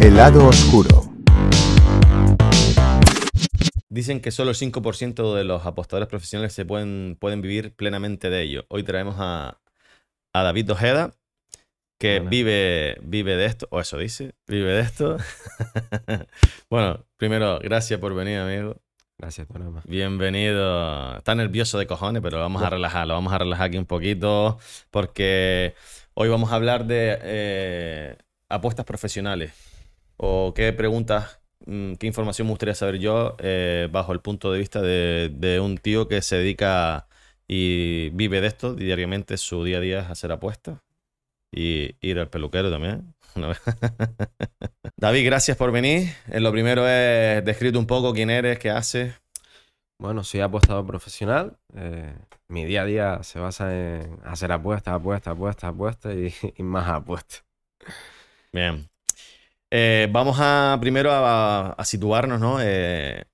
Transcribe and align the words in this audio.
El 0.00 0.16
lado 0.16 0.46
oscuro. 0.46 1.12
Dicen 3.90 4.20
que 4.20 4.30
solo 4.30 4.50
el 4.50 4.56
5% 4.56 5.34
de 5.34 5.44
los 5.44 5.66
apostadores 5.66 6.08
profesionales 6.08 6.54
se 6.54 6.64
pueden, 6.64 7.18
pueden 7.20 7.42
vivir 7.42 7.74
plenamente 7.74 8.30
de 8.30 8.40
ello. 8.40 8.64
Hoy 8.68 8.82
traemos 8.82 9.16
a, 9.18 9.60
a 10.32 10.42
David 10.42 10.72
Ojeda, 10.72 11.12
que 11.98 12.20
vive, 12.20 12.96
vive 13.02 13.36
de 13.36 13.44
esto, 13.44 13.68
o 13.70 13.78
eso 13.78 13.98
dice, 13.98 14.32
vive 14.46 14.72
de 14.72 14.80
esto. 14.80 15.18
bueno, 16.70 17.04
primero, 17.18 17.58
gracias 17.58 18.00
por 18.00 18.14
venir, 18.14 18.38
amigo. 18.38 18.76
Gracias, 19.18 19.46
por 19.46 19.60
Bienvenido. 19.86 21.18
Está 21.18 21.34
nervioso 21.34 21.78
de 21.78 21.86
cojones, 21.86 22.22
pero 22.22 22.38
vamos 22.38 22.62
a 22.62 22.70
relajarlo. 22.70 23.12
Vamos 23.12 23.34
a 23.34 23.38
relajar 23.38 23.66
aquí 23.66 23.76
un 23.76 23.84
poquito 23.84 24.58
porque 24.90 25.74
hoy 26.14 26.30
vamos 26.30 26.52
a 26.52 26.54
hablar 26.54 26.86
de 26.86 27.18
eh, 27.20 28.16
apuestas 28.48 28.86
profesionales. 28.86 29.69
O 30.22 30.52
qué 30.54 30.72
preguntas 30.72 31.40
Mm, 31.66 31.94
qué 31.94 32.06
información 32.06 32.46
me 32.46 32.52
gustaría 32.52 32.74
saber 32.74 32.98
yo 32.98 33.36
eh, 33.38 33.88
bajo 33.92 34.12
el 34.12 34.20
punto 34.20 34.50
de 34.50 34.58
vista 34.58 34.80
de, 34.80 35.60
un 35.62 35.76
tío 35.78 36.08
que 36.08 36.22
se 36.22 36.36
dedica 36.36 37.06
y 37.46 38.10
vive 38.10 38.40
de 38.40 38.46
esto 38.46 38.74
diariamente, 38.74 39.36
su 39.36 39.64
día 39.64 39.78
a 39.78 39.80
día 39.80 40.00
es 40.00 40.06
hacer 40.10 40.32
apuestas 40.32 40.80
y 41.52 41.96
ir 42.00 42.18
al 42.18 42.30
peluquero 42.30 42.70
también. 42.70 43.14
David, 44.96 45.26
gracias 45.26 45.56
por 45.56 45.72
venir. 45.72 46.10
Eh, 46.28 46.40
lo 46.40 46.50
primero 46.52 46.88
es 46.88 47.44
describirte 47.44 47.78
un 47.78 47.86
poco 47.86 48.12
quién 48.14 48.30
eres, 48.30 48.58
qué 48.58 48.70
haces. 48.70 49.14
Bueno, 49.98 50.24
soy 50.24 50.40
apostador 50.40 50.86
profesional. 50.86 51.58
Eh, 51.74 52.14
mi 52.48 52.64
día 52.64 52.82
a 52.82 52.86
día 52.86 53.22
se 53.22 53.38
basa 53.38 53.74
en 53.74 54.18
hacer 54.24 54.50
apuestas, 54.52 54.94
apuestas, 54.94 55.32
apuestas, 55.32 55.64
apuestas 55.64 56.14
y, 56.14 56.34
y 56.56 56.62
más 56.62 56.88
apuestas. 56.88 57.44
Bien. 58.52 58.88
Eh, 59.70 60.08
vamos 60.10 60.36
a 60.40 60.76
primero 60.80 61.10
a, 61.12 61.76
situarnos, 61.84 62.40
¿no? 62.40 62.58
Eh, 62.60 63.24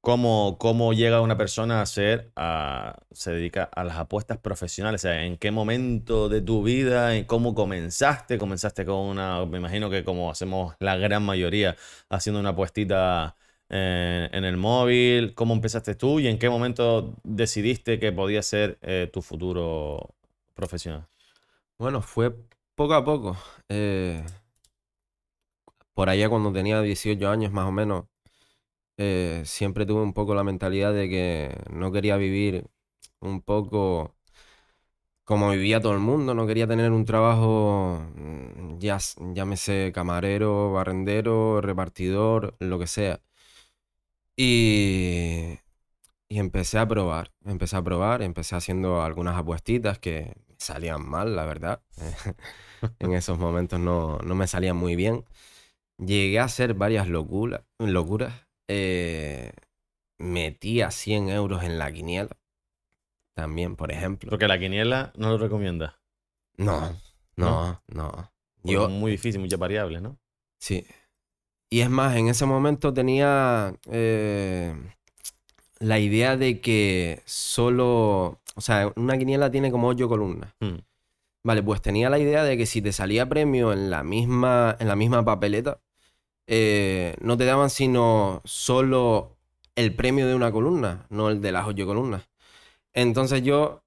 cómo, 0.00 0.92
llega 0.94 1.20
una 1.20 1.36
persona 1.36 1.82
a 1.82 1.86
ser, 1.86 2.32
a, 2.36 2.98
se 3.12 3.32
dedica 3.32 3.64
a 3.64 3.84
las 3.84 3.96
apuestas 3.98 4.38
profesionales? 4.38 5.02
O 5.02 5.08
sea, 5.08 5.24
¿en 5.24 5.36
qué 5.36 5.50
momento 5.50 6.28
de 6.28 6.40
tu 6.42 6.62
vida, 6.62 7.16
en 7.16 7.24
cómo 7.24 7.54
comenzaste? 7.54 8.38
Comenzaste 8.38 8.84
con 8.84 8.96
una, 8.96 9.44
me 9.46 9.58
imagino 9.58 9.90
que 9.90 10.04
como 10.04 10.30
hacemos 10.30 10.74
la 10.80 10.96
gran 10.96 11.22
mayoría, 11.24 11.76
haciendo 12.10 12.40
una 12.40 12.50
apuestita 12.50 13.36
en, 13.68 14.34
en 14.34 14.44
el 14.44 14.56
móvil. 14.56 15.34
¿Cómo 15.34 15.54
empezaste 15.54 15.94
tú 15.94 16.20
y 16.20 16.28
en 16.28 16.38
qué 16.38 16.50
momento 16.50 17.14
decidiste 17.24 17.98
que 17.98 18.12
podía 18.12 18.42
ser 18.42 18.78
eh, 18.82 19.10
tu 19.12 19.22
futuro 19.22 20.14
profesional? 20.54 21.06
Bueno, 21.78 22.02
fue 22.02 22.34
poco 22.74 22.94
a 22.94 23.04
poco. 23.04 23.36
Por 25.94 26.08
allá 26.08 26.28
cuando 26.28 26.52
tenía 26.52 26.80
18 26.82 27.28
años 27.30 27.52
más 27.52 27.66
o 27.68 27.72
menos, 27.72 28.06
eh, 28.98 29.42
siempre 29.46 29.86
tuve 29.86 30.02
un 30.02 30.12
poco 30.14 30.34
la 30.34 30.44
mentalidad 30.44 30.92
de 30.94 31.08
que 31.08 31.56
no 31.72 31.92
quería 31.92 32.16
vivir 32.16 32.66
un 33.20 33.42
poco 33.42 34.14
como 35.24 35.50
vivía 35.50 35.80
todo 35.80 35.92
el 35.92 36.00
mundo, 36.00 36.34
no 36.34 36.46
quería 36.46 36.66
tener 36.66 36.90
un 36.92 37.04
trabajo, 37.04 38.00
mm, 38.14 38.78
ya, 38.78 38.98
llámese 39.34 39.92
camarero, 39.94 40.72
barrendero, 40.72 41.60
repartidor, 41.60 42.56
lo 42.60 42.78
que 42.78 42.86
sea. 42.86 43.20
Y, 44.36 45.58
y 46.28 46.38
empecé 46.38 46.78
a 46.78 46.88
probar, 46.88 47.32
empecé 47.44 47.76
a 47.76 47.82
probar, 47.82 48.22
empecé 48.22 48.56
haciendo 48.56 49.02
algunas 49.02 49.36
apuestitas 49.38 49.98
que 49.98 50.34
salían 50.58 51.08
mal, 51.08 51.36
la 51.36 51.46
verdad. 51.46 51.82
en 52.98 53.14
esos 53.14 53.38
momentos 53.38 53.80
no, 53.80 54.18
no 54.20 54.34
me 54.34 54.46
salían 54.46 54.76
muy 54.76 54.96
bien. 54.96 55.24
Llegué 56.04 56.40
a 56.40 56.44
hacer 56.44 56.74
varias 56.74 57.08
locuras. 57.08 57.62
locuras. 57.78 58.34
Eh, 58.68 59.52
metía 60.18 60.90
100 60.90 61.28
euros 61.28 61.62
en 61.62 61.78
la 61.78 61.92
quiniela. 61.92 62.36
También, 63.34 63.76
por 63.76 63.92
ejemplo. 63.92 64.30
Porque 64.30 64.48
la 64.48 64.58
quiniela 64.58 65.12
no 65.16 65.30
lo 65.30 65.38
recomienda. 65.38 66.00
No, 66.56 67.00
no, 67.36 67.82
no. 67.86 68.32
Yo, 68.62 68.88
muy 68.88 69.12
difícil, 69.12 69.40
muchas 69.40 69.58
variables, 69.58 70.02
¿no? 70.02 70.18
Sí. 70.58 70.86
Y 71.70 71.80
es 71.80 71.90
más, 71.90 72.16
en 72.16 72.28
ese 72.28 72.46
momento 72.46 72.92
tenía 72.92 73.74
eh, 73.90 74.74
la 75.78 75.98
idea 75.98 76.36
de 76.36 76.60
que 76.60 77.22
solo. 77.24 78.40
O 78.54 78.60
sea, 78.60 78.92
una 78.96 79.16
quiniela 79.16 79.50
tiene 79.50 79.70
como 79.70 79.88
ocho 79.88 80.08
columnas. 80.08 80.52
Hmm. 80.60 80.78
Vale, 81.44 81.62
pues 81.62 81.82
tenía 81.82 82.10
la 82.10 82.18
idea 82.18 82.44
de 82.44 82.56
que 82.56 82.66
si 82.66 82.82
te 82.82 82.92
salía 82.92 83.28
premio 83.28 83.72
en 83.72 83.90
la 83.90 84.04
misma, 84.04 84.76
en 84.78 84.86
la 84.86 84.94
misma 84.94 85.24
papeleta, 85.24 85.80
eh, 86.46 87.16
no 87.20 87.36
te 87.36 87.44
daban 87.44 87.70
sino 87.70 88.42
solo 88.44 89.36
el 89.76 89.94
premio 89.94 90.26
de 90.26 90.34
una 90.34 90.52
columna, 90.52 91.06
no 91.10 91.30
el 91.30 91.40
de 91.40 91.52
las 91.52 91.66
ocho 91.66 91.86
columnas. 91.86 92.28
Entonces 92.94 93.42
yo 93.42 93.84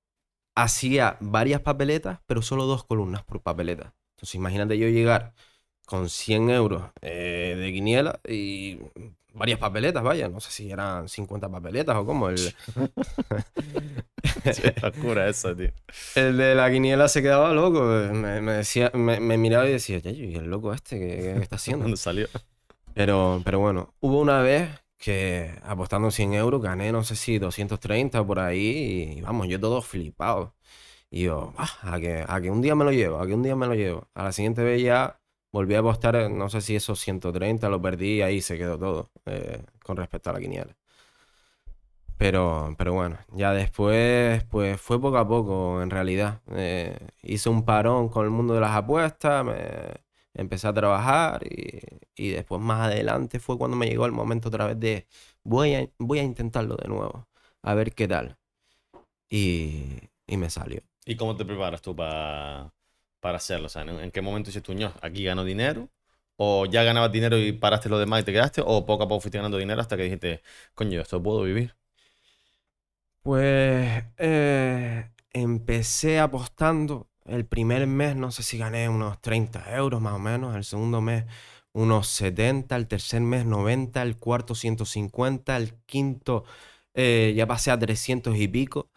hacía 0.56 1.18
varias 1.22 1.62
papeletas, 1.62 2.20
pero 2.28 2.42
solo 2.42 2.66
dos 2.66 2.86
columnas 2.86 3.24
por 3.24 3.42
papeleta. 3.42 3.94
Entonces 4.16 4.36
imagínate 4.36 4.78
yo 4.78 4.88
llegar 4.90 5.34
con 5.86 6.10
100 6.10 6.50
euros 6.50 6.84
eh, 7.02 7.56
de 7.60 7.74
quiniela 7.74 8.20
y 8.28 8.80
varias 9.36 9.60
papeletas, 9.60 10.02
vaya, 10.02 10.30
no 10.30 10.40
sé 10.40 10.52
si 10.52 10.72
eran 10.72 11.08
50 11.08 11.50
papeletas 11.50 11.96
o 11.96 12.06
cómo. 12.06 12.30
El... 12.30 12.38
locura 14.82 15.28
eso, 15.28 15.56
tío. 15.56 15.72
El 16.16 16.38
de 16.38 16.56
la 16.56 16.72
quiniela 16.72 17.08
se 17.08 17.22
quedaba 17.22 17.54
loco. 17.54 17.84
Me, 17.84 18.42
decía, 18.42 18.92
me, 18.94 19.38
miraba 19.38 19.68
y 19.68 19.74
decía, 19.74 20.00
¿y 20.04 20.36
el 20.36 20.46
loco 20.46 20.74
este 20.74 20.98
qué, 20.98 21.38
está 21.42 21.58
haciendo? 21.58 21.84
¿Dónde 21.84 21.98
salió? 21.98 22.28
Pero, 22.94 23.42
pero 23.44 23.60
bueno, 23.60 23.94
hubo 24.00 24.20
una 24.20 24.42
vez 24.42 24.70
que 24.98 25.54
apostando 25.64 26.10
100 26.10 26.34
euros 26.34 26.62
gané, 26.62 26.92
no 26.92 27.04
sé 27.04 27.16
si 27.16 27.38
230 27.38 28.26
por 28.26 28.40
ahí, 28.40 29.18
y 29.18 29.22
vamos, 29.22 29.48
yo 29.48 29.60
todo 29.60 29.82
flipado. 29.82 30.56
Y 31.12 31.24
yo, 31.24 31.54
ah, 31.58 31.70
a, 31.84 32.00
que, 32.00 32.26
a 32.28 32.42
que 32.42 32.50
un 32.50 32.62
día 32.62 32.76
me 32.76 32.86
lo 32.86 32.92
llevo, 32.92 33.20
a 33.20 33.28
que 33.28 33.34
un 33.34 33.44
día 33.44 33.56
me 33.56 33.68
lo 33.68 33.76
llevo. 33.76 34.08
A 34.14 34.24
la 34.24 34.32
siguiente 34.32 34.64
vez 34.64 34.82
ya 34.82 35.20
volví 35.56 35.74
a 35.74 35.80
apostar, 35.80 36.30
no 36.30 36.50
sé 36.50 36.60
si 36.60 36.76
esos 36.76 37.00
130 37.00 37.70
lo 37.70 37.82
perdí 37.82 38.18
y 38.18 38.22
ahí 38.22 38.42
se 38.42 38.58
quedó 38.58 38.78
todo 38.78 39.12
eh, 39.26 39.64
con 39.84 39.96
respecto 39.96 40.30
a 40.30 40.34
la 40.34 40.40
quiniela. 40.42 40.76
Pero, 42.18 42.76
pero 42.78 42.94
bueno, 42.94 43.18
ya 43.32 43.54
después, 43.54 44.44
pues 44.46 44.82
fue 44.82 45.00
poco 45.00 45.18
a 45.18 45.26
poco 45.26 45.82
en 45.82 45.90
realidad. 45.92 46.42
Eh, 46.52 46.98
hice 47.24 47.48
un 47.50 47.64
parón 47.64 48.10
con 48.10 48.26
el 48.26 48.32
mundo 48.32 48.54
de 48.54 48.60
las 48.60 48.72
apuestas, 48.76 49.46
me, 49.46 49.56
empecé 50.34 50.68
a 50.68 50.74
trabajar 50.74 51.42
y, 51.50 52.30
después 52.32 52.62
más 52.62 52.88
adelante 52.88 53.40
fue 53.40 53.58
cuando 53.58 53.78
me 53.78 53.88
llegó 53.88 54.06
el 54.06 54.12
momento 54.12 54.50
otra 54.50 54.68
vez 54.68 54.80
de 54.80 55.08
voy 55.44 55.76
a, 55.76 55.90
voy 56.00 56.20
a 56.20 56.24
intentarlo 56.24 56.76
de 56.76 56.90
nuevo, 56.90 57.28
a 57.62 57.74
ver 57.76 57.94
qué 57.94 58.08
tal. 58.10 58.38
Y, 59.30 60.10
me 60.28 60.50
salió. 60.50 60.82
¿Y 61.06 61.16
cómo 61.16 61.38
te 61.38 61.46
preparas 61.46 61.82
tú 61.82 61.96
para 61.96 62.74
hacerlo? 63.34 63.68
O 63.68 63.70
sea, 63.70 63.84
¿en, 63.84 64.12
qué 64.12 64.22
momento 64.22 64.50
dices 64.50 64.64
tú, 64.64 64.74
no, 64.74 64.94
aquí 65.02 65.24
gano 65.24 65.44
dinero? 65.44 65.90
¿O 66.38 66.66
ya 66.66 66.84
ganabas 66.84 67.12
dinero 67.12 67.38
y 67.38 67.54
paraste 67.54 67.90
lo 67.90 67.98
demás 67.98 68.22
y 68.22 68.26
te 68.26 68.34
quedaste? 68.34 68.62
¿O 68.66 68.86
poco 68.86 69.04
a 69.04 69.08
poco 69.08 69.22
fuiste 69.22 69.38
ganando 69.38 69.58
dinero 69.58 69.82
hasta 69.82 69.98
que 69.98 70.04
dijiste, 70.04 70.42
coño, 70.74 71.02
esto 71.02 71.22
puedo 71.24 71.44
vivir? 71.44 71.76
Pues 73.22 74.04
eh, 74.18 75.10
empecé 75.34 76.20
apostando 76.20 77.10
el 77.26 77.46
primer 77.46 77.88
mes 77.88 78.16
no 78.16 78.32
sé 78.32 78.44
si 78.44 78.58
gané 78.58 78.88
unos 78.88 79.20
30 79.22 79.76
euros 79.76 80.02
más 80.02 80.14
o 80.14 80.20
menos, 80.20 80.56
el 80.56 80.64
segundo 80.64 81.02
mes 81.02 81.26
unos 81.74 82.08
70, 82.08 82.76
el 82.76 82.88
tercer 82.88 83.22
mes 83.22 83.46
90, 83.46 84.02
el 84.02 84.18
cuarto 84.18 84.56
150, 84.56 85.58
el 85.58 85.74
quinto 85.86 86.46
eh, 86.94 87.34
ya 87.36 87.48
pasé 87.48 87.72
a 87.72 87.80
300 87.80 88.38
y 88.38 88.48
pico 88.48 88.90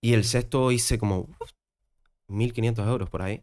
y 0.00 0.14
el 0.14 0.24
sexto 0.24 0.72
hice 0.72 0.98
como 0.98 1.28
1500 2.28 2.86
euros 2.88 3.10
por 3.10 3.22
ahí. 3.22 3.42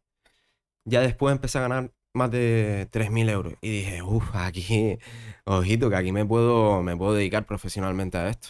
Ya 0.86 1.02
después 1.02 1.34
empecé 1.36 1.58
a 1.60 1.62
ganar 1.62 1.92
más 2.14 2.32
de 2.32 2.88
3000 2.92 3.30
euros 3.30 3.56
y 3.62 3.72
dije, 3.72 4.02
uff, 4.04 4.36
aquí, 4.36 4.98
ojito, 5.46 5.90
que 5.90 5.96
aquí 5.98 6.12
me 6.12 6.26
puedo, 6.26 6.82
me 6.84 6.96
puedo 6.98 7.14
dedicar 7.14 7.46
profesionalmente 7.46 8.18
a 8.18 8.30
esto. 8.30 8.50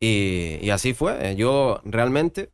Y, 0.00 0.58
y 0.62 0.70
así 0.70 0.94
fue. 0.94 1.36
Yo 1.36 1.80
realmente 1.84 2.52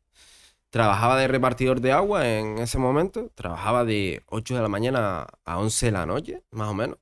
Trabajaba 0.71 1.17
de 1.17 1.29
repartidor 1.29 1.81
de 1.81 1.93
agua 1.93 2.29
en 2.29 2.59
ese 2.59 2.79
momento. 2.79 3.31
Trabajaba 3.35 3.85
de 3.85 4.23
8 4.27 4.57
de 4.57 4.63
la 4.63 4.69
mañana 4.69 5.27
a 5.45 5.59
11 5.59 5.87
de 5.87 5.93
la 5.93 6.07
noche, 6.07 6.43
más 6.51 6.69
o 6.69 6.75
menos. 6.75 6.99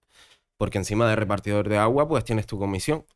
Porque 0.59 0.79
encima 0.79 1.09
de 1.09 1.17
repartidor 1.17 1.69
de 1.69 1.79
agua, 1.79 2.09
pues 2.09 2.25
tienes 2.25 2.47
tu 2.47 2.59
comisión. 2.59 3.07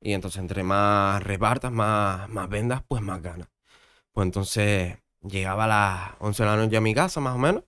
Y 0.00 0.12
entonces, 0.14 0.40
entre 0.40 0.62
más 0.64 1.22
repartas, 1.24 1.72
más, 1.72 2.28
más 2.30 2.48
vendas, 2.48 2.82
pues 2.88 3.02
más 3.02 3.22
ganas. 3.22 3.48
Pues 4.12 4.26
entonces, 4.26 4.98
llegaba 5.22 5.64
a 5.64 5.68
las 5.68 6.12
11 6.20 6.44
de 6.44 6.50
la 6.50 6.56
noche 6.56 6.76
a 6.78 6.80
mi 6.82 6.94
casa, 6.94 7.20
más 7.20 7.34
o 7.36 7.38
menos. 7.38 7.64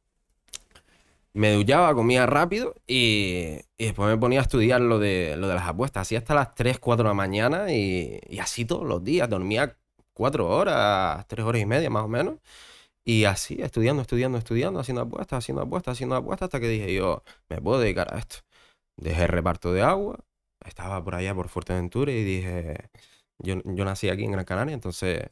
Me 1.36 1.52
duchaba, 1.52 1.94
comía 1.94 2.24
rápido 2.24 2.74
y, 2.86 3.58
después 3.76 4.08
me 4.08 4.16
ponía 4.16 4.40
a 4.40 4.42
estudiar 4.42 4.80
lo 4.80 4.98
de, 4.98 5.36
lo 5.36 5.48
de 5.48 5.54
las 5.54 5.68
apuestas. 5.68 6.02
Así 6.02 6.16
hasta 6.16 6.34
las 6.34 6.54
3, 6.54 6.78
4 6.78 7.04
de 7.04 7.08
la 7.10 7.14
mañana 7.14 7.70
y, 7.72 8.18
así 8.40 8.64
todos 8.64 8.86
los 8.86 9.04
días. 9.04 9.28
Dormía 9.28 9.76
cuatro 10.14 10.48
horas, 10.48 11.26
tres 11.28 11.44
horas 11.44 11.60
y 11.60 11.66
media 11.66 11.90
más 11.90 12.04
o 12.04 12.08
menos. 12.08 12.36
Y 13.04 13.24
así, 13.26 13.58
estudiando, 13.62 14.02
estudiando, 14.02 14.38
estudiando, 14.38 14.80
haciendo 14.80 15.02
apuestas, 15.02 15.38
haciendo 15.38 15.62
apuestas, 15.62 15.92
haciendo 15.94 16.16
apuestas, 16.16 16.46
hasta 16.48 16.60
que 16.60 16.68
dije 16.68 16.94
yo, 16.94 17.22
me 17.48 17.60
puedo 17.62 17.80
dedicar 17.80 18.14
a 18.14 18.18
esto. 18.18 18.38
dejé 18.96 19.24
el 19.24 19.28
reparto 19.28 19.72
de 19.72 19.82
agua, 19.82 20.20
estaba 20.66 21.04
por 21.04 21.16
allá 21.16 21.34
por 21.34 21.48
Fuerteventura 21.48 22.12
y 22.12 22.24
dije, 22.24 22.90
yo, 23.38 23.56
yo 23.64 23.84
nací 23.84 24.08
aquí 24.10 24.24
en 24.24 24.32
Gran 24.32 24.44
Canaria, 24.46 24.74
entonces 24.74 25.30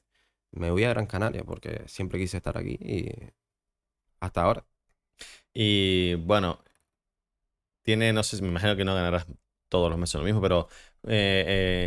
me 0.52 0.70
voy 0.70 0.84
a 0.84 0.90
Gran 0.90 1.06
Canaria 1.06 1.44
porque 1.44 1.84
siempre 1.88 2.18
quise 2.20 2.38
estar 2.38 2.58
aquí 2.58 2.78
y 2.80 3.10
hasta 4.20 4.42
ahora. 4.42 4.64
Y 5.54 6.14
bueno, 6.16 6.62
tiene, 7.82 8.12
no 8.12 8.22
sé, 8.22 8.40
me 8.42 8.48
imagino 8.48 8.76
que 8.76 8.84
no 8.84 8.94
ganarás 8.94 9.26
todos 9.68 9.90
los 9.90 9.98
meses 9.98 10.14
lo 10.16 10.24
mismo, 10.24 10.40
pero 10.40 10.68
eh, 11.04 11.44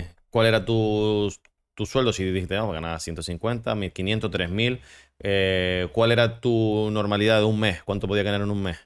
eh, 0.09 0.15
¿cuál 0.29 0.47
era 0.47 0.65
tu, 0.65 1.31
tu 1.73 1.85
sueldo? 1.85 2.13
Si 2.13 2.23
dijiste, 2.23 2.55
vamos, 2.55 2.73
ganabas 2.73 3.03
150, 3.03 3.75
1500, 3.75 4.31
3000, 4.31 4.81
eh, 5.19 5.89
¿cuál 5.93 6.11
era 6.11 6.39
tu 6.41 6.89
normalidad 6.91 7.39
de 7.39 7.45
un 7.45 7.59
mes? 7.59 7.83
¿Cuánto 7.83 8.07
podía 8.07 8.23
ganar 8.23 8.41
en 8.41 8.51
un 8.51 8.63
mes? 8.63 8.77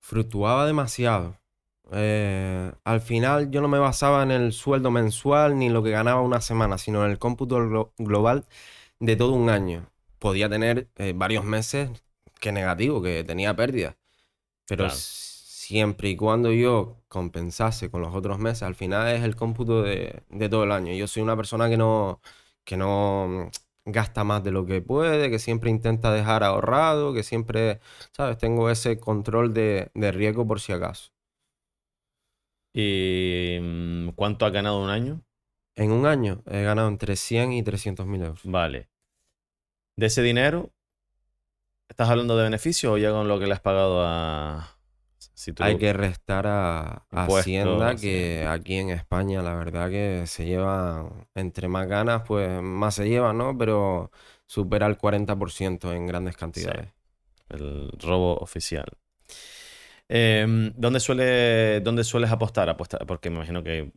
Fluctuaba 0.00 0.66
demasiado. 0.66 1.36
Eh, 1.92 2.72
al 2.84 3.00
final 3.00 3.50
yo 3.50 3.60
no 3.60 3.68
me 3.68 3.78
basaba 3.78 4.22
en 4.22 4.30
el 4.30 4.52
sueldo 4.52 4.90
mensual 4.90 5.58
ni 5.58 5.70
lo 5.70 5.82
que 5.82 5.90
ganaba 5.90 6.20
una 6.22 6.40
semana, 6.40 6.78
sino 6.78 7.04
en 7.04 7.10
el 7.10 7.18
cómputo 7.18 7.58
glo- 7.58 7.92
global 7.98 8.46
de 9.00 9.16
todo 9.16 9.32
un 9.34 9.50
año. 9.50 9.90
Podía 10.18 10.48
tener 10.50 10.88
varios 11.16 11.44
meses 11.44 11.90
que 12.38 12.52
negativo, 12.52 13.02
que 13.02 13.24
tenía 13.24 13.54
pérdidas. 13.56 13.96
Pero 14.66 14.86
Claro. 14.86 14.94
siempre 14.94 16.10
y 16.10 16.16
cuando 16.16 16.52
yo 16.52 17.02
compensase 17.08 17.90
con 17.90 18.02
los 18.02 18.14
otros 18.14 18.38
meses, 18.38 18.62
al 18.64 18.74
final 18.74 19.08
es 19.14 19.22
el 19.24 19.36
cómputo 19.36 19.82
de, 19.82 20.22
de 20.30 20.48
todo 20.48 20.64
el 20.64 20.72
año. 20.72 20.92
Yo 20.94 21.06
soy 21.06 21.22
una 21.22 21.36
persona 21.36 21.68
que 21.68 21.76
no, 21.76 22.20
que 22.64 22.76
no 22.76 23.50
mm, 23.86 23.90
gasta 23.92 24.24
más 24.24 24.44
de 24.44 24.52
lo 24.52 24.66
que 24.66 24.82
puede, 24.82 25.30
que 25.30 25.38
siempre 25.38 25.70
intenta 25.70 26.12
dejar 26.12 26.44
ahorrado, 26.44 27.14
que 27.14 27.22
siempre, 27.22 27.80
¿sabes? 28.12 28.38
Tengo 28.38 28.70
ese 28.70 28.98
control 29.00 29.54
de, 29.54 29.90
de 29.94 30.12
riesgo 30.12 30.46
por 30.46 30.60
si 30.60 30.72
acaso. 30.72 31.10
¿Y 32.72 33.58
mm, 33.60 34.10
cuánto 34.10 34.46
has 34.46 34.52
ganado 34.52 34.82
un 34.82 34.90
año? 34.90 35.22
En 35.74 35.92
un 35.92 36.06
año 36.06 36.42
he 36.46 36.62
ganado 36.62 36.88
entre 36.88 37.16
100 37.16 37.52
y 37.52 37.62
300 37.62 38.06
mil 38.06 38.22
euros. 38.22 38.40
Vale. 38.44 38.88
De 39.96 40.06
ese 40.06 40.22
dinero, 40.22 40.70
¿estás 41.88 42.08
hablando 42.08 42.36
de 42.36 42.44
beneficio 42.44 42.92
o 42.92 42.98
ya 42.98 43.10
con 43.10 43.28
lo 43.28 43.38
que 43.38 43.46
le 43.46 43.52
has 43.54 43.60
pagado 43.60 44.02
a... 44.04 44.76
Si 45.34 45.52
tú- 45.52 45.62
Hay 45.62 45.78
que 45.78 45.92
restar 45.92 46.46
a, 46.46 47.04
Hacienda, 47.10 47.94
que 47.96 48.46
aquí 48.48 48.74
en 48.76 48.90
España 48.90 49.42
la 49.42 49.54
verdad 49.54 49.88
que 49.90 50.24
se 50.26 50.46
lleva, 50.46 51.08
entre 51.34 51.68
más 51.68 51.86
ganas, 51.88 52.22
pues 52.26 52.60
más 52.62 52.94
se 52.96 53.08
lleva, 53.08 53.32
¿no? 53.32 53.56
Pero 53.56 54.10
supera 54.46 54.86
el 54.86 54.96
40% 54.96 55.92
en 55.92 56.06
grandes 56.06 56.36
cantidades. 56.36 56.88
El 57.48 57.90
robo 58.00 58.36
oficial. 58.38 58.86
Em, 60.08 60.72
¿dónde, 60.76 61.00
suele, 61.00 61.80
¿Dónde 61.80 62.04
sueles 62.04 62.30
apostar? 62.30 62.68
Apuesta, 62.68 62.98
porque 63.06 63.30
me 63.30 63.36
imagino 63.36 63.62
que 63.62 63.92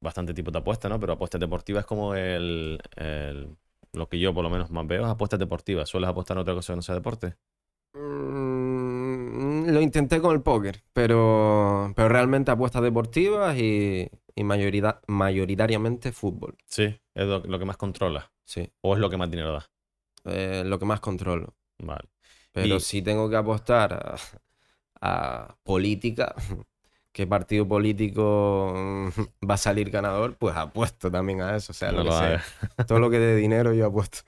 bastante 0.00 0.34
tipo 0.34 0.50
de 0.50 0.58
apuestas, 0.58 0.90
¿no? 0.90 0.98
Pero 0.98 1.12
apuestas 1.12 1.40
deportivas 1.40 1.82
es 1.82 1.86
como 1.86 2.14
el, 2.14 2.80
el- 2.96 3.56
lo 3.92 4.08
que 4.08 4.18
yo 4.18 4.32
por 4.34 4.42
lo 4.44 4.50
menos 4.50 4.70
más 4.70 4.86
veo, 4.86 5.02
es 5.04 5.08
apuestas 5.10 5.38
deportivas. 5.38 5.88
¿Sueles 5.88 6.08
apostar 6.10 6.36
en 6.36 6.42
otra 6.42 6.54
cosa 6.54 6.72
que 6.72 6.76
no 6.76 6.82
sea 6.82 6.94
deporte? 6.94 7.36
Mm, 7.94 9.70
lo 9.70 9.80
intenté 9.80 10.20
con 10.20 10.34
el 10.34 10.42
póker, 10.42 10.82
pero, 10.92 11.92
pero 11.94 12.08
realmente 12.08 12.50
apuestas 12.50 12.82
deportivas 12.82 13.56
y, 13.56 14.08
y 14.34 14.44
mayorida- 14.44 15.00
mayoritariamente 15.06 16.12
fútbol. 16.12 16.56
Sí, 16.66 16.84
es 17.14 17.26
lo, 17.26 17.40
lo 17.40 17.58
que 17.58 17.64
más 17.64 17.76
controlas. 17.76 18.24
Sí, 18.44 18.70
¿O 18.80 18.94
es 18.94 19.00
lo 19.00 19.08
que 19.10 19.16
más 19.16 19.30
dinero 19.30 19.52
da? 19.52 19.70
eh, 20.24 20.62
lo 20.64 20.78
que 20.78 20.84
más 20.84 21.00
controlo. 21.00 21.54
Vale. 21.78 22.08
Pero 22.52 22.76
Y- 22.76 22.80
si 22.80 23.02
tengo 23.02 23.28
que 23.30 23.36
apostar 23.36 23.92
a, 23.94 24.16
a 25.00 25.56
política, 25.64 26.34
qué 27.12 27.26
partido 27.26 27.66
político 27.66 28.72
mm, 28.74 29.08
va 29.48 29.54
a 29.54 29.58
salir 29.58 29.90
ganador, 29.90 30.36
pues 30.36 30.56
apuesto 30.56 31.10
también 31.10 31.40
a 31.42 31.56
eso. 31.56 31.72
O 31.72 31.74
sea, 31.74 31.92
No 31.92 31.98
lo 31.98 32.04
que 32.04 32.10
lo 32.10 32.18
sea. 32.18 32.42
Todo 32.86 32.98
lo 32.98 33.10
que 33.10 33.18
dé 33.18 33.36
dinero 33.36 33.72
yo 33.74 33.86
apuesto. 33.86 34.18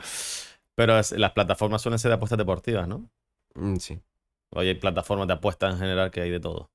Pero 0.75 0.99
es- 0.99 1.13
las 1.13 1.33
plataformas 1.33 1.83
suelen 1.83 1.99
ser 1.99 2.11
de 2.11 2.17
apuestas 2.17 2.39
deportivas, 2.39 2.89
¿no? 2.89 3.09
Mm, 3.55 3.77
sí. 3.77 4.01
O 4.51 4.61
hay 4.61 4.75
plataformas 4.75 5.27
de 5.27 5.35
apuestas 5.35 5.73
en 5.75 5.81
general 5.81 6.11
que 6.11 6.21
hay 6.21 6.31
de 6.31 6.41
todo. 6.41 6.71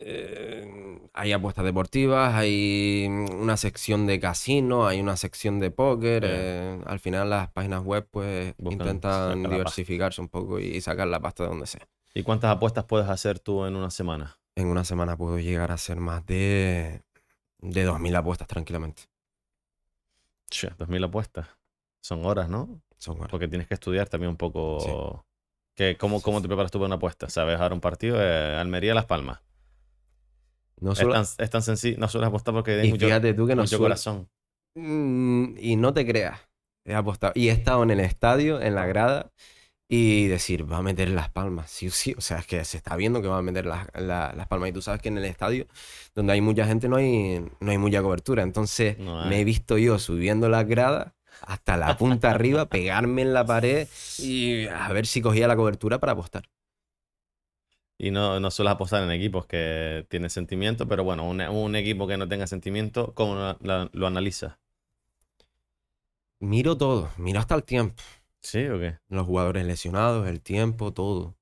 Eh, 0.00 0.98
hay 1.12 1.32
apuestas 1.32 1.64
deportivas, 1.64 2.34
hay 2.34 3.06
mm, 3.08 3.40
una 3.40 3.56
sección 3.56 4.06
de 4.06 4.20
casino, 4.20 4.86
hay 4.86 5.00
una 5.00 5.16
sección 5.16 5.60
de 5.60 5.70
póker. 5.70 6.24
Eh, 6.26 6.80
al 6.86 7.00
final 7.00 7.30
las 7.30 7.50
páginas 7.50 7.82
web 7.82 8.06
pues 8.10 8.54
Buscan 8.58 8.72
intentan 8.88 9.42
diversificarse 9.48 10.20
un 10.20 10.28
poco 10.28 10.58
y 10.58 10.80
sacar 10.80 11.06
la 11.08 11.20
pasta 11.20 11.44
de 11.44 11.48
donde 11.48 11.66
sea. 11.66 11.86
¿Y 12.12 12.22
cuántas 12.22 12.50
apuestas 12.50 12.84
puedes 12.84 13.08
hacer 13.08 13.38
tú 13.38 13.64
en 13.64 13.76
una 13.76 13.90
semana? 13.90 14.36
En 14.56 14.68
una 14.68 14.84
semana 14.84 15.16
puedo 15.16 15.38
llegar 15.38 15.70
a 15.70 15.74
hacer 15.74 15.98
más 15.98 16.24
de, 16.26 17.02
de 17.58 17.84
2.000 17.84 18.14
apuestas 18.16 18.46
tranquilamente. 18.46 19.02
Che, 20.50 20.68
2.000 20.78 21.04
apuestas. 21.04 21.48
Son 22.00 22.24
horas, 22.24 22.48
¿no? 22.48 22.80
Son 22.98 23.16
horas. 23.16 23.30
Porque 23.30 23.48
tienes 23.48 23.66
que 23.66 23.74
estudiar 23.74 24.08
también 24.08 24.30
un 24.30 24.36
poco. 24.36 25.24
Que, 25.74 25.96
¿cómo, 25.96 26.22
¿Cómo 26.22 26.40
te 26.40 26.46
preparas 26.46 26.70
tú 26.70 26.78
para 26.78 26.86
una 26.86 26.96
apuesta? 26.96 27.28
¿Sabes 27.28 27.58
ahora 27.58 27.74
un 27.74 27.80
partido? 27.80 28.16
Eh, 28.20 28.54
Almería-Las 28.56 29.06
Palmas. 29.06 29.40
No 30.80 30.92
Es 30.92 30.98
tan, 30.98 31.22
es 31.38 31.50
tan 31.50 31.62
sencillo. 31.62 31.98
No 31.98 32.08
sueles 32.08 32.28
apostar 32.28 32.54
porque 32.54 32.84
y 32.84 32.90
mucho, 32.90 33.06
fíjate 33.06 33.34
tú 33.34 33.46
que 33.46 33.54
no 33.56 33.62
mucho 33.62 33.76
suelo- 33.76 33.84
corazón. 33.86 34.28
Mm, 34.76 35.56
y 35.58 35.76
no 35.76 35.94
te 35.94 36.04
creas, 36.06 36.38
he 36.84 36.94
apostado. 36.94 37.32
Y 37.36 37.48
he 37.48 37.52
estado 37.52 37.82
en 37.82 37.90
el 37.90 38.00
estadio, 38.00 38.60
en 38.60 38.74
la 38.74 38.86
grada, 38.86 39.32
y 39.88 40.26
decir, 40.28 40.70
va 40.70 40.78
a 40.78 40.82
meter 40.82 41.08
las 41.10 41.30
palmas, 41.30 41.70
sí 41.70 41.88
o 41.88 41.90
sí. 41.90 42.14
O 42.16 42.20
sea, 42.20 42.38
es 42.38 42.46
que 42.46 42.64
se 42.64 42.76
está 42.78 42.96
viendo 42.96 43.20
que 43.22 43.28
va 43.28 43.38
a 43.38 43.42
meter 43.42 43.66
las, 43.66 43.86
la- 43.94 44.32
las 44.34 44.48
palmas. 44.48 44.70
Y 44.70 44.72
tú 44.72 44.82
sabes 44.82 45.00
que 45.02 45.08
en 45.08 45.18
el 45.18 45.24
estadio, 45.24 45.66
donde 46.14 46.32
hay 46.32 46.40
mucha 46.40 46.66
gente, 46.66 46.88
no 46.88 46.96
hay, 46.96 47.40
no 47.60 47.70
hay 47.70 47.78
mucha 47.78 48.02
cobertura. 48.02 48.42
Entonces, 48.42 48.98
No 48.98 49.24
me 49.26 49.40
he 49.40 49.44
visto 49.44 49.78
yo 49.78 49.98
subiendo 49.98 50.48
las 50.48 50.66
gradas 50.66 51.12
hasta 51.42 51.76
la 51.76 51.96
punta 51.98 52.30
arriba, 52.30 52.66
pegarme 52.66 53.22
en 53.22 53.34
la 53.34 53.44
pared 53.44 53.86
y 54.18 54.66
a 54.68 54.88
ver 54.92 55.06
si 55.06 55.20
cogía 55.20 55.46
la 55.48 55.56
cobertura 55.56 55.98
para 56.00 56.12
apostar. 56.12 56.44
Y 57.98 58.10
no, 58.10 58.40
no 58.40 58.50
sueles 58.50 58.72
apostar 58.72 59.02
en 59.04 59.10
equipos 59.12 59.46
que 59.46 60.04
tienen 60.08 60.30
sentimiento, 60.30 60.86
pero 60.88 61.04
bueno, 61.04 61.28
un, 61.28 61.40
un 61.40 61.76
equipo 61.76 62.06
que 62.06 62.16
no 62.16 62.28
tenga 62.28 62.46
sentimiento, 62.46 63.12
¿cómo 63.14 63.34
lo, 63.34 63.56
la- 63.60 63.88
lo 63.92 64.06
analizas? 64.06 64.58
Miro 66.40 66.76
todo, 66.76 67.10
miro 67.16 67.40
hasta 67.40 67.56
el 67.56 67.64
tiempo. 67.64 68.00
¿Sí 68.44 68.66
o 68.68 68.78
qué? 68.78 68.98
Los 69.08 69.26
jugadores 69.26 69.64
lesionados, 69.66 70.28
el 70.28 70.40
tiempo, 70.42 70.92
todo. 70.92 71.34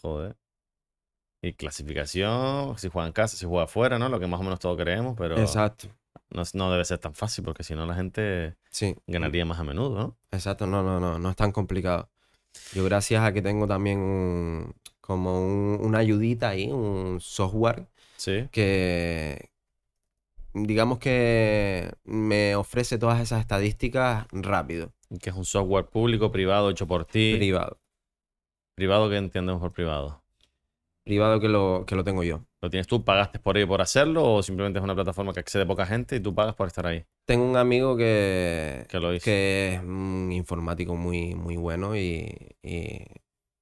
Joder. 0.00 0.36
Y 1.42 1.52
clasificación, 1.52 2.78
si 2.78 2.88
juega 2.88 3.06
en 3.06 3.12
casa, 3.12 3.36
si 3.36 3.44
juega 3.44 3.64
afuera, 3.64 3.98
¿no? 3.98 4.08
Lo 4.08 4.18
que 4.18 4.26
más 4.26 4.40
o 4.40 4.42
menos 4.42 4.58
todos 4.58 4.78
creemos, 4.78 5.14
pero 5.18 5.38
Exacto. 5.38 5.88
no, 6.30 6.42
no 6.54 6.70
debe 6.72 6.84
ser 6.86 6.98
tan 6.98 7.14
fácil 7.14 7.44
porque 7.44 7.62
si 7.62 7.74
no 7.74 7.84
la 7.84 7.94
gente 7.94 8.56
Sí. 8.70 8.96
ganaría 9.06 9.44
más 9.44 9.58
a 9.60 9.64
menudo, 9.64 9.98
¿no? 9.98 10.16
Exacto, 10.32 10.66
no, 10.66 10.82
no, 10.82 10.98
no, 10.98 11.18
no 11.18 11.30
es 11.30 11.36
tan 11.36 11.52
complicado. 11.52 12.08
Yo 12.72 12.82
gracias 12.84 13.22
a 13.22 13.32
que 13.34 13.42
tengo 13.42 13.66
también 13.66 13.98
un- 13.98 14.74
como 15.02 15.38
un- 15.44 15.78
una 15.82 15.98
ayudita 15.98 16.48
ahí, 16.48 16.70
un 16.72 17.20
software 17.20 17.86
Sí. 18.16 18.48
que 18.50 19.50
digamos 20.54 20.98
que 20.98 21.92
me 22.04 22.54
ofrece 22.56 22.96
todas 22.96 23.20
esas 23.20 23.40
estadísticas 23.40 24.26
rápido, 24.32 24.92
Que 25.18 25.30
es 25.30 25.36
un 25.36 25.44
software 25.44 25.86
público, 25.86 26.30
privado, 26.32 26.70
hecho 26.70 26.86
por 26.86 27.04
ti. 27.04 27.34
privado, 27.36 27.78
Privado, 28.76 29.08
¿qué 29.08 29.16
entendemos 29.16 29.60
por 29.60 29.72
privado? 29.72 30.20
privado 31.04 31.38
que 31.38 31.48
lo, 31.48 31.84
que 31.86 31.96
lo 31.96 32.02
tengo 32.02 32.22
yo. 32.24 32.40
¿Lo 32.62 32.70
tienes 32.70 32.86
tú? 32.86 33.04
¿Pagaste 33.04 33.38
por 33.38 33.58
ello 33.58 33.68
por 33.68 33.82
hacerlo 33.82 34.24
o 34.36 34.42
simplemente 34.42 34.78
es 34.78 34.82
una 34.82 34.94
plataforma 34.94 35.34
que 35.34 35.40
accede 35.40 35.66
poca 35.66 35.84
gente 35.84 36.16
y 36.16 36.20
tú 36.20 36.34
pagas 36.34 36.54
por 36.54 36.66
estar 36.66 36.86
ahí? 36.86 37.04
Tengo 37.26 37.44
un 37.44 37.56
amigo 37.58 37.94
que, 37.96 38.86
Que 38.88 38.98
lo 39.00 39.12
hizo. 39.12 39.24
que 39.24 39.74
es 39.74 39.80
un 39.82 40.30
informático 40.32 40.94
muy, 40.96 41.34
muy 41.34 41.56
bueno 41.56 41.94
y, 41.94 42.56
y- 42.62 43.04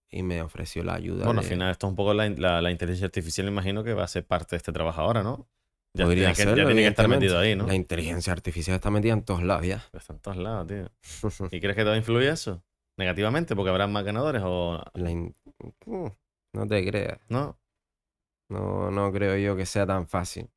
y 0.08 0.22
me 0.22 0.40
ofreció 0.40 0.84
la 0.84 0.94
ayuda. 0.94 1.24
Bueno, 1.24 1.40
al 1.40 1.46
final 1.46 1.70
esto 1.72 1.86
es 1.88 1.90
un 1.90 1.96
poco 1.96 2.14
la, 2.14 2.28
la- 2.28 2.62
la 2.62 2.70
inteligencia 2.70 3.06
artificial, 3.06 3.48
imagino 3.48 3.82
que 3.82 3.92
va 3.92 4.04
a 4.04 4.08
ser 4.08 4.24
parte 4.24 4.50
de 4.50 4.58
este 4.58 4.70
trabajo 4.72 5.00
ahora, 5.00 5.22
¿no? 5.24 5.48
Ya 5.94 6.04
Podría 6.04 6.32
tiene 6.32 6.34
que, 6.34 6.38
ya 6.38 6.44
serlo, 6.50 6.66
tiene 6.66 6.82
que 6.82 6.88
estar 6.88 7.08
metido 7.08 7.38
ahí, 7.38 7.54
¿no? 7.54 7.66
La 7.66 7.74
inteligencia 7.74 8.32
artificial 8.32 8.76
está 8.76 8.90
metida 8.90 9.12
en 9.12 9.22
todos 9.24 9.42
lados 9.42 9.66
ya. 9.66 9.84
Está 9.92 10.14
en 10.14 10.20
todos 10.20 10.36
lados, 10.38 10.66
tío. 10.66 10.90
¿Y 11.52 11.60
crees 11.60 11.76
que 11.76 11.82
te 11.82 11.88
va 11.88 11.92
a 11.94 11.98
influir 11.98 12.28
eso? 12.28 12.62
¿Negativamente? 12.96 13.54
¿Porque 13.54 13.70
habrán 13.70 13.92
más 13.92 14.04
ganadores 14.04 14.42
o 14.44 14.82
La 14.94 15.10
in- 15.10 15.34
Mm, 15.86 16.06
No 16.54 16.66
te 16.66 16.86
creas. 16.86 17.18
no? 17.28 17.58
No, 18.48 18.90
no 18.90 19.12
creo 19.12 19.36
yo 19.36 19.56
que 19.56 19.66
sea 19.66 19.86
tan 19.86 20.06
fácil. 20.08 20.48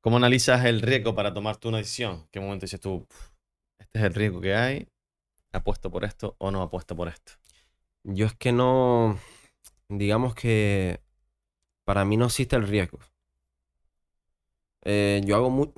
¿Cómo 0.00 0.16
analizas 0.16 0.64
el 0.64 0.80
riesgo 0.82 1.14
para 1.14 1.32
tomar 1.32 1.58
una 1.64 1.78
decisión? 1.78 2.26
¿Qué 2.30 2.40
momento 2.40 2.64
dices 2.64 2.80
tú, 2.80 3.06
"Uf, 3.08 3.30
este 3.78 3.98
es 3.98 4.04
el 4.04 4.14
riesgo 4.14 4.40
que 4.40 4.54
hay, 4.54 4.88
apuesto 5.52 5.90
por 5.90 6.04
esto 6.04 6.34
o 6.38 6.50
no 6.50 6.60
apuesto 6.62 6.96
por 6.96 7.08
esto? 7.08 7.32
Yo 8.04 8.26
es 8.26 8.34
que 8.34 8.50
no. 8.52 9.18
Digamos 9.88 10.34
que 10.34 11.00
para 11.84 12.04
mí 12.04 12.16
no 12.16 12.26
existe 12.26 12.56
el 12.56 12.66
riesgo. 12.66 12.98
Eh, 14.84 15.20
yo 15.24 15.36
hago 15.36 15.50
mu- 15.50 15.72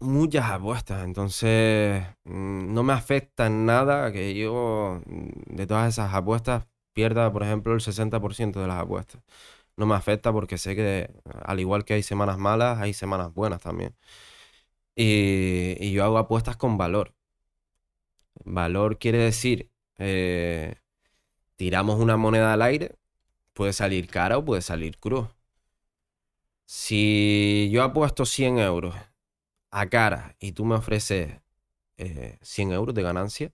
muchas 0.00 0.50
apuestas, 0.50 1.04
entonces 1.04 2.02
mm, 2.24 2.72
no 2.74 2.82
me 2.82 2.92
afecta 2.94 3.46
en 3.46 3.66
nada 3.66 4.12
que 4.12 4.34
yo 4.34 5.00
mm, 5.06 5.54
de 5.56 5.66
todas 5.66 5.88
esas 5.92 6.14
apuestas 6.14 6.66
pierda, 6.94 7.30
por 7.32 7.42
ejemplo, 7.42 7.74
el 7.74 7.80
60% 7.82 8.60
de 8.60 8.68
las 8.68 8.80
apuestas. 8.82 9.22
no 9.76 9.86
me 9.86 9.94
afecta 9.96 10.32
porque 10.32 10.58
sé 10.58 10.76
que 10.76 11.10
al 11.44 11.60
igual 11.60 11.84
que 11.86 11.94
hay 11.94 12.04
semanas 12.04 12.38
malas, 12.38 12.80
hay 12.80 12.94
semanas 12.94 13.34
buenas 13.34 13.62
también. 13.62 13.96
Y, 14.96 15.76
y 15.80 15.92
yo 15.92 16.04
hago 16.04 16.18
apuestas 16.18 16.56
con 16.56 16.76
valor. 16.78 17.14
Valor 18.44 18.98
quiere 18.98 19.18
decir, 19.18 19.70
eh, 19.98 20.76
tiramos 21.56 22.00
una 22.00 22.16
moneda 22.18 22.52
al 22.54 22.62
aire, 22.62 22.96
puede 23.54 23.72
salir 23.74 24.08
cara 24.08 24.38
o 24.38 24.44
puede 24.46 24.62
salir 24.62 24.98
cruz. 24.98 25.28
Si 26.66 27.70
yo 27.72 27.84
apuesto 27.84 28.26
100 28.26 28.58
euros 28.58 28.94
a 29.70 29.88
cara 29.88 30.36
y 30.40 30.52
tú 30.52 30.64
me 30.64 30.74
ofreces 30.74 31.40
100 31.96 32.72
eh, 32.72 32.74
euros 32.74 32.94
de 32.94 33.02
ganancia, 33.02 33.52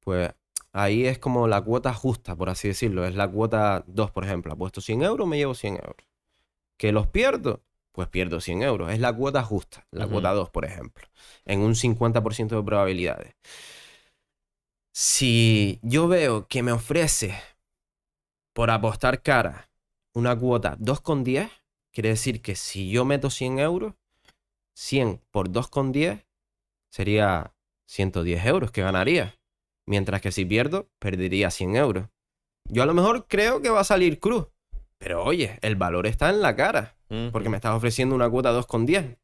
pues 0.00 0.32
ahí 0.72 1.06
es 1.06 1.18
como 1.18 1.48
la 1.48 1.62
cuota 1.62 1.94
justa, 1.94 2.36
por 2.36 2.50
así 2.50 2.68
decirlo. 2.68 3.06
Es 3.06 3.14
la 3.14 3.28
cuota 3.28 3.84
2, 3.86 4.10
por 4.10 4.24
ejemplo. 4.24 4.52
Apuesto 4.52 4.80
100 4.80 5.02
euros, 5.02 5.26
me 5.26 5.38
llevo 5.38 5.54
100 5.54 5.76
euros. 5.76 6.06
¿Que 6.76 6.92
los 6.92 7.06
pierdo? 7.08 7.62
Pues 7.92 8.08
pierdo 8.08 8.40
100 8.40 8.62
euros. 8.62 8.92
Es 8.92 9.00
la 9.00 9.12
cuota 9.12 9.42
justa, 9.42 9.86
la 9.90 10.06
cuota 10.06 10.32
2, 10.32 10.50
por 10.50 10.64
ejemplo. 10.64 11.06
En 11.44 11.60
un 11.60 11.74
50% 11.74 12.56
de 12.56 12.62
probabilidades. 12.62 13.34
Si 14.92 15.80
yo 15.82 16.08
veo 16.08 16.46
que 16.46 16.62
me 16.62 16.72
ofrece 16.72 17.34
por 18.52 18.70
apostar 18.70 19.22
cara 19.22 19.70
una 20.12 20.38
cuota 20.38 20.76
2,10, 20.78 21.50
quiere 21.94 22.10
decir 22.10 22.42
que 22.42 22.56
si 22.56 22.90
yo 22.90 23.04
meto 23.04 23.30
100 23.30 23.60
euros, 23.60 23.94
100 24.74 25.22
por 25.30 25.48
2,10 25.48 26.26
sería 26.90 27.54
110 27.86 28.44
euros 28.44 28.70
que 28.72 28.82
ganaría. 28.82 29.38
Mientras 29.86 30.20
que 30.20 30.32
si 30.32 30.44
pierdo, 30.44 30.90
perdería 30.98 31.50
100 31.50 31.76
euros. 31.76 32.08
Yo 32.64 32.82
a 32.82 32.86
lo 32.86 32.94
mejor 32.94 33.26
creo 33.28 33.62
que 33.62 33.70
va 33.70 33.80
a 33.80 33.84
salir 33.84 34.18
cruz. 34.18 34.48
Pero 34.98 35.22
oye, 35.22 35.58
el 35.62 35.76
valor 35.76 36.06
está 36.06 36.30
en 36.30 36.40
la 36.42 36.56
cara. 36.56 36.96
Porque 37.30 37.48
me 37.48 37.56
estás 37.56 37.76
ofreciendo 37.76 38.16
una 38.16 38.28
cuota 38.28 38.50
2,10. 38.52 39.18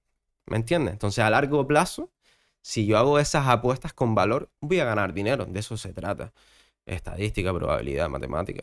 ¿Me 0.46 0.56
entiendes? 0.56 0.92
Entonces 0.92 1.24
a 1.24 1.30
largo 1.30 1.66
plazo, 1.66 2.12
si 2.60 2.86
yo 2.86 2.98
hago 2.98 3.18
esas 3.18 3.48
apuestas 3.48 3.92
con 3.92 4.14
valor, 4.14 4.48
voy 4.60 4.78
a 4.78 4.84
ganar 4.84 5.12
dinero. 5.12 5.44
De 5.44 5.58
eso 5.58 5.76
se 5.76 5.92
trata. 5.92 6.32
Estadística, 6.86 7.52
probabilidad, 7.52 8.08
matemática. 8.08 8.62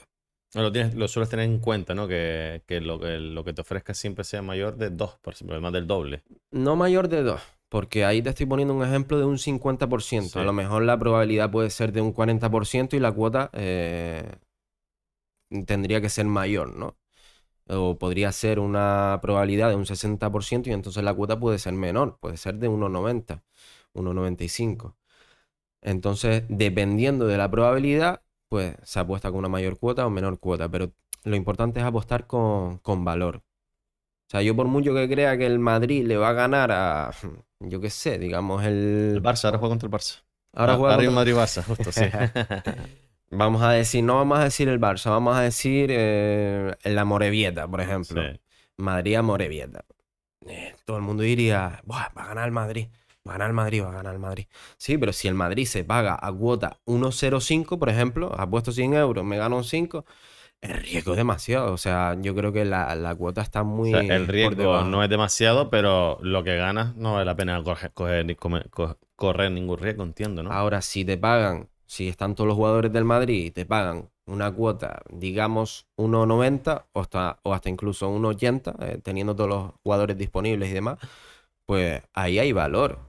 Lo, 0.54 0.72
tienes, 0.72 0.96
lo 0.96 1.08
sueles 1.08 1.30
tener 1.30 1.46
en 1.46 1.60
cuenta, 1.60 1.94
¿no? 1.94 2.08
Que, 2.08 2.62
lo, 2.82 3.00
que 3.00 3.18
lo 3.20 3.44
que 3.44 3.54
te 3.54 3.62
ofrezca 3.62 3.94
siempre 3.94 4.24
sea 4.24 4.42
mayor 4.42 4.78
de 4.78 4.90
2, 4.90 5.18
por 5.22 5.34
ejemplo, 5.34 5.60
más 5.60 5.74
del 5.74 5.88
doble. 5.88 6.24
No 6.52 6.76
mayor 6.76 7.10
de 7.10 7.24
2. 7.24 7.42
Porque 7.70 8.06
ahí 8.06 8.22
te 8.22 8.30
estoy 8.30 8.46
poniendo 8.46 8.74
un 8.74 8.84
ejemplo 8.84 9.18
de 9.18 9.26
un 9.26 9.38
50%. 9.38 10.40
A 10.40 10.44
lo 10.44 10.54
mejor 10.54 10.84
la 10.84 10.98
probabilidad 10.98 11.52
puede 11.52 11.70
ser 11.70 11.92
de 11.92 12.02
un 12.02 12.14
40% 12.14 12.94
y 12.96 13.00
la 13.00 13.12
cuota 13.12 13.50
eh, 13.54 14.38
tendría 15.66 16.00
que 16.00 16.10
ser 16.10 16.26
mayor, 16.26 16.74
¿no? 16.74 16.96
O 17.70 17.98
podría 17.98 18.32
ser 18.32 18.60
una 18.60 19.20
probabilidad 19.22 19.70
de 19.70 19.76
un 19.76 19.86
60% 19.86 20.68
y 20.68 20.72
entonces 20.72 21.04
la 21.04 21.14
cuota 21.14 21.38
puede 21.38 21.60
ser 21.60 21.74
menor, 21.74 22.18
puede 22.20 22.38
ser 22.38 22.56
de 22.56 22.70
1,90, 22.70 23.44
1,95. 23.94 24.96
Entonces, 25.82 26.44
dependiendo 26.48 27.28
de 27.28 27.38
la 27.38 27.52
probabilidad, 27.52 28.22
pues 28.50 28.76
se 28.84 29.00
apuesta 29.00 29.30
con 29.30 29.40
una 29.40 29.50
mayor 29.50 29.78
cuota 29.78 30.06
o 30.06 30.10
menor 30.10 30.40
cuota, 30.40 30.70
pero 30.70 30.92
lo 31.24 31.36
importante 31.36 31.80
es 31.80 31.86
apostar 31.86 32.28
con, 32.28 32.78
con 32.80 33.04
valor. 33.04 33.38
O 34.28 34.30
sea, 34.30 34.42
yo 34.42 34.56
por 34.56 34.68
mucho 34.68 34.94
que 34.94 35.08
crea 35.08 35.38
que 35.38 35.46
el 35.46 35.60
Madrid 35.60 36.06
le 36.06 36.18
va 36.18 36.30
a 36.30 36.34
ganar 36.34 36.72
a, 36.72 37.12
yo 37.60 37.80
qué 37.80 37.90
sé, 37.90 38.18
digamos 38.18 38.64
el... 38.66 39.14
El 39.16 39.24
Barça, 39.24 39.46
ahora 39.46 39.58
juega 39.58 39.72
contra 39.72 39.88
el 39.88 39.94
Barça. 39.94 40.24
Ahora 40.54 40.76
juega 40.76 40.96
contra... 40.96 41.10
el 41.10 41.16
Madrid-Barça, 41.16 41.64
justo, 41.64 41.92
sí. 41.92 42.06
vamos 43.32 43.62
a 43.62 43.72
decir, 43.72 44.04
no 44.04 44.16
vamos 44.16 44.40
a 44.40 44.44
decir 44.44 44.68
el 44.70 44.80
Barça, 44.80 45.10
vamos 45.10 45.36
a 45.36 45.42
decir 45.42 45.90
eh, 45.92 46.76
la 46.84 47.06
Morevieta, 47.06 47.68
por 47.68 47.82
ejemplo. 47.82 48.22
Madrid 48.78 49.16
a 49.16 49.22
Morevieta. 49.22 49.86
Eh, 50.46 50.76
todo 50.86 50.98
el 50.98 51.04
mundo 51.04 51.24
diría, 51.24 51.82
va 51.90 52.04
a 52.04 52.28
ganar 52.28 52.46
el 52.46 52.52
Madrid. 52.52 52.88
Va 53.28 53.32
a 53.32 53.34
ganar 53.34 53.50
el 53.50 53.54
Madrid, 53.54 53.84
va 53.84 53.90
a 53.90 53.94
ganar 53.94 54.14
el 54.14 54.20
Madrid. 54.20 54.46
Sí, 54.78 54.98
pero 54.98 55.12
si 55.14 55.28
el 55.28 55.36
Madrid 55.36 55.66
se 55.66 55.84
paga 55.84 56.18
a 56.20 56.32
cuota 56.32 56.80
1.05, 56.86 57.78
por 57.78 57.90
ejemplo, 57.90 58.32
ha 58.38 58.50
puesto 58.50 58.72
100 58.72 58.94
euros, 58.94 59.26
me 59.26 59.38
gano 59.38 59.58
un 59.58 59.64
5, 59.64 60.06
el 60.62 60.74
riesgo 60.74 61.12
es 61.12 61.18
demasiado. 61.18 61.74
O 61.74 61.78
sea, 61.78 62.16
yo 62.20 62.36
creo 62.36 62.52
que 62.52 62.66
la, 62.66 63.16
cuota 63.18 63.42
está 63.42 63.64
muy. 63.64 63.94
el 63.94 64.28
riesgo 64.28 64.84
no 64.84 65.04
es 65.04 65.10
demasiado, 65.10 65.70
pero 65.70 66.18
lo 66.22 66.44
que 66.44 66.58
ganas 66.58 66.96
no 66.96 67.14
vale 67.14 67.26
la 67.26 67.36
pena 67.36 67.62
correr, 67.64 69.52
ningún 69.52 69.78
riesgo, 69.78 70.04
entiendo, 70.04 70.44
¿no? 70.44 70.52
Ahora, 70.52 70.82
si 70.82 71.06
te 71.06 71.18
pagan, 71.18 71.70
si 71.86 72.08
están 72.08 72.36
todos 72.36 72.48
los 72.48 72.56
jugadores 72.56 72.92
del 72.92 73.04
Madrid 73.04 73.46
y 73.46 73.52
te 73.52 73.66
pagan 73.66 74.10
una 74.26 74.52
cuota, 74.52 75.02
digamos, 75.10 75.88
1,90 75.98 76.86
o 76.92 77.00
hasta, 77.00 77.40
o 77.44 77.54
hasta 77.54 77.70
incluso 77.70 78.10
1,80, 78.12 78.76
eh, 78.82 79.00
teniendo 79.02 79.36
todos 79.36 79.50
los 79.50 79.72
jugadores 79.84 80.18
disponibles 80.18 80.70
y 80.70 80.74
demás, 80.74 80.98
pues 81.66 82.02
ahí 82.14 82.40
hay 82.40 82.52
valor. 82.52 83.00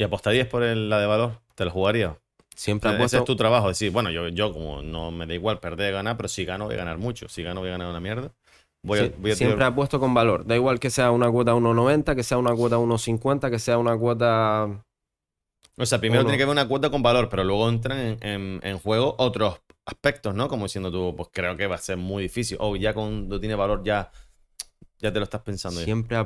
¿Y 0.00 0.02
apostarías 0.02 0.48
por 0.48 0.62
la 0.62 0.98
de 0.98 1.06
valor? 1.06 1.32
¿Te 1.54 1.66
lo 1.66 1.70
jugaría? 1.70 2.16
Siempre 2.56 2.90
Ese 3.04 3.18
es 3.18 3.24
tu 3.24 3.36
trabajo, 3.36 3.68
decir, 3.68 3.90
bueno, 3.92 4.10
yo, 4.10 4.28
yo 4.28 4.50
como 4.50 4.80
no 4.80 5.10
me 5.10 5.26
da 5.26 5.34
igual 5.34 5.60
perder 5.60 5.92
o 5.92 5.96
ganar, 5.96 6.16
pero 6.16 6.26
si 6.26 6.46
gano 6.46 6.64
voy 6.64 6.76
a 6.76 6.78
ganar 6.78 6.96
mucho. 6.96 7.28
Si 7.28 7.42
gano 7.42 7.60
voy 7.60 7.68
a 7.68 7.72
ganar 7.72 7.90
una 7.90 8.00
mierda. 8.00 8.32
Voy 8.82 9.12
siempre 9.34 9.62
apuesto 9.62 10.00
con 10.00 10.14
valor. 10.14 10.46
Da 10.46 10.56
igual 10.56 10.80
que 10.80 10.88
sea 10.88 11.10
una 11.10 11.30
cuota 11.30 11.52
1.90, 11.52 12.16
que 12.16 12.22
sea 12.22 12.38
una 12.38 12.54
cuota 12.54 12.78
1.50, 12.78 13.50
que 13.50 13.58
sea 13.58 13.76
una 13.76 13.94
cuota... 13.94 14.82
O 15.76 15.84
sea, 15.84 15.98
primero 15.98 16.22
tiene 16.22 16.38
que 16.38 16.44
haber 16.44 16.52
una 16.54 16.66
cuota 16.66 16.88
con 16.88 17.02
valor, 17.02 17.28
pero 17.28 17.44
luego 17.44 17.68
entran 17.68 18.16
en, 18.22 18.78
juego 18.78 19.16
otros 19.18 19.60
aspectos, 19.84 20.34
¿no? 20.34 20.48
Como 20.48 20.62
diciendo 20.62 20.90
tú, 20.90 21.14
pues 21.14 21.28
creo 21.30 21.58
que 21.58 21.66
va 21.66 21.74
a 21.74 21.78
ser 21.78 21.98
muy 21.98 22.22
difícil. 22.22 22.56
O 22.58 22.74
ya 22.74 22.94
cuando 22.94 23.38
tiene 23.38 23.54
valor 23.54 23.82
ya, 23.84 24.10
ya 24.98 25.12
te 25.12 25.18
lo 25.18 25.24
estás 25.24 25.42
pensando. 25.42 25.78
Siempre, 25.80 26.16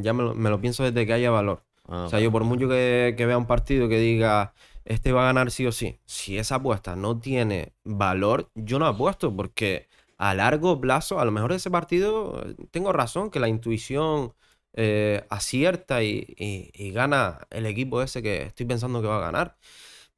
ya 0.00 0.12
me 0.14 0.48
lo, 0.48 0.60
pienso 0.62 0.84
desde 0.84 1.06
que 1.06 1.12
haya 1.12 1.30
valor. 1.30 1.62
Ah, 1.90 2.04
o 2.04 2.08
sea, 2.08 2.20
yo 2.20 2.30
por 2.32 2.44
mucho 2.44 2.68
que, 2.68 3.14
que, 3.16 3.26
vea 3.26 3.36
un 3.36 3.46
partido 3.46 3.88
que 3.88 3.98
diga, 3.98 4.54
este 4.84 5.12
va 5.12 5.22
a 5.22 5.26
ganar 5.26 5.50
sí 5.50 5.66
o 5.66 5.72
sí. 5.72 5.98
Si 6.06 6.38
esa 6.38 6.56
apuesta 6.56 6.96
no 6.96 7.18
tiene 7.18 7.74
valor, 7.84 8.50
yo 8.54 8.78
no 8.78 8.86
apuesto 8.86 9.34
porque 9.34 9.88
a 10.16 10.34
largo 10.34 10.80
plazo, 10.80 11.18
a 11.20 11.24
lo 11.24 11.32
mejor 11.32 11.52
ese 11.52 11.70
partido, 11.70 12.44
tengo 12.70 12.92
razón, 12.92 13.30
que 13.30 13.40
la 13.40 13.48
intuición 13.48 14.34
eh, 14.74 15.26
acierta 15.30 16.02
y, 16.02 16.92
gana 16.94 17.46
el 17.50 17.66
equipo 17.66 18.02
ese 18.02 18.22
que 18.22 18.42
estoy 18.42 18.66
pensando 18.66 19.00
que 19.02 19.08
va 19.08 19.18
a 19.18 19.20
ganar. 19.20 19.56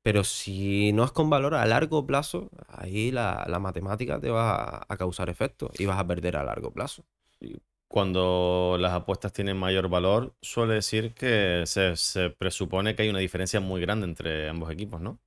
Pero 0.02 0.24
si 0.24 0.92
no 0.92 1.04
es 1.04 1.12
con 1.12 1.30
valor 1.30 1.54
a 1.54 1.66
largo 1.66 2.06
plazo, 2.06 2.50
ahí 2.68 3.10
la, 3.12 3.46
matemática 3.60 4.20
te 4.20 4.30
va 4.30 4.84
a, 4.88 4.96
causar 4.96 5.30
efecto 5.30 5.70
y 5.78 5.86
vas 5.86 5.98
a 5.98 6.06
perder 6.06 6.36
a 6.36 6.44
largo 6.44 6.72
plazo 6.72 7.04
cuando 7.92 8.78
las 8.80 8.94
apuestas 8.94 9.34
tienen 9.34 9.58
mayor 9.58 9.90
valor, 9.90 10.34
suele 10.40 10.74
decir 10.74 11.12
que 11.12 11.64
se, 11.66 12.30
presupone 12.30 12.96
que 12.96 13.02
hay 13.02 13.10
una 13.10 13.18
diferencia 13.18 13.60
muy 13.60 13.82
grande 13.82 14.06
entre 14.06 14.48
ambos 14.48 14.70
equipos, 14.70 14.98
¿no? 15.02 15.18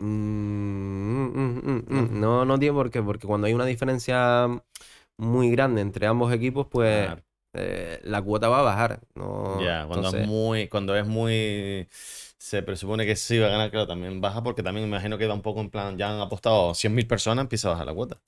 Mm, 0.00 1.26
mm, 1.26 1.84
mm, 1.88 2.20
no, 2.20 2.44
no 2.44 2.58
tiene 2.58 2.74
por 2.74 2.90
qué, 2.90 3.00
porque 3.00 3.28
cuando 3.28 3.46
hay 3.46 3.54
una 3.54 3.64
diferencia 3.64 4.48
muy 5.16 5.52
grande 5.52 5.82
entre 5.82 6.08
ambos 6.08 6.32
equipos, 6.32 6.66
pues 6.68 7.08
eh, 7.54 8.00
la 8.04 8.20
cuota 8.20 8.48
va 8.48 8.60
a 8.60 8.62
bajar. 8.62 9.00
ya, 9.60 9.86
cuando, 9.86 10.08
es 10.08 10.26
muy, 10.26 10.68
cuando 10.68 10.96
es 10.96 11.06
muy 11.06 11.88
se 12.44 12.62
presupone 12.62 13.06
que 13.06 13.16
sí 13.16 13.38
va 13.38 13.46
a 13.46 13.50
ganar, 13.50 13.70
claro, 13.70 13.86
también 13.86 14.20
baja 14.20 14.42
porque 14.42 14.62
también 14.62 14.84
me 14.84 14.94
imagino 14.94 15.16
que 15.16 15.26
va 15.26 15.32
un 15.32 15.40
poco 15.40 15.62
en 15.62 15.70
plan, 15.70 15.96
ya 15.96 16.10
han 16.10 16.20
apostado 16.20 16.72
100.000 16.72 17.06
personas, 17.06 17.44
empieza 17.44 17.68
a 17.68 17.70
bajar 17.70 17.86
la 17.86 17.94
cuota. 17.94 18.20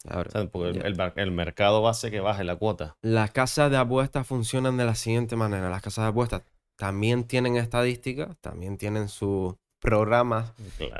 Porque 0.51 0.81
el, 1.17 1.33
mercado 1.33 1.87
hace 1.87 2.11
que 2.11 2.21
baje 2.21 2.43
la 2.43 2.57
cuota. 2.57 2.97
Las 3.03 3.31
casas 3.33 3.71
de 3.71 3.77
apuestas 3.77 4.27
funcionan 4.27 4.79
de 4.79 4.87
la 4.87 4.95
siguiente 4.95 5.37
manera. 5.37 5.69
Las 5.69 5.83
casas 5.83 6.07
de 6.07 6.09
apuestas 6.09 6.43
también 6.77 7.25
tienen 7.25 7.57
estadísticas, 7.57 8.35
también 8.41 8.79
tienen 8.79 9.11
sus 9.11 9.55
programas 9.81 10.55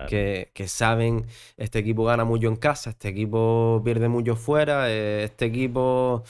que, 0.09 0.51
saben, 0.67 1.25
este 1.57 1.79
equipo 1.79 2.05
gana 2.05 2.25
mucho 2.25 2.49
en 2.49 2.57
casa, 2.57 2.91
este 2.91 3.09
equipo 3.09 3.81
pierde 3.83 4.09
mucho 4.09 4.37
fuera, 4.37 4.91
eh, 4.91 5.25
este 5.25 5.47
equipo 5.47 6.23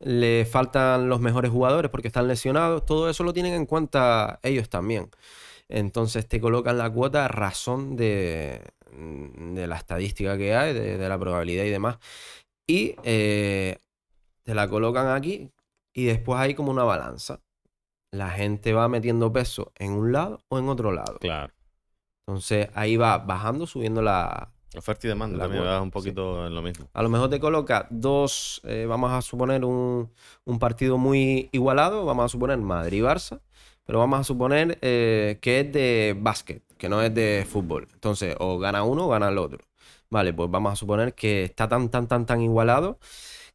le 0.00 0.44
faltan 0.44 1.08
los 1.08 1.20
mejores 1.20 1.50
jugadores 1.50 1.90
porque 1.90 2.08
están 2.08 2.28
lesionados, 2.28 2.84
todo 2.84 3.08
eso 3.08 3.24
lo 3.24 3.32
tienen 3.32 3.54
en 3.54 3.66
cuenta 3.66 4.40
ellos 4.42 4.68
también. 4.68 5.10
Entonces 5.68 6.28
te 6.28 6.40
colocan 6.40 6.78
la 6.78 6.90
cuota 6.90 7.24
a 7.24 7.28
razón 7.28 7.96
de, 7.96 8.62
de 8.92 9.66
la 9.66 9.76
estadística 9.76 10.36
que 10.36 10.54
hay, 10.54 10.74
de, 10.74 11.08
la 11.08 11.18
probabilidad 11.18 11.64
y 11.64 11.70
demás. 11.70 11.98
Y 12.68 12.94
eh, 13.02 13.78
te 14.42 14.54
la 14.54 14.68
colocan 14.68 15.08
aquí 15.08 15.50
y 15.94 16.04
después 16.04 16.38
hay 16.38 16.54
como 16.54 16.70
una 16.70 16.84
balanza. 16.84 17.40
La 18.12 18.30
gente 18.30 18.72
va 18.72 18.88
metiendo 18.88 19.32
peso 19.32 19.72
en 19.76 19.92
un 19.92 20.12
lado 20.12 20.40
o 20.48 20.58
en 20.58 20.68
otro 20.68 20.92
lado. 20.92 21.18
Claro. 21.18 21.52
Entonces 22.26 22.68
ahí 22.74 22.96
va 22.96 23.18
bajando, 23.18 23.66
subiendo 23.66 24.02
la, 24.02 24.52
Oferta 24.74 25.06
y 25.06 25.08
demanda 25.08 25.38
también 25.38 25.64
un 25.64 25.90
poquito 25.90 26.46
en 26.46 26.54
lo 26.54 26.62
mismo. 26.62 26.88
A 26.92 27.02
lo 27.02 27.08
mejor 27.08 27.30
te 27.30 27.38
coloca 27.40 27.86
dos, 27.90 28.60
eh, 28.64 28.86
vamos 28.88 29.12
a 29.12 29.22
suponer 29.22 29.64
un, 29.64 30.10
un, 30.44 30.58
partido 30.58 30.98
muy 30.98 31.48
igualado, 31.52 32.04
vamos 32.04 32.26
a 32.26 32.28
suponer 32.28 32.58
Madrid-Barça, 32.58 33.40
pero 33.84 34.00
vamos 34.00 34.20
a 34.20 34.24
suponer 34.24 34.78
eh, 34.82 35.38
que 35.40 35.60
es 35.60 35.72
de 35.72 36.16
básquet, 36.18 36.62
que 36.76 36.88
no 36.88 37.00
es 37.00 37.14
de 37.14 37.46
fútbol. 37.48 37.88
Entonces, 37.94 38.34
o 38.38 38.58
gana 38.58 38.82
uno 38.82 39.06
o 39.06 39.08
gana 39.08 39.28
el 39.28 39.38
otro. 39.38 39.60
Vale, 40.10 40.34
pues 40.34 40.50
vamos 40.50 40.72
a 40.72 40.76
suponer 40.76 41.14
que 41.14 41.44
está 41.44 41.68
tan, 41.68 41.88
tan, 41.88 42.06
tan, 42.08 42.26
tan 42.26 42.40
igualado 42.42 42.98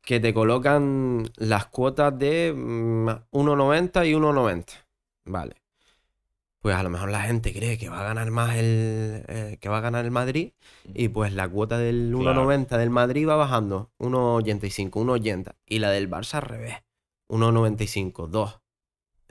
que 0.02 0.20
te 0.20 0.34
colocan 0.34 1.30
las 1.38 1.68
cuotas 1.68 2.18
de 2.18 2.54
1,90 2.56 3.26
mm, 3.32 4.06
y 4.06 4.14
1,90. 4.14 4.66
Vale. 5.26 5.61
Pues 6.62 6.76
a 6.76 6.84
lo 6.84 6.92
mejor 6.92 7.10
la 7.10 7.22
gente 7.22 7.54
cree 7.54 7.80
que 7.80 7.90
va 7.90 8.02
a 8.02 8.04
ganar 8.04 8.30
más 8.30 8.56
el 8.56 9.24
eh, 9.28 9.58
que 9.60 9.68
va 9.68 9.80
a 9.80 9.82
ganar 9.82 10.06
el 10.06 10.12
Madrid 10.12 10.52
y 10.94 11.08
pues 11.08 11.34
la 11.34 11.50
cuota 11.50 11.80
del 11.80 12.14
1,90 12.14 12.78
del 12.78 12.92
Madrid 12.92 13.28
va 13.28 13.36
bajando 13.36 13.90
1,85, 13.98 14.92
1,80 14.92 15.56
y 15.66 15.80
la 15.80 15.90
del 15.90 16.08
Barça 16.08 16.36
al 16.36 16.44
revés, 16.44 16.76
1,95, 17.30 18.28
2. 18.28 18.62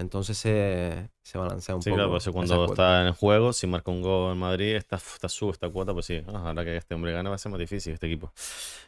Entonces 0.01 0.39
se, 0.39 1.11
se 1.23 1.37
balancea 1.39 1.77
un 1.77 1.83
sí, 1.83 1.91
poco. 1.91 1.97
Sí, 1.97 1.99
claro, 1.99 2.11
pues 2.11 2.29
cuando 2.31 2.65
está 2.65 3.03
en 3.03 3.09
el 3.09 3.13
juego, 3.13 3.53
si 3.53 3.67
marca 3.67 3.91
un 3.91 4.01
gol 4.01 4.33
en 4.33 4.39
Madrid, 4.39 4.75
está, 4.75 4.97
está 4.97 5.29
sube 5.29 5.53
esta 5.53 5.69
cuota, 5.69 5.93
pues 5.93 6.07
sí, 6.07 6.23
ahora 6.27 6.65
que 6.65 6.77
este 6.79 6.95
hombre 6.95 7.13
gana 7.13 7.29
va 7.29 7.37
a 7.37 7.39
ser 7.39 7.53
más 7.53 7.59
difícil 7.59 7.93
este 7.93 8.07
equipo. 8.07 8.33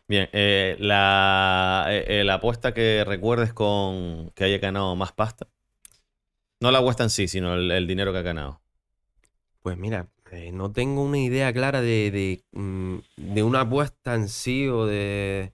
Bien, 0.09 0.29
eh, 0.33 0.77
la, 0.81 1.87
eh, 1.91 2.25
la 2.25 2.35
apuesta 2.35 2.73
que 2.73 3.05
recuerdes 3.07 3.53
con 3.53 4.31
que 4.35 4.45
haya 4.45 4.59
ganado 4.59 4.97
más 4.97 5.13
pasta. 5.13 5.47
No 6.63 6.71
la 6.71 6.79
apuesta 6.79 7.03
en 7.03 7.11
sí, 7.11 7.29
sino 7.29 7.55
el, 7.55 7.87
dinero 7.87 8.13
que 8.13 8.19
ha 8.19 8.23
ganado. 8.23 8.61
Pues 9.63 9.77
mira, 9.77 10.09
eh, 10.31 10.51
no 10.53 10.73
tengo 10.73 11.03
una 11.03 11.19
idea 11.19 11.53
clara 11.53 11.81
de, 11.81 12.11
de, 12.11 12.45
mm, 12.53 12.99
de 13.17 13.43
una 13.43 13.61
apuesta 13.61 14.15
en 14.15 14.29
sí 14.29 14.69
o 14.69 14.87
de 14.87 15.53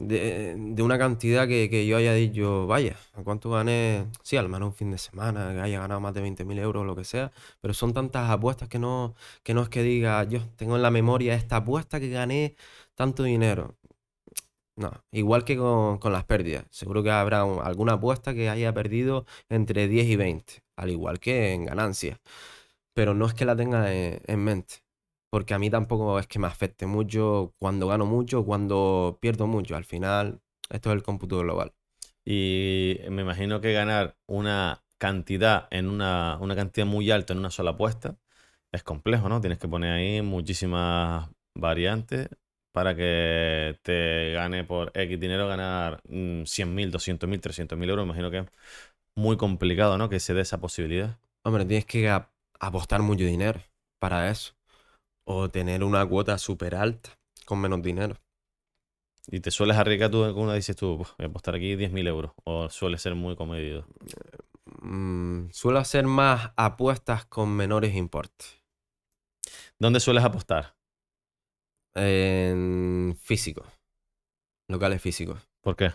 de, 0.00 0.82
una 0.82 0.98
cantidad 0.98 1.46
que, 1.46 1.86
yo 1.86 1.96
haya 1.96 2.14
dicho, 2.14 2.66
vaya, 2.66 2.96
¿a 3.14 3.22
cuánto 3.22 3.50
gané? 3.50 4.06
Sí, 4.22 4.36
al 4.36 4.48
menos 4.48 4.68
un 4.68 4.74
fin 4.74 4.90
de 4.90 4.98
semana, 4.98 5.52
que 5.52 5.60
haya 5.60 5.80
ganado 5.80 6.00
más 6.00 6.14
de 6.14 6.22
20.000 6.22 6.58
euros 6.58 6.82
o 6.82 6.84
lo 6.84 6.96
que 6.96 7.04
sea, 7.04 7.32
pero 7.60 7.74
son 7.74 7.92
tantas 7.92 8.30
apuestas 8.30 8.68
que 8.68 8.78
no, 8.78 9.14
que 9.42 9.54
no 9.54 9.62
es 9.62 9.68
que 9.68 9.82
diga, 9.82 10.24
yo 10.24 10.40
tengo 10.56 10.76
en 10.76 10.82
la 10.82 10.90
memoria 10.90 11.34
esta 11.34 11.56
apuesta 11.56 12.00
que 12.00 12.08
gané 12.08 12.56
tanto 12.94 13.22
dinero. 13.24 13.76
No, 14.76 14.92
igual 15.12 15.44
que 15.44 15.56
con, 15.56 15.98
las 16.12 16.24
pérdidas. 16.24 16.64
Seguro 16.70 17.02
que 17.02 17.10
habrá 17.10 17.42
alguna 17.42 17.94
apuesta 17.94 18.34
que 18.34 18.48
haya 18.48 18.72
perdido 18.72 19.26
entre 19.48 19.88
10 19.88 20.06
y 20.06 20.16
20, 20.16 20.62
al 20.76 20.90
igual 20.90 21.20
que 21.20 21.52
en 21.52 21.66
ganancias. 21.66 22.18
Pero 22.94 23.14
no 23.14 23.26
es 23.26 23.34
que 23.34 23.44
la 23.44 23.56
tenga 23.56 23.92
en 23.92 24.44
mente 24.44 24.82
porque 25.30 25.54
a 25.54 25.58
mí 25.58 25.70
tampoco 25.70 26.18
es 26.18 26.26
que 26.26 26.38
me 26.38 26.48
afecte 26.48 26.86
mucho 26.86 27.54
cuando 27.58 27.86
gano 27.88 28.04
mucho 28.06 28.44
cuando 28.44 29.18
pierdo 29.20 29.46
mucho. 29.46 29.76
Al 29.76 29.84
final, 29.84 30.42
esto 30.70 30.90
es 30.90 30.96
el 30.96 31.02
cómputo 31.02 31.38
global. 31.38 31.72
Y 32.24 32.98
me 33.10 33.22
imagino 33.22 33.60
que 33.60 33.72
ganar 33.72 34.16
una 34.26 34.84
cantidad 34.98 35.68
en 35.70 35.88
una, 35.88 36.38
una 36.40 36.56
cantidad 36.56 36.86
muy 36.86 37.10
alta 37.10 37.32
en 37.32 37.38
una 37.40 37.50
sola 37.50 37.72
apuesta 37.72 38.18
es 38.72 38.82
complejo, 38.84 39.28
¿no? 39.28 39.40
Tienes 39.40 39.58
que 39.58 39.68
poner 39.68 39.92
ahí 39.92 40.22
muchísimas 40.22 41.30
variantes 41.54 42.28
para 42.72 42.94
que 42.94 43.78
te 43.82 44.32
gane 44.32 44.64
por 44.64 44.92
X 44.94 45.18
dinero 45.20 45.48
ganar 45.48 46.02
100.000, 46.04 46.90
200.000, 46.90 47.40
300.000 47.40 47.90
euros. 47.90 48.04
Imagino 48.04 48.30
que 48.30 48.38
es 48.38 48.46
muy 49.16 49.36
complicado, 49.36 49.98
¿no? 49.98 50.08
Que 50.08 50.20
se 50.20 50.34
dé 50.34 50.42
esa 50.42 50.60
posibilidad. 50.60 51.18
Hombre, 51.44 51.64
tienes 51.64 51.86
que 51.86 52.08
apostar 52.60 53.02
mucho 53.02 53.24
dinero 53.24 53.60
para 53.98 54.30
eso 54.30 54.54
o 55.24 55.48
tener 55.48 55.84
una 55.84 56.04
cuota 56.06 56.38
súper 56.38 56.74
alta 56.74 57.18
con 57.44 57.60
menos 57.60 57.82
dinero. 57.82 58.16
¿Y 59.26 59.40
te 59.40 59.50
sueles 59.50 59.76
arriesgar 59.76 60.10
tú 60.10 60.24
una 60.24 60.54
dices 60.54 60.76
tú, 60.76 60.96
voy 60.96 61.06
a 61.18 61.26
apostar 61.26 61.54
aquí 61.54 61.76
10.000 61.76 62.06
euros? 62.08 62.32
¿O 62.44 62.68
suele 62.68 62.98
ser 62.98 63.14
muy 63.14 63.36
comedido? 63.36 63.86
Mm, 64.82 65.50
suelo 65.52 65.78
hacer 65.78 66.04
más 66.06 66.52
apuestas 66.56 67.26
con 67.26 67.50
menores 67.50 67.94
importes. 67.94 68.60
¿Dónde 69.78 70.00
sueles 70.00 70.24
apostar? 70.24 70.74
En 71.94 73.16
físicos. 73.20 73.66
Locales 74.68 75.02
físicos. 75.02 75.48
¿Por 75.60 75.76
qué? 75.76 75.92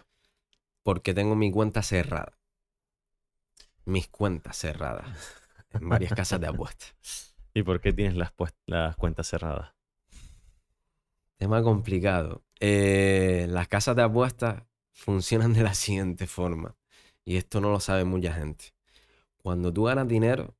Porque 0.83 1.13
tengo 1.13 1.35
mi 1.35 1.51
cuenta 1.51 1.81
cerrada. 1.81 2.37
Mis 3.85 4.07
cuentas 4.07 4.57
cerradas. 4.57 5.07
En 5.71 5.89
varias 5.89 6.13
casas 6.15 6.41
de 6.41 6.47
apuestas. 6.47 7.35
¿Y 7.53 7.63
por 7.63 7.79
qué 7.79 7.93
tienes 7.93 8.15
las, 8.15 8.33
las 8.65 8.95
cuentas 8.97 9.27
cerradas? 9.27 9.73
Tema 11.37 11.61
complicado. 11.63 12.43
Eh, 12.59 13.47
las 13.49 13.67
casas 13.67 13.95
de 13.95 14.03
apuestas 14.03 14.63
funcionan 14.91 15.53
de 15.53 15.63
la 15.63 15.73
siguiente 15.73 16.27
forma. 16.27 16.75
Y 17.25 17.37
esto 17.37 17.59
no 17.59 17.71
lo 17.71 17.79
sabe 17.79 18.05
mucha 18.05 18.33
gente. 18.33 18.73
Cuando 19.37 19.73
tú 19.73 19.83
ganas 19.83 20.07
dinero, 20.07 20.55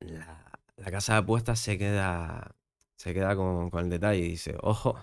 la, 0.00 0.90
casa 0.90 1.14
de 1.14 1.18
apuestas 1.20 1.60
se 1.60 1.78
queda, 1.78 2.55
se 2.96 3.14
queda 3.14 3.36
con, 3.36 3.70
con 3.70 3.84
el 3.84 3.90
detalle 3.90 4.20
y 4.20 4.28
dice, 4.30 4.56
ojo, 4.62 4.96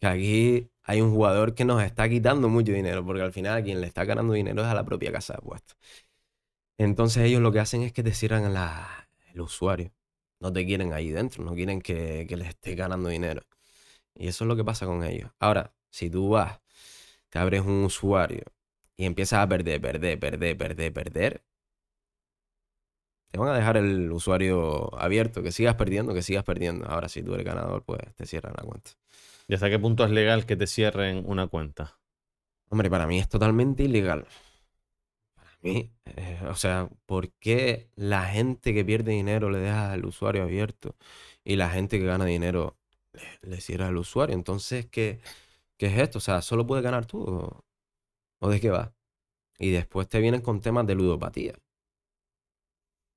que 0.00 0.06
aquí 0.06 0.70
hay 0.82 1.00
un 1.00 1.12
jugador 1.12 1.54
que 1.54 1.64
nos 1.64 1.82
está 1.82 2.08
quitando 2.08 2.48
mucho 2.48 2.72
dinero, 2.72 3.04
porque 3.04 3.22
al 3.22 3.32
final 3.32 3.58
a 3.58 3.62
quien 3.62 3.80
le 3.80 3.86
está 3.86 4.04
ganando 4.04 4.32
dinero 4.34 4.62
es 4.62 4.68
a 4.68 4.74
la 4.74 4.84
propia 4.84 5.12
casa 5.12 5.34
de. 5.34 5.60
Entonces 6.78 7.24
ellos 7.24 7.40
lo 7.40 7.52
que 7.52 7.60
hacen 7.60 7.82
es 7.82 7.92
que 7.92 8.02
te 8.02 8.12
cierran 8.12 8.44
el 9.32 9.40
usuario 9.40 9.92
no 10.42 10.52
te 10.52 10.66
quieren 10.66 10.92
ahí 10.92 11.10
dentro, 11.10 11.44
no 11.44 11.54
quieren 11.54 11.80
que, 11.80 12.26
les 12.28 12.48
estés 12.48 12.76
ganando 12.76 13.08
dinero. 13.08 13.42
Y 14.14 14.28
eso 14.28 14.44
es 14.44 14.48
lo 14.48 14.56
que 14.56 14.64
pasa 14.64 14.86
con 14.86 15.04
ellos. 15.04 15.30
Ahora, 15.38 15.72
si 15.90 16.10
tú 16.10 16.30
vas, 16.30 16.60
te 17.30 17.38
abres 17.38 17.62
un 17.62 17.84
usuario 17.84 18.44
y 18.96 19.04
empiezas 19.06 19.40
a 19.40 19.48
perder, 19.48 19.80
perder, 19.80 20.18
perder, 20.18 20.58
perder, 20.58 20.92
perder, 20.92 21.44
te 23.32 23.38
van 23.38 23.48
a 23.48 23.54
dejar 23.54 23.78
el 23.78 24.12
usuario 24.12 24.94
abierto, 25.00 25.42
que 25.42 25.52
sigas 25.52 25.74
perdiendo, 25.76 26.12
que 26.12 26.22
sigas 26.22 26.44
perdiendo. 26.44 26.86
Ahora, 26.86 27.08
si 27.08 27.22
tú 27.22 27.32
eres 27.32 27.46
ganador, 27.46 27.82
pues 27.82 28.00
te 28.14 28.26
cierran 28.26 28.52
la 28.58 28.62
cuenta. 28.62 28.90
¿Y 29.48 29.54
hasta 29.54 29.70
qué 29.70 29.78
punto 29.78 30.04
es 30.04 30.10
legal 30.10 30.44
que 30.44 30.54
te 30.54 30.66
cierren 30.66 31.24
una 31.26 31.46
cuenta? 31.46 31.98
Hombre, 32.68 32.90
para 32.90 33.06
mí 33.06 33.18
es 33.18 33.28
totalmente 33.30 33.84
ilegal. 33.84 34.26
Eh, 35.62 35.90
o 36.50 36.54
sea, 36.56 36.90
¿por 37.06 37.32
qué 37.34 37.88
la 37.96 38.24
gente 38.26 38.74
que 38.74 38.84
pierde 38.84 39.12
dinero 39.12 39.50
le 39.50 39.60
deja 39.60 39.92
al 39.92 40.04
usuario 40.04 40.42
abierto 40.42 40.96
y 41.44 41.56
la 41.56 41.70
gente 41.70 41.98
que 41.98 42.04
gana 42.04 42.24
dinero 42.26 42.76
le, 43.42 43.60
cierra 43.62 43.88
al 43.88 43.96
usuario? 43.96 44.34
Entonces, 44.34 44.86
¿qué, 44.90 45.20
¿qué 45.78 45.86
es 45.86 45.98
esto? 45.98 46.18
O 46.18 46.20
sea, 46.20 46.42
¿solo 46.42 46.66
puedes 46.66 46.84
ganar 46.84 47.06
tú? 47.06 47.22
¿O, 47.22 47.64
o 48.40 48.50
de 48.50 48.60
qué 48.60 48.70
va? 48.70 48.94
Y 49.58 49.70
después 49.70 50.08
te 50.08 50.20
vienen 50.20 50.42
con 50.42 50.60
temas 50.60 50.86
de 50.86 50.94
ludopatía. 50.96 51.54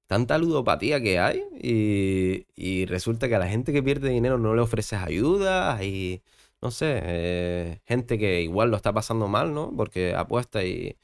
Tanta 0.08 0.38
ludopatía 0.38 1.02
que 1.02 1.20
hay 1.20 1.44
y, 1.62 2.46
y 2.56 2.86
resulta 2.86 3.28
que 3.28 3.36
a 3.36 3.40
la 3.40 3.48
gente 3.48 3.74
que 3.74 3.84
pierde 3.84 4.10
dinero 4.10 4.38
no 4.38 4.54
le 4.56 4.62
ofreces 4.62 5.00
ayuda 5.02 5.84
y, 5.84 6.22
no 6.62 6.72
sé, 6.72 7.00
eh, 7.04 7.82
gente 7.86 8.18
que 8.20 8.42
igual 8.42 8.70
lo 8.72 8.78
está 8.78 8.94
pasando 8.94 9.28
mal, 9.28 9.54
¿no? 9.54 9.74
Porque 9.76 10.14
apuesta 10.16 10.64
y 10.64 10.98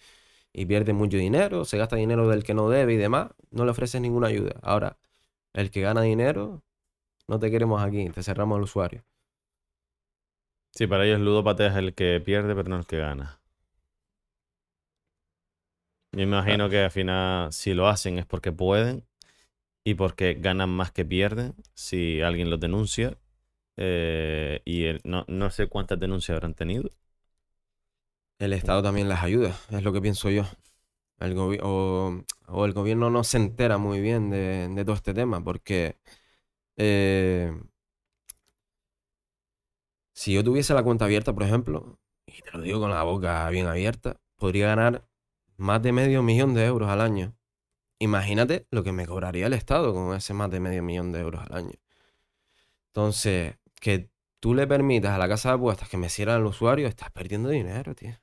y 0.54 0.66
pierde 0.66 0.94
mucho 0.94 1.18
dinero, 1.18 1.66
se 1.66 1.78
gasta 1.78 1.96
dinero 1.96 2.28
del 2.28 2.44
que 2.44 2.54
no 2.54 2.70
debe 2.70 2.94
y 2.94 2.98
demás, 2.98 3.32
no 3.52 3.66
le 3.66 3.72
ofreces 3.72 4.02
ninguna 4.02 4.28
ayuda. 4.28 4.56
Ahora, 4.62 4.98
el 5.54 5.72
que 5.72 5.82
gana 5.82 6.02
dinero, 6.02 6.64
no 7.28 7.40
te 7.40 7.52
queremos 7.52 7.82
aquí, 7.82 8.10
te 8.10 8.24
cerramos 8.24 8.58
el 8.58 8.64
usuario. 8.64 9.04
Sí, 10.72 10.88
para 10.88 11.06
ellos 11.06 11.20
ludópata 11.20 11.68
es 11.68 11.76
el 11.76 11.94
que 11.94 12.22
pierde, 12.22 12.56
pero 12.56 12.70
no 12.70 12.78
el 12.78 12.86
que 12.86 12.98
gana. 12.98 13.41
Yo 16.14 16.22
imagino 16.22 16.70
que 16.70 16.80
al 16.84 16.92
final, 16.92 17.54
si 17.54 17.74
lo 17.74 17.88
hacen 17.88 18.20
es 18.20 18.26
porque 18.26 18.52
pueden 18.52 19.06
y 19.84 19.96
porque 19.96 20.34
ganan 20.36 20.70
más 20.70 20.92
que 20.92 21.06
pierden. 21.06 21.56
Si 21.74 22.22
alguien 22.22 22.50
los 22.50 22.60
denuncia, 22.60 23.18
eh, 23.78 24.62
y 24.66 24.86
no, 25.04 25.26
no 25.28 25.50
sé 25.52 25.68
cuántas 25.68 26.00
denuncias 26.00 26.36
habrán 26.36 26.54
tenido, 26.54 26.90
el 28.42 28.54
Estado 28.54 28.82
también 28.82 29.08
las 29.08 29.24
ayuda, 29.24 29.56
es 29.70 29.84
lo 29.84 29.94
que 29.94 30.02
pienso 30.02 30.32
yo. 30.32 30.46
El 31.20 31.38
o, 31.38 32.24
el 32.66 32.74
gobierno 32.74 33.12
no 33.12 33.24
se 33.24 33.38
entera 33.38 33.78
muy 33.78 34.02
bien 34.02 34.32
de, 34.32 34.84
todo 34.84 34.96
este 34.96 35.14
tema, 35.14 35.44
porque 35.44 35.98
eh, 36.78 37.54
si 40.14 40.34
yo 40.34 40.44
tuviese 40.44 40.74
la 40.74 40.82
cuenta 40.84 41.06
abierta, 41.06 41.34
por 41.34 41.44
ejemplo, 41.44 42.00
y 42.26 42.42
te 42.42 42.52
lo 42.52 42.62
digo 42.62 42.80
con 42.80 42.90
la 42.90 43.04
boca 43.04 43.48
bien 43.52 43.68
abierta, 43.68 44.20
podría 44.38 44.68
ganar 44.68 45.06
más 45.62 45.82
de 45.82 45.92
medio 45.92 46.24
millón 46.24 46.54
de 46.56 46.66
euros 46.66 46.90
al 46.90 47.02
año. 47.02 47.36
Imagínate 48.00 48.66
lo 48.72 48.84
que 48.84 48.92
me 48.92 49.06
cobraría 49.06 49.46
el 49.46 49.54
Estado 49.54 49.94
con 49.94 50.16
ese 50.16 50.34
más 50.34 50.50
de 50.50 50.60
medio 50.60 50.82
millón 50.82 51.12
de 51.12 51.20
euros 51.20 51.44
al 51.44 51.56
año. 51.56 51.76
Entonces, 52.88 53.58
que 53.80 54.10
tú 54.40 54.56
le 54.56 54.66
permitas 54.66 55.12
a 55.12 55.20
la 55.20 55.30
casa 55.30 55.50
de 55.50 55.56
apuestas 55.56 55.88
que 55.88 55.98
me 55.98 56.10
cierran 56.10 56.42
el 56.42 56.48
usuario, 56.48 56.88
estás 56.88 57.12
perdiendo 57.12 57.50
dinero, 57.50 57.94
tío. 57.96 58.16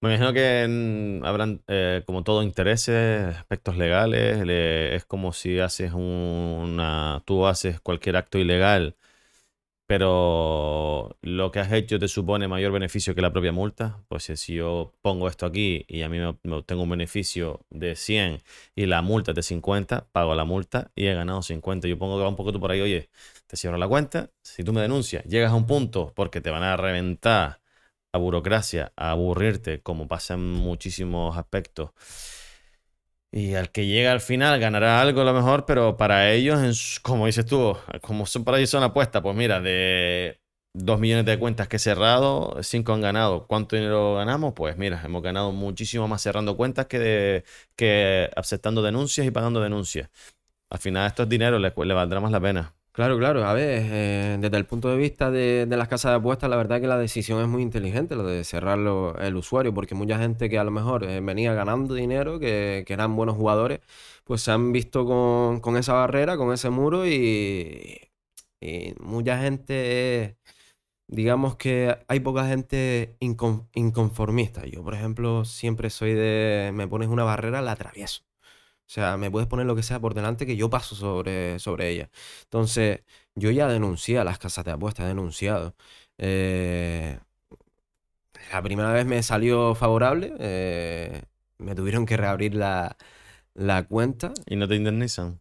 Me 0.00 0.14
imagino 0.14 0.32
que 0.32 1.20
habrán, 1.24 1.62
eh, 1.68 2.02
como 2.06 2.24
todo, 2.24 2.42
intereses, 2.42 3.36
aspectos 3.36 3.76
legales. 3.76 4.42
es 4.48 5.04
como 5.04 5.32
si 5.32 5.60
haces 5.60 5.92
una. 5.92 7.22
Tú 7.26 7.46
haces 7.46 7.80
cualquier 7.80 8.16
acto 8.16 8.38
ilegal, 8.38 8.96
pero 9.90 11.18
lo 11.20 11.50
que 11.50 11.58
has 11.58 11.72
hecho 11.72 11.98
te 11.98 12.06
supone 12.06 12.46
mayor 12.46 12.70
beneficio 12.70 13.12
que 13.12 13.22
la 13.22 13.32
propia 13.32 13.50
multa. 13.50 14.04
Pues 14.06 14.22
si 14.36 14.54
yo 14.54 14.92
pongo 15.02 15.26
esto 15.26 15.46
aquí 15.46 15.84
y 15.88 16.02
a 16.02 16.08
mí 16.08 16.16
me, 16.16 16.54
obtengo 16.54 16.84
un 16.84 16.90
beneficio 16.90 17.66
de 17.70 17.96
100 17.96 18.40
y 18.76 18.86
la 18.86 19.02
multa 19.02 19.32
es 19.32 19.34
de 19.34 19.42
50, 19.42 20.06
pago 20.12 20.36
la 20.36 20.44
multa 20.44 20.92
y 20.94 21.06
he 21.06 21.14
ganado 21.14 21.42
50. 21.42 21.88
Yo 21.88 21.98
pongo 21.98 22.18
que 22.18 22.22
va 22.22 22.28
un 22.28 22.36
poco 22.36 22.52
por 22.60 22.70
ahí, 22.70 22.80
oye, 22.80 23.10
te 23.48 23.56
cierro 23.56 23.78
la 23.78 23.88
cuenta. 23.88 24.30
Si 24.44 24.62
tú 24.62 24.72
me 24.72 24.80
denuncias, 24.80 25.24
llegas 25.24 25.50
a 25.50 25.56
un 25.56 25.66
punto 25.66 26.12
porque 26.14 26.40
te 26.40 26.50
van 26.50 26.62
a 26.62 26.76
reventar 26.76 27.60
a 28.12 28.18
burocracia, 28.18 28.92
a 28.94 29.10
aburrirte, 29.10 29.82
como 29.82 30.06
pasa 30.06 30.34
en 30.34 30.52
muchísimos 30.52 31.36
aspectos. 31.36 31.90
Y 33.32 33.54
al 33.54 33.70
que 33.70 33.86
llega 33.86 34.10
al 34.12 34.20
final 34.20 34.58
ganará 34.58 35.00
algo 35.00 35.20
a 35.20 35.24
lo 35.24 35.32
mejor, 35.32 35.64
pero 35.64 35.96
para 35.96 36.32
ellos, 36.32 36.98
como 37.02 37.26
dices 37.26 37.46
tú, 37.46 37.76
como 38.02 38.26
son 38.26 38.44
para 38.44 38.58
ellos 38.58 38.70
son 38.70 38.82
apuestas, 38.82 39.22
pues 39.22 39.36
mira, 39.36 39.60
de 39.60 40.40
2 40.74 40.98
millones 40.98 41.26
de 41.26 41.38
cuentas 41.38 41.68
que 41.68 41.76
he 41.76 41.78
cerrado, 41.78 42.56
5 42.62 42.92
han 42.92 43.00
ganado. 43.00 43.46
¿Cuánto 43.46 43.76
dinero 43.76 44.16
ganamos? 44.16 44.52
Pues 44.54 44.76
mira, 44.76 45.00
hemos 45.04 45.22
ganado 45.22 45.52
muchísimo 45.52 46.08
más 46.08 46.22
cerrando 46.22 46.56
cuentas 46.56 46.86
que, 46.86 47.44
que 47.76 48.30
aceptando 48.36 48.82
denuncias 48.82 49.24
y 49.26 49.30
pagando 49.30 49.60
denuncias. 49.60 50.10
Al 50.70 50.80
final 50.80 51.06
esto 51.08 51.24
es 51.24 51.28
dinero, 51.28 51.58
le, 51.58 51.72
le 51.76 51.94
valdrá 51.94 52.20
más 52.20 52.32
la 52.32 52.40
pena. 52.40 52.74
Claro, 52.92 53.16
claro. 53.18 53.44
A 53.46 53.52
ver, 53.54 53.82
eh, 53.84 54.36
desde 54.40 54.56
el 54.56 54.66
punto 54.66 54.88
de 54.88 54.96
vista 54.96 55.30
de, 55.30 55.64
las 55.68 55.86
casas 55.86 56.10
de 56.10 56.16
apuestas, 56.16 56.50
la 56.50 56.56
verdad 56.56 56.80
que 56.80 56.88
la 56.88 56.98
decisión 56.98 57.40
es 57.40 57.46
muy 57.46 57.62
inteligente, 57.62 58.16
lo 58.16 58.24
de 58.24 58.42
cerrarlo 58.42 59.16
el 59.18 59.36
usuario, 59.36 59.72
porque 59.72 59.94
mucha 59.94 60.18
gente 60.18 60.50
que 60.50 60.58
a 60.58 60.64
lo 60.64 60.72
mejor 60.72 61.04
eh, 61.04 61.20
venía 61.20 61.54
ganando 61.54 61.94
dinero, 61.94 62.40
que, 62.40 62.84
eran 62.88 63.14
buenos 63.14 63.36
jugadores, 63.36 63.80
pues 64.24 64.42
se 64.42 64.50
han 64.50 64.72
visto 64.72 65.04
con, 65.06 65.76
esa 65.76 65.92
barrera, 65.94 66.36
con 66.36 66.52
ese 66.52 66.70
muro 66.70 67.06
y, 67.06 68.00
mucha 69.00 69.38
gente, 69.40 70.36
digamos 71.08 71.56
que 71.56 71.96
hay 72.08 72.20
poca 72.20 72.46
gente 72.46 73.16
inconformista. 73.20 74.66
Yo, 74.66 74.82
por 74.84 74.94
ejemplo, 74.94 75.44
siempre 75.44 75.90
soy 75.90 76.14
de, 76.14 76.70
me 76.74 76.88
pones 76.88 77.08
una 77.08 77.24
barrera, 77.24 77.62
la 77.62 77.72
atravieso. 77.72 78.29
O 78.90 78.92
sea, 78.92 79.16
me 79.16 79.30
puedes 79.30 79.48
poner 79.48 79.66
lo 79.66 79.76
que 79.76 79.84
sea 79.84 80.00
por 80.00 80.14
delante 80.14 80.46
que 80.46 80.56
yo 80.56 80.68
paso 80.68 80.96
sobre, 80.96 81.60
sobre 81.60 81.90
ella. 81.90 82.10
Entonces, 82.42 83.02
yo 83.36 83.52
ya 83.52 83.68
denuncié 83.68 84.18
a 84.18 84.24
las 84.24 84.40
casas 84.40 84.64
de 84.64 84.72
apuestas, 84.72 85.04
he 85.04 85.08
denunciado. 85.08 85.76
Eh, 86.18 87.20
la 88.52 88.62
primera 88.62 88.92
vez 88.92 89.06
me 89.06 89.22
salió 89.22 89.76
favorable, 89.76 90.34
eh, 90.40 91.22
me 91.58 91.76
tuvieron 91.76 92.04
que 92.04 92.16
reabrir 92.16 92.56
la, 92.56 92.96
cuenta. 93.88 94.32
¿Y 94.46 94.56
no 94.56 94.66
te 94.66 94.74
indemnizan? 94.74 95.40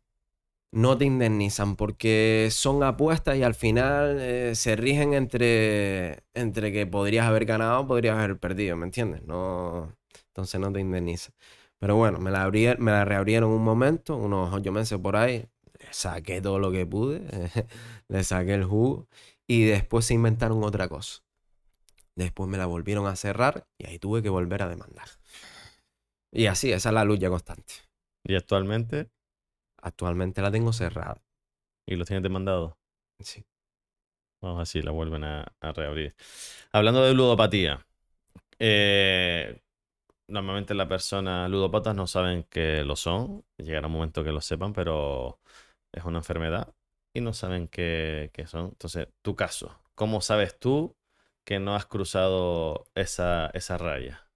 No 0.71 0.95
te 0.95 1.05
indemnizan 1.05 1.75
porque 1.75 2.49
son 2.51 2.83
apuestas 2.83 3.35
y 3.37 3.41
al 3.41 3.55
final 3.55 4.17
eh, 4.19 4.53
se 4.53 4.75
rigen 4.75 5.15
entre, 5.15 6.23
entre 6.35 6.71
que 6.71 6.85
podrías 6.85 7.25
haber 7.25 7.45
ganado 7.45 7.79
o 7.81 7.87
podrías 7.87 8.15
haber 8.15 8.37
perdido, 8.37 8.77
¿me 8.77 8.85
entiendes? 8.85 9.23
No, 9.23 9.95
entonces 10.27 10.61
no 10.61 10.71
te 10.71 10.81
indemnizan. 10.81 11.33
Pero 11.79 11.95
bueno, 11.95 12.19
me 12.19 12.29
la, 12.29 12.49
me 12.49 12.91
la 12.91 13.05
reabrieron 13.05 13.51
un 13.51 13.63
momento, 13.63 14.17
unos 14.17 14.53
ocho 14.53 14.71
meses 14.71 14.99
por 14.99 15.15
ahí. 15.15 15.47
Le 15.79 15.93
saqué 15.93 16.41
todo 16.41 16.59
lo 16.59 16.71
que 16.71 16.85
pude, 16.85 17.21
le 18.09 18.23
saqué 18.23 18.53
el 18.53 18.65
jugo 18.65 19.07
y 19.47 19.63
después 19.63 20.05
se 20.05 20.13
inventaron 20.13 20.63
otra 20.63 20.89
cosa. 20.89 21.23
Después 22.15 22.49
me 22.49 22.57
la 22.57 22.65
volvieron 22.65 23.07
a 23.07 23.15
cerrar 23.15 23.65
y 23.77 23.87
ahí 23.87 23.97
tuve 23.97 24.21
que 24.21 24.29
volver 24.29 24.61
a 24.61 24.67
demandar. 24.67 25.07
Y 26.31 26.47
así, 26.47 26.71
esa 26.71 26.89
es 26.89 26.93
la 26.93 27.05
lucha 27.05 27.29
constante. 27.29 27.73
¿Y 28.25 28.35
actualmente? 28.35 29.09
Actualmente 29.81 30.41
la 30.41 30.51
tengo 30.51 30.73
cerrada. 30.73 31.23
¿Y 31.87 31.95
los 31.95 32.07
tienes 32.07 32.23
demandado? 32.23 32.77
Sí. 33.19 33.45
Vamos 34.41 34.61
así, 34.61 34.81
la 34.81 34.91
vuelven 34.91 35.23
a, 35.23 35.47
a 35.61 35.71
reabrir. 35.71 36.15
Hablando 36.71 37.03
de 37.03 37.13
ludopatía, 37.13 37.85
eh, 38.59 39.61
normalmente 40.29 40.73
las 40.73 40.87
personas 40.87 41.49
ludopatas 41.49 41.95
no 41.95 42.07
saben 42.07 42.43
que 42.43 42.83
lo 42.83 42.95
son. 42.95 43.43
Llegará 43.57 43.87
un 43.87 43.93
momento 43.93 44.23
que 44.23 44.31
lo 44.31 44.41
sepan, 44.41 44.73
pero 44.73 45.39
es 45.91 46.03
una 46.05 46.19
enfermedad 46.19 46.73
y 47.13 47.21
no 47.21 47.33
saben 47.33 47.67
qué, 47.67 48.31
son. 48.47 48.67
Entonces, 48.69 49.07
tu 49.21 49.35
caso, 49.35 49.79
¿cómo 49.95 50.21
sabes 50.21 50.57
tú 50.59 50.95
que 51.43 51.59
no 51.59 51.75
has 51.75 51.85
cruzado 51.85 52.85
esa, 52.95 53.47
esa 53.53 53.77
raya? 53.77 54.27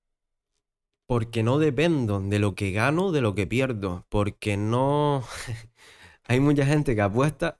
Porque 1.05 1.43
no 1.43 1.59
dependo 1.59 2.19
de 2.19 2.39
lo 2.39 2.55
que 2.55 2.71
gano, 2.71 3.11
de 3.11 3.21
lo 3.21 3.35
que 3.35 3.47
pierdo. 3.47 4.05
Porque 4.09 4.57
no... 4.57 5.23
Hay 6.25 6.39
mucha 6.39 6.65
gente 6.65 6.95
que 6.95 7.01
apuesta 7.01 7.57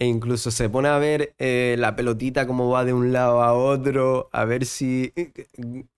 e 0.00 0.06
incluso 0.06 0.50
se 0.50 0.70
pone 0.70 0.88
a 0.88 0.98
ver 0.98 1.34
eh, 1.38 1.76
la 1.78 1.94
pelotita 1.94 2.46
cómo 2.46 2.70
va 2.70 2.86
de 2.86 2.94
un 2.94 3.12
lado 3.12 3.42
a 3.42 3.52
otro, 3.52 4.30
a 4.32 4.46
ver 4.46 4.64
si 4.64 5.12
eh, 5.14 5.32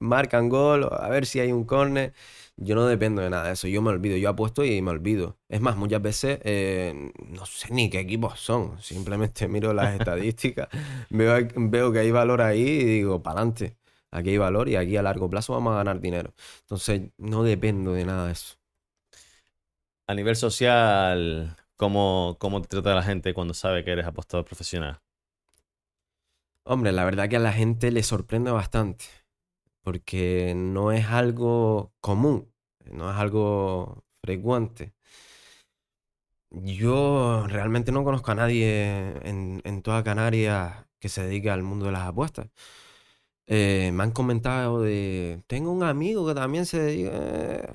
marcan 0.01 0.49
gol, 0.49 0.89
a 0.91 1.09
ver 1.09 1.25
si 1.25 1.39
hay 1.39 1.53
un 1.53 1.65
córner. 1.65 2.13
Yo 2.57 2.75
no 2.75 2.87
dependo 2.87 3.23
de 3.23 3.31
nada 3.31 3.47
de 3.47 3.53
eso, 3.53 3.69
yo 3.69 3.81
me 3.81 3.91
olvido, 3.91 4.17
yo 4.17 4.29
apuesto 4.31 4.65
y 4.65 4.83
me 4.83 4.91
olvido. 4.91 5.39
Es 5.49 5.61
más, 5.61 5.77
muchas 5.77 6.03
veces 6.03 6.41
eh, 6.43 7.13
no 7.29 7.47
sé 7.47 7.73
ni 7.73 7.91
qué 7.91 8.01
equipos 8.01 8.41
son, 8.41 8.81
simplemente 8.83 9.47
miro 9.49 9.73
las 9.73 9.95
estadísticas, 10.01 10.69
veo, 11.11 11.37
veo 11.57 11.93
que 11.93 12.01
hay 12.01 12.11
valor 12.11 12.43
ahí 12.43 12.61
y 12.61 12.85
digo, 12.85 13.23
para 13.23 13.39
adelante, 13.41 13.77
aquí 14.11 14.31
hay 14.31 14.39
valor 14.39 14.69
y 14.69 14.77
aquí 14.77 14.97
a 14.97 15.03
largo 15.03 15.31
plazo 15.31 15.53
vamos 15.53 15.75
a 15.75 15.77
ganar 15.77 16.01
dinero. 16.01 16.35
Entonces, 16.63 17.03
no 17.19 17.45
dependo 17.45 17.93
de 17.93 18.05
nada 18.05 18.27
de 18.27 18.33
eso. 18.33 18.57
A 20.09 20.15
nivel 20.15 20.37
social, 20.37 21.57
¿Cómo, 21.83 22.39
te 22.63 22.69
trata 22.69 22.95
la 22.95 23.03
gente 23.03 23.35
cuando 23.35 23.55
sabe 23.55 23.83
que 23.83 23.91
eres 23.91 24.07
apostador 24.07 24.45
profesional? 24.45 25.01
Hombre, 26.63 26.93
la 26.93 27.05
verdad 27.05 27.29
que 27.29 27.35
a 27.35 27.41
la 27.41 27.53
gente 27.53 27.91
le 27.91 28.05
sorprende 28.05 28.53
bastante, 28.53 29.07
porque 29.83 30.55
no 30.55 30.93
es 30.93 31.07
algo 31.07 31.93
común, 32.01 32.55
no 32.85 33.11
es 33.11 33.17
algo 33.17 34.05
frecuente. 34.23 34.95
Yo 36.51 37.49
realmente 37.49 37.91
no 37.91 38.05
conozco 38.05 38.31
a 38.31 38.37
nadie 38.37 39.19
en, 39.29 39.83
toda 39.83 40.05
Canarias 40.05 40.87
que 41.01 41.09
se 41.09 41.25
dedique 41.25 41.51
al 41.51 41.65
mundo 41.65 41.87
de 41.87 41.93
las 41.93 42.07
apuestas. 42.07 42.49
Eh, 43.47 43.91
me 43.93 44.05
han 44.05 44.13
comentado 44.13 44.83
de, 44.83 45.43
tengo 45.49 45.73
un 45.73 45.83
amigo 45.83 46.27
que 46.29 46.35
también 46.35 46.65
se 46.65 46.81
dedica... 46.81 47.75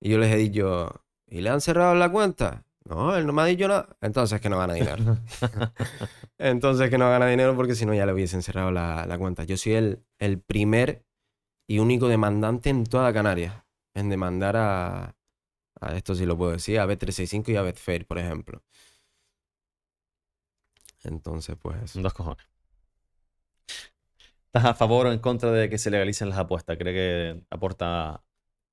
Y 0.00 0.10
yo 0.10 0.18
les 0.18 0.32
he 0.32 0.36
dicho, 0.36 1.02
¿y 1.26 1.40
le 1.40 1.50
han 1.50 1.60
cerrado 1.60 1.94
la 1.96 2.12
cuenta? 2.12 2.64
No, 2.84 3.16
él 3.16 3.26
no 3.26 3.32
me 3.32 3.42
ha 3.42 3.46
dicho 3.46 3.66
nada. 3.66 3.96
Entonces 4.00 4.40
que 4.40 4.48
no 4.50 4.58
gana 4.58 4.74
dinero. 4.74 5.18
Entonces 6.38 6.90
que 6.90 6.98
no 6.98 7.08
gana 7.08 7.26
dinero 7.26 7.56
porque 7.56 7.74
si 7.74 7.86
no 7.86 7.94
ya 7.94 8.04
le 8.04 8.12
hubiesen 8.12 8.42
cerrado 8.42 8.70
la, 8.70 9.16
cuenta. 9.18 9.44
Yo 9.44 9.56
soy 9.56 9.72
el, 9.74 10.04
el, 10.18 10.40
primer 10.40 11.04
y 11.66 11.78
único 11.78 12.08
demandante 12.08 12.68
en 12.68 12.84
toda 12.84 13.12
Canarias 13.12 13.54
en 13.94 14.10
demandar 14.10 14.56
a, 14.56 15.16
a 15.80 15.96
esto 15.96 16.14
sí 16.14 16.26
lo 16.26 16.36
puedo 16.36 16.52
decir, 16.52 16.78
a 16.78 16.86
Bet365 16.86 17.48
y 17.50 17.56
a 17.56 17.62
Betfair, 17.62 18.06
por 18.06 18.18
ejemplo. 18.18 18.62
Entonces, 21.04 21.56
pues... 21.60 21.94
Dos 21.94 22.14
cojones. 22.14 22.46
¿Estás 24.46 24.64
a 24.64 24.74
favor 24.74 25.06
o 25.06 25.12
en 25.12 25.18
contra 25.18 25.50
de 25.50 25.68
que 25.68 25.78
se 25.78 25.90
legalicen 25.90 26.28
las 26.28 26.38
apuestas? 26.38 26.76
¿Cree 26.78 26.94
que 26.94 27.44
aporta, 27.50 28.22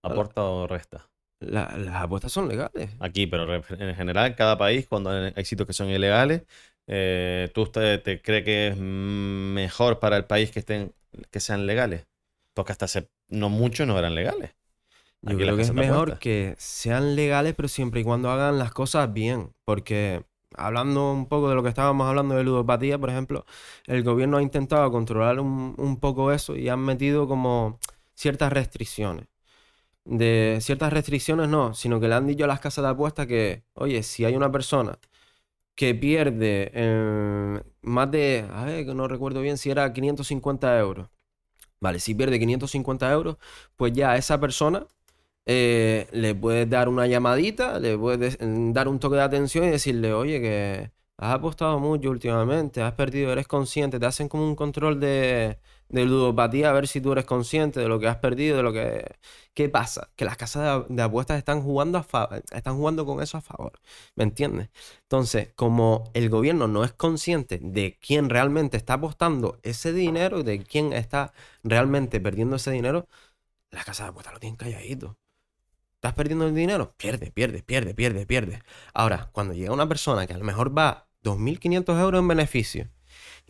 aporta 0.04 0.44
o 0.44 0.68
resta? 0.68 1.11
Las 1.42 1.96
apuestas 1.96 2.32
son 2.32 2.48
legales. 2.48 2.92
Aquí, 3.00 3.28
pero 3.28 3.54
en 3.54 3.96
general, 3.96 4.28
en 4.28 4.34
cada 4.34 4.58
país, 4.58 4.88
cuando 4.88 5.10
hay 5.10 5.46
sitios 5.46 5.68
que 5.68 5.74
son 5.74 5.90
ilegales, 5.90 6.44
eh, 6.88 7.50
¿tú 7.54 7.66
te, 7.66 8.22
crees 8.22 8.46
que 8.46 8.68
es 8.70 8.78
mejor 8.78 10.00
para 10.00 10.18
el 10.18 10.26
país 10.26 10.52
que 10.52 10.60
estén 10.60 10.94
que 11.30 11.40
sean 11.40 11.66
legales? 11.66 12.06
Porque 12.54 12.72
hasta 12.72 12.86
hace 12.86 13.10
no 13.28 13.50
mucho 13.50 13.86
no 13.86 13.98
eran 13.98 14.16
legales. 14.16 14.52
Yo 15.24 15.38
creo 15.38 15.56
que 15.56 15.62
es 15.64 15.74
mejor 15.74 16.20
que 16.20 16.56
sean 16.58 17.16
legales, 17.16 17.54
pero 17.56 17.68
siempre 17.68 18.02
y 18.02 18.04
cuando 18.04 18.32
hagan 18.32 18.58
las 18.58 18.72
cosas 18.72 19.12
bien. 19.14 19.54
Porque 19.66 20.24
hablando 20.56 21.12
un 21.12 21.28
poco 21.28 21.50
de 21.50 21.56
lo 21.56 21.64
que 21.64 21.70
estábamos 21.70 22.08
hablando 22.08 22.36
de 22.36 22.44
ludopatía, 22.44 22.98
por 22.98 23.10
ejemplo, 23.10 23.46
el 23.86 24.04
gobierno 24.04 24.38
ha 24.38 24.42
intentado 24.42 24.92
controlar 24.92 25.40
un 25.40 26.00
poco 26.00 26.32
eso 26.32 26.56
y 26.56 26.70
han 26.70 26.80
metido 26.80 27.28
como 27.28 27.80
ciertas 28.16 28.52
restricciones 28.52 29.31
de 30.06 30.60
ciertas 30.62 30.94
restricciones, 30.94 31.50
no, 31.50 31.74
sino 31.74 32.00
que 32.00 32.08
le 32.08 32.16
han 32.16 32.28
dicho 32.28 32.46
a 32.46 32.48
las 32.48 32.60
casas 32.60 32.84
de 32.84 32.90
apuestas 32.92 33.28
que, 33.28 33.64
oye, 33.74 34.04
si 34.04 34.26
hay 34.26 34.36
una 34.36 34.52
persona 34.52 35.00
que 35.76 35.96
pierde 35.96 36.72
eh, 36.74 37.62
más 37.82 38.12
de, 38.12 38.46
a 38.54 38.66
ver, 38.66 38.86
que 38.86 38.94
no 38.94 39.08
recuerdo 39.08 39.42
bien 39.42 39.58
si 39.58 39.72
era 39.72 39.92
550 39.94 40.78
euros. 40.80 41.10
Vale, 41.80 42.00
si 42.00 42.16
pierde 42.16 42.40
550 42.40 43.12
euros, 43.12 43.38
pues 43.76 43.94
ya 43.94 44.12
a 44.12 44.18
esa 44.18 44.40
persona 44.40 44.88
eh, 45.46 46.08
le 46.12 46.36
puedes 46.36 46.70
dar 46.70 46.90
una 46.90 47.08
llamadita, 47.08 47.80
le 47.80 47.98
puedes 47.98 48.38
dar 48.40 48.88
un 48.88 49.00
toque 49.00 49.16
de 49.18 49.24
atención 49.24 49.66
y 49.66 49.72
decirle, 49.72 50.14
oye, 50.14 50.42
que 50.42 50.92
has 51.18 51.36
apostado 51.36 51.80
mucho 51.80 52.12
últimamente, 52.12 52.82
has 52.82 52.94
perdido, 52.94 53.32
eres 53.32 53.48
consciente, 53.48 54.00
te 54.00 54.06
hacen 54.06 54.30
como 54.30 54.46
un 54.46 54.56
control 54.56 55.00
de, 55.00 55.60
de 55.92 56.06
ludopatía, 56.06 56.70
a 56.70 56.74
ver 56.74 56.88
si 56.88 57.02
tú 57.02 57.12
eres 57.12 57.26
consciente 57.26 57.80
de 57.80 57.88
lo 57.88 58.00
que 58.00 58.08
has 58.08 58.18
perdido, 58.18 58.58
de 58.58 58.64
lo 58.64 58.74
que... 58.74 59.06
¿Qué 59.54 59.68
pasa? 59.70 60.10
Que 60.16 60.24
las 60.24 60.38
casas 60.38 60.86
de, 60.88 61.02
apuestas 61.04 61.38
están 61.38 61.62
jugando, 61.62 61.98
a 61.98 62.42
están 62.52 62.78
jugando 62.78 63.06
con 63.06 63.22
eso 63.22 63.38
a 63.38 63.42
favor, 63.42 63.74
¿me 64.16 64.24
entiendes? 64.24 64.70
Entonces, 65.04 65.50
como 65.56 66.10
el 66.14 66.30
gobierno 66.30 66.68
no 66.68 66.86
es 66.86 66.94
consciente 66.94 67.60
de 67.62 67.98
quién 68.00 68.30
realmente 68.30 68.78
está 68.78 68.94
apostando 68.94 69.60
ese 69.64 69.92
dinero, 69.92 70.44
de 70.44 70.64
quién 70.64 70.94
está 70.94 71.34
realmente 71.64 72.22
perdiendo 72.22 72.56
ese 72.56 72.72
dinero, 72.72 73.08
las 73.72 73.86
casas 73.86 74.06
de 74.08 74.10
apuestas 74.12 74.34
lo 74.34 74.40
tienen 74.40 74.58
calladito. 74.58 75.18
¿Estás 75.96 76.14
perdiendo 76.14 76.48
el 76.48 76.56
dinero? 76.56 76.96
Pierde, 76.98 77.32
pierde, 77.32 77.62
pierde, 77.64 77.94
pierde, 77.94 78.26
pierde. 78.26 78.64
Ahora, 78.94 79.30
cuando 79.34 79.54
llega 79.54 79.74
una 79.74 79.88
persona 79.88 80.26
que 80.28 80.34
a 80.34 80.38
lo 80.38 80.46
mejor 80.46 80.76
va 80.76 81.08
2.500 81.24 82.02
euros 82.02 82.20
en 82.20 82.28
beneficio, 82.28 82.90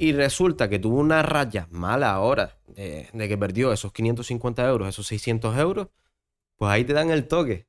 y 0.02 0.14
resulta 0.14 0.68
que 0.68 0.80
tuvo 0.80 0.98
una 1.00 1.22
raya 1.22 1.68
mala 1.70 2.12
ahora 2.12 2.58
de, 2.68 3.08
de 3.14 3.28
que 3.30 3.38
perdió 3.38 3.72
esos 3.72 3.94
550 3.94 4.68
euros, 4.68 4.88
esos 4.90 5.06
600 5.08 5.58
euros, 5.58 5.90
pues 6.56 6.72
ahí 6.72 6.84
te 6.84 6.94
dan 6.94 7.12
el 7.12 7.28
toque. 7.28 7.68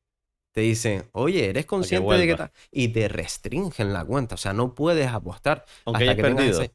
Te 0.53 0.62
dicen, 0.62 1.09
oye, 1.12 1.49
¿eres 1.51 1.66
consciente 1.66 2.14
de 2.14 2.27
que 2.27 2.35
tal? 2.37 2.53
Y 2.71 2.88
te 2.88 3.09
restringen 3.09 3.92
la 3.92 4.05
cuenta. 4.05 4.35
O 4.35 4.38
sea, 4.38 4.53
no 4.53 4.75
puedes 4.75 5.09
apostar 5.09 5.64
Aunque 5.85 6.05
hasta 6.05 6.12
hayas 6.12 6.16
que 6.16 6.23
perdido. 6.23 6.61
ese- 6.62 6.75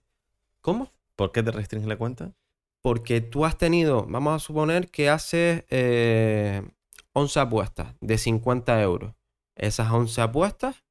¿Cómo? 0.61 0.91
¿Por 1.15 1.31
qué 1.31 1.41
te 1.43 1.51
restringe 1.51 1.87
la 1.87 1.97
cuenta? 1.97 2.33
Porque 2.81 3.21
tú 3.21 3.45
has 3.45 3.57
tenido, 3.57 4.05
vamos 4.07 4.35
a 4.35 4.39
suponer 4.45 4.89
que 4.89 5.09
haces 5.09 5.63
eh, 5.69 6.61
11 7.13 7.39
apuestas 7.39 7.95
de 7.99 8.17
50 8.17 8.81
euros. 8.81 9.13
Esas 9.55 9.91
11 9.91 10.21
apuestas 10.21 10.83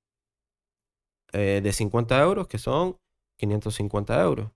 eh, 1.32 1.60
de 1.62 1.72
50 1.72 2.20
euros, 2.20 2.46
que 2.48 2.58
son 2.58 2.98
550 3.36 4.20
euros, 4.22 4.50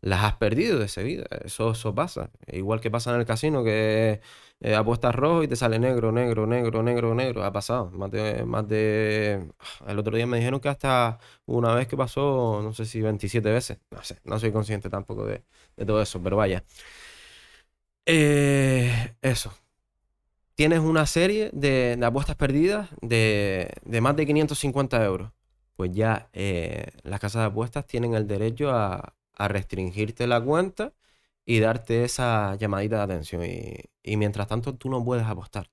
las 0.00 0.24
has 0.24 0.36
perdido 0.36 0.78
de 0.78 0.88
seguida. 0.88 1.26
Eso, 1.44 1.72
eso 1.72 1.94
pasa. 1.94 2.30
Igual 2.46 2.80
que 2.80 2.90
pasa 2.90 3.12
en 3.14 3.20
el 3.20 3.26
casino, 3.26 3.64
que 3.64 4.20
eh, 4.60 4.74
apuestas 4.74 5.14
rojo 5.14 5.42
y 5.42 5.48
te 5.48 5.56
sale 5.56 5.78
negro, 5.78 6.12
negro, 6.12 6.46
negro, 6.46 6.82
negro, 6.82 7.14
negro. 7.14 7.44
Ha 7.44 7.52
pasado. 7.52 7.90
Más 7.90 8.10
de, 8.10 8.44
más 8.44 8.66
de... 8.68 9.48
El 9.86 9.98
otro 9.98 10.16
día 10.16 10.26
me 10.26 10.38
dijeron 10.38 10.60
que 10.60 10.68
hasta 10.68 11.18
una 11.46 11.74
vez 11.74 11.88
que 11.88 11.96
pasó, 11.96 12.60
no 12.62 12.72
sé 12.72 12.84
si 12.86 13.00
27 13.00 13.50
veces. 13.50 13.78
No 13.90 14.02
sé, 14.04 14.18
no 14.24 14.38
soy 14.38 14.52
consciente 14.52 14.88
tampoco 14.90 15.26
de, 15.26 15.42
de 15.76 15.86
todo 15.86 16.00
eso, 16.02 16.22
pero 16.22 16.36
vaya. 16.36 16.64
Eh, 18.06 19.14
eso. 19.22 19.52
Tienes 20.54 20.80
una 20.80 21.06
serie 21.06 21.50
de, 21.52 21.96
de 21.96 22.06
apuestas 22.06 22.34
perdidas 22.36 22.88
de, 23.00 23.70
de 23.84 24.00
más 24.00 24.16
de 24.16 24.26
550 24.26 25.04
euros. 25.04 25.30
Pues 25.76 25.92
ya 25.92 26.28
eh, 26.32 26.86
las 27.04 27.20
casas 27.20 27.42
de 27.42 27.46
apuestas 27.46 27.86
tienen 27.86 28.14
el 28.14 28.26
derecho 28.26 28.70
a, 28.70 29.14
a 29.38 29.48
restringirte 29.48 30.26
la 30.26 30.40
cuenta 30.40 30.92
y 31.46 31.60
darte 31.60 32.04
esa 32.04 32.56
llamadita 32.56 32.96
de 32.98 33.02
atención. 33.02 33.44
Y, 33.44 33.76
y 34.02 34.16
mientras 34.16 34.48
tanto 34.48 34.74
tú 34.74 34.90
no 34.90 35.02
puedes 35.04 35.24
apostar. 35.24 35.70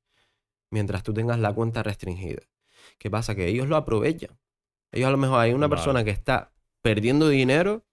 Mientras 0.72 1.04
tú 1.04 1.14
tengas 1.14 1.40
la 1.40 1.54
cuenta 1.54 1.84
restringida. 1.84 2.42
¿Qué 2.98 3.10
pasa? 3.10 3.36
Que 3.36 3.48
ellos 3.48 3.68
lo 3.68 3.76
aprovechan. 3.76 4.38
Ellos 4.92 5.08
a 5.08 5.12
lo 5.12 5.18
mejor 5.18 5.40
hay 5.40 5.52
una 5.52 5.68
Vale. 5.68 5.76
persona 5.78 6.04
que 6.04 6.12
está 6.12 6.54
perdiendo 6.82 7.28
dinero 7.28 7.84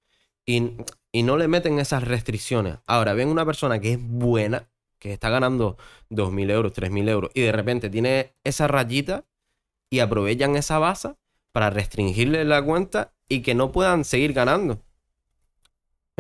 y, 0.46 0.72
y 1.11 1.22
no 1.22 1.37
le 1.37 1.48
meten 1.48 1.78
esas 1.78 2.04
restricciones. 2.04 2.78
Ahora, 2.87 3.14
ven 3.14 3.28
una 3.28 3.44
persona 3.46 3.80
que 3.80 3.92
es 3.92 3.98
buena, 4.00 4.68
que 4.98 5.12
está 5.12 5.30
ganando 5.30 5.76
2.000 6.11 6.50
euros, 6.50 6.72
3.000 6.72 7.08
euros, 7.08 7.30
y 7.35 7.40
de 7.40 7.52
repente 7.52 7.90
tiene 7.90 8.35
esa 8.44 8.68
rayita 8.68 9.24
y 9.90 10.00
aprovechan 10.00 10.56
esa 10.56 10.78
base 10.78 11.14
para 11.52 11.70
restringirle 11.70 12.44
la 12.44 12.62
cuenta 12.64 13.12
y 13.28 13.42
que 13.42 13.54
no 13.54 13.72
puedan 13.72 14.04
seguir 14.04 14.32
ganando. 14.32 14.80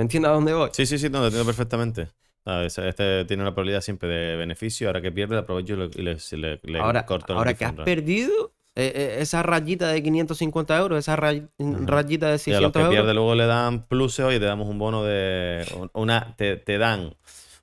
¿Me 0.02 0.04
entiendes 0.04 0.30
a 0.30 0.34
dónde 0.34 0.52
voy? 0.52 0.68
Sí, 0.72 0.84
sí, 0.84 0.98
sí, 0.98 1.08
no, 1.08 1.20
te 1.20 1.26
entiendo 1.26 1.46
perfectamente. 1.46 2.08
Ah, 2.44 2.64
Este 2.64 3.24
tiene 3.24 3.44
una 3.44 3.54
probabilidad 3.54 3.82
siempre 3.82 4.08
de 4.08 4.34
beneficio. 4.36 4.88
Ahora 4.88 5.00
que 5.00 5.12
pierde, 5.12 5.38
aprovecho 5.38 5.74
y 5.74 6.02
le, 6.02 6.16
le- 6.38 6.60
le- 6.64 6.80
ahora 6.80 7.06
corto 7.06 7.34
ahora 7.34 7.54
que 7.54 7.64
has 7.64 7.72
perdido 7.74 8.52
eh, 8.74 8.90
eh, 8.96 9.16
esa 9.20 9.44
rayita 9.44 9.86
de 9.92 10.02
550 10.02 10.76
euros, 10.76 10.98
esa 10.98 11.14
ray- 11.14 11.46
rayita 11.58 12.30
de 12.30 12.38
Y 12.38 12.52
a 12.52 12.60
los 12.60 12.72
600 12.72 12.82
que 12.82 12.86
euros. 12.86 12.96
pierde 12.96 13.14
luego 13.14 13.34
le 13.36 13.46
dan 13.46 13.86
pluses, 13.86 14.24
oye, 14.24 14.40
te 14.40 14.46
damos 14.46 14.68
un 14.68 14.78
bono 14.80 15.04
de. 15.04 15.64
una 15.92 16.34
Te, 16.36 16.56
te 16.56 16.78
dan 16.78 17.14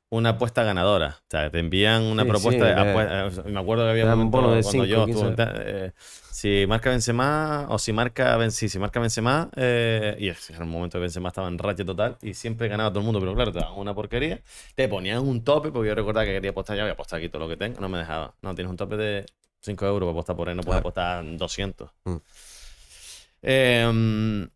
una 0.09 0.29
apuesta 0.29 0.63
ganadora. 0.63 1.17
O 1.19 1.25
sea, 1.29 1.51
te 1.51 1.59
envían 1.59 2.03
una 2.03 2.23
Sí, 2.23 2.29
propuesta 2.29 2.65
sí, 2.65 2.71
de 2.73 2.79
apuesta. 2.79 3.43
Me 3.49 3.59
acuerdo 3.59 3.83
que 3.83 3.89
había 3.89 4.13
un 4.15 4.31
bono 4.31 4.51
de 4.53 4.63
cuando 4.63 4.83
5, 4.83 4.85
yo 4.85 5.03
estuve 5.05 5.23
15. 5.23 5.27
en 5.27 5.35
ta- 5.35 5.53
eh, 5.57 5.91
si 6.39 6.65
marca 6.67 6.89
Benzema 6.89 7.65
o 7.67 7.77
si 7.77 7.91
marca 7.91 8.37
Benzema, 8.37 8.69
si 8.69 8.79
marca 8.79 9.01
Benzema, 9.01 9.49
eh, 9.57 10.15
y 10.19 10.29
en 10.29 10.61
un 10.61 10.69
momento 10.69 10.97
que 10.97 11.01
Benzema 11.01 11.27
estaba 11.27 11.49
en 11.49 11.57
racha 11.57 11.83
total 11.83 12.17
y 12.21 12.33
siempre 12.33 12.69
ganaba 12.69 12.91
todo 12.91 12.99
el 12.99 13.05
mundo, 13.05 13.19
pero 13.19 13.35
claro, 13.35 13.51
te 13.51 13.59
daban 13.59 13.77
una 13.77 13.93
porquería, 13.93 14.41
te 14.73 14.87
ponían 14.87 15.19
un 15.19 15.43
tope, 15.43 15.69
porque 15.69 15.89
yo 15.89 15.95
recordaba 15.95 16.25
que 16.25 16.31
quería 16.31 16.51
apostar 16.51 16.77
ya, 16.77 16.83
voy 16.83 16.91
a 16.91 16.93
apostar 16.93 17.19
aquí 17.19 17.27
todo 17.27 17.41
lo 17.41 17.49
que 17.49 17.57
tengo, 17.57 17.81
no 17.81 17.89
me 17.89 17.97
dejaba. 17.97 18.35
No, 18.41 18.55
tienes 18.55 18.71
un 18.71 18.77
tope 18.77 18.95
de 18.95 19.25
5 19.59 19.85
euros 19.85 20.07
para 20.07 20.11
apostar 20.11 20.37
por 20.37 20.47
él, 20.47 20.55
no 20.55 20.63
puedes 20.63 20.79
apostar 20.79 21.25
200. 21.25 21.91
Mm. 22.05 22.15
Eh, 23.41 24.47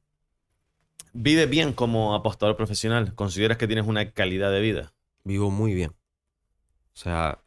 ¿Vives 1.12 1.50
bien 1.50 1.74
como 1.74 2.16
apostador 2.16 2.56
profesional? 2.56 3.14
¿Consideras 3.14 3.58
que 3.58 3.68
tienes 3.68 3.86
una 3.86 4.10
calidad 4.12 4.54
de 4.54 4.62
vida? 4.62 4.94
Vivo 5.26 5.52
muy 5.52 5.74
bien. 5.74 5.90
O 5.90 6.98
sea, 6.98 7.40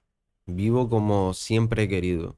vivo 0.44 0.90
como 0.90 1.32
siempre 1.32 1.84
he 1.84 1.88
querido. 1.88 2.36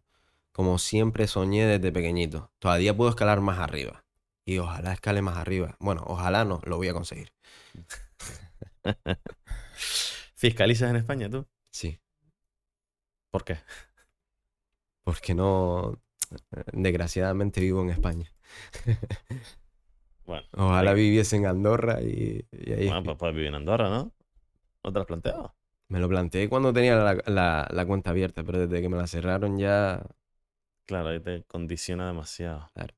Como 0.58 0.78
siempre 0.78 1.28
soñé 1.28 1.66
desde 1.66 1.92
pequeñito. 1.92 2.50
Todavía 2.58 2.92
puedo 2.96 3.10
escalar 3.10 3.40
más 3.40 3.60
arriba. 3.60 4.04
Y 4.44 4.58
ojalá 4.58 4.92
escale 4.92 5.22
más 5.22 5.36
arriba. 5.36 5.76
Bueno, 5.78 6.02
ojalá 6.04 6.44
no, 6.44 6.60
lo 6.64 6.78
voy 6.78 6.88
a 6.88 6.92
conseguir. 6.94 7.32
¿Fiscalizas 10.34 10.90
en 10.90 10.96
España 10.96 11.30
tú? 11.30 11.46
Sí. 11.70 12.00
¿Por 13.30 13.44
qué? 13.44 13.58
Porque 15.04 15.32
no. 15.32 16.02
Desgraciadamente 16.72 17.60
vivo 17.60 17.80
en 17.82 17.90
España. 17.90 18.28
Bueno, 20.26 20.44
Ojalá 20.56 20.90
ahí- 20.90 20.96
viviese 20.96 21.36
en 21.36 21.46
Andorra 21.46 22.02
y, 22.02 22.44
y 22.50 22.72
ahí. 22.72 22.86
bueno, 22.86 23.04
pues 23.04 23.16
puedes 23.16 23.34
vivir 23.36 23.48
en 23.50 23.54
Andorra, 23.54 23.88
¿no? 23.90 24.12
¿No 24.82 24.90
te 24.92 24.94
lo 24.94 25.00
has 25.02 25.06
planteado? 25.06 25.54
Me 25.88 26.00
lo 26.00 26.08
planteé 26.08 26.48
cuando 26.48 26.72
tenía 26.72 26.96
la, 26.96 27.14
la- 27.26 27.68
la 27.70 27.86
cuenta 27.86 28.10
abierta, 28.10 28.42
pero 28.42 28.66
desde 28.66 28.82
que 28.82 28.88
me 28.88 28.96
la 28.96 29.06
cerraron 29.06 29.56
ya. 29.56 30.02
Claro, 30.88 31.10
ahí 31.10 31.20
te 31.20 31.44
condiciona 31.44 32.06
demasiado. 32.06 32.66
Claro. 32.72 32.94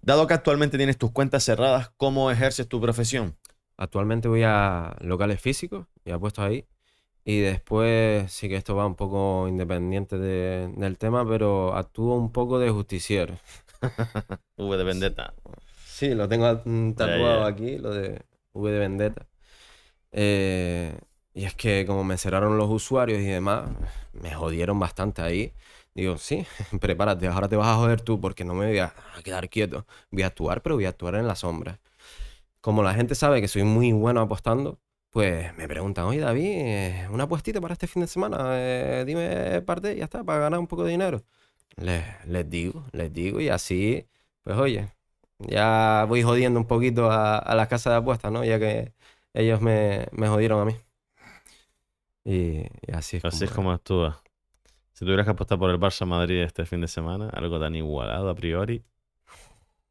Dado 0.00 0.26
que 0.26 0.32
actualmente 0.32 0.78
tienes 0.78 0.96
tus 0.96 1.10
cuentas 1.10 1.44
cerradas, 1.44 1.92
¿cómo 1.98 2.30
ejerces 2.30 2.66
tu 2.66 2.80
profesión? 2.80 3.36
Actualmente 3.76 4.26
voy 4.26 4.42
a 4.42 4.96
locales 5.00 5.38
físicos, 5.38 5.86
ya 6.06 6.18
puesto 6.18 6.40
ahí. 6.42 6.66
Y 7.26 7.40
después 7.40 8.32
sí 8.32 8.48
que 8.48 8.56
esto 8.56 8.74
va 8.74 8.86
un 8.86 8.94
poco 8.94 9.46
independiente 9.48 10.16
de- 10.16 10.72
del 10.76 10.96
tema, 10.96 11.28
pero 11.28 11.74
actúo 11.76 12.16
un 12.16 12.32
poco 12.32 12.58
de 12.58 12.70
justiciero. 12.70 13.38
V 14.56 14.76
de 14.78 14.84
Vendetta. 14.84 15.34
Sí, 15.84 16.14
lo 16.14 16.26
tengo 16.26 16.62
mm, 16.64 16.92
tatuado 16.92 17.44
aquí, 17.44 17.76
lo 17.76 17.90
de 17.92 18.22
V 18.54 18.72
de 18.72 18.78
Vendetta. 18.78 19.26
Eh, 20.12 20.98
y 21.34 21.44
es 21.44 21.54
que 21.54 21.84
como 21.86 22.02
me 22.04 22.16
cerraron 22.16 22.56
los 22.56 22.70
usuarios 22.70 23.20
y 23.20 23.26
demás, 23.26 23.70
me 24.12 24.32
jodieron 24.34 24.78
bastante 24.78 25.20
ahí. 25.22 25.52
Digo, 25.94 26.18
sí, 26.18 26.46
prepárate, 26.80 27.26
ahora 27.28 27.48
te 27.48 27.56
vas 27.56 27.68
a 27.68 27.76
joder 27.76 28.00
tú 28.00 28.20
porque 28.20 28.44
no 28.44 28.54
me 28.54 28.66
voy 28.68 28.78
a 28.78 28.94
quedar 29.22 29.48
quieto. 29.48 29.86
Voy 30.10 30.22
a 30.22 30.26
actuar, 30.28 30.62
pero 30.62 30.74
voy 30.76 30.86
a 30.86 30.88
actuar 30.90 31.14
en 31.16 31.26
la 31.26 31.36
sombra. 31.36 31.80
Como 32.60 32.82
la 32.82 32.94
gente 32.94 33.14
sabe 33.14 33.40
que 33.40 33.48
soy 33.48 33.64
muy 33.64 33.92
bueno 33.92 34.20
apostando, 34.20 34.80
pues 35.10 35.54
me 35.56 35.68
preguntan, 35.68 36.06
oye 36.06 36.20
David, 36.20 36.44
eh, 36.46 37.08
una 37.10 37.24
apuestita 37.24 37.60
para 37.60 37.74
este 37.74 37.86
fin 37.86 38.02
de 38.02 38.08
semana, 38.08 38.38
eh, 38.58 39.04
dime 39.06 39.62
parte 39.62 39.94
y 39.94 39.98
ya 39.98 40.04
está, 40.04 40.24
para 40.24 40.40
ganar 40.40 40.60
un 40.60 40.66
poco 40.66 40.84
de 40.84 40.92
dinero. 40.92 41.22
Les, 41.76 42.04
les 42.26 42.48
digo, 42.50 42.84
les 42.92 43.12
digo 43.12 43.40
y 43.40 43.48
así, 43.50 44.06
pues 44.42 44.56
oye, 44.58 44.88
ya 45.40 46.06
voy 46.08 46.22
jodiendo 46.22 46.60
un 46.60 46.66
poquito 46.66 47.10
a, 47.10 47.38
a 47.38 47.54
las 47.56 47.68
casas 47.68 47.92
de 47.94 47.98
apuestas, 47.98 48.32
¿no? 48.32 48.44
Ya 48.44 48.58
que 48.58 48.94
ellos 49.34 49.60
me, 49.60 50.06
me 50.12 50.28
jodieron 50.28 50.60
a 50.60 50.64
mí. 50.66 50.76
Y, 52.24 52.58
y 52.86 52.92
así 52.92 53.16
es 53.18 53.24
Así 53.24 53.44
es 53.44 53.50
como- 53.50 53.56
como 53.56 53.72
actúas. 53.72 54.16
Si 54.94 55.04
tuvieras 55.04 55.24
que 55.24 55.32
apostar 55.32 55.58
por 55.58 55.70
el 55.70 55.78
Barça 55.78 56.06
Madrid 56.06 56.40
este 56.40 56.64
fin 56.66 56.80
de 56.80 56.86
semana, 56.86 57.28
algo 57.30 57.58
tan 57.58 57.74
igualado 57.74 58.30
a 58.30 58.34
priori. 58.34 58.84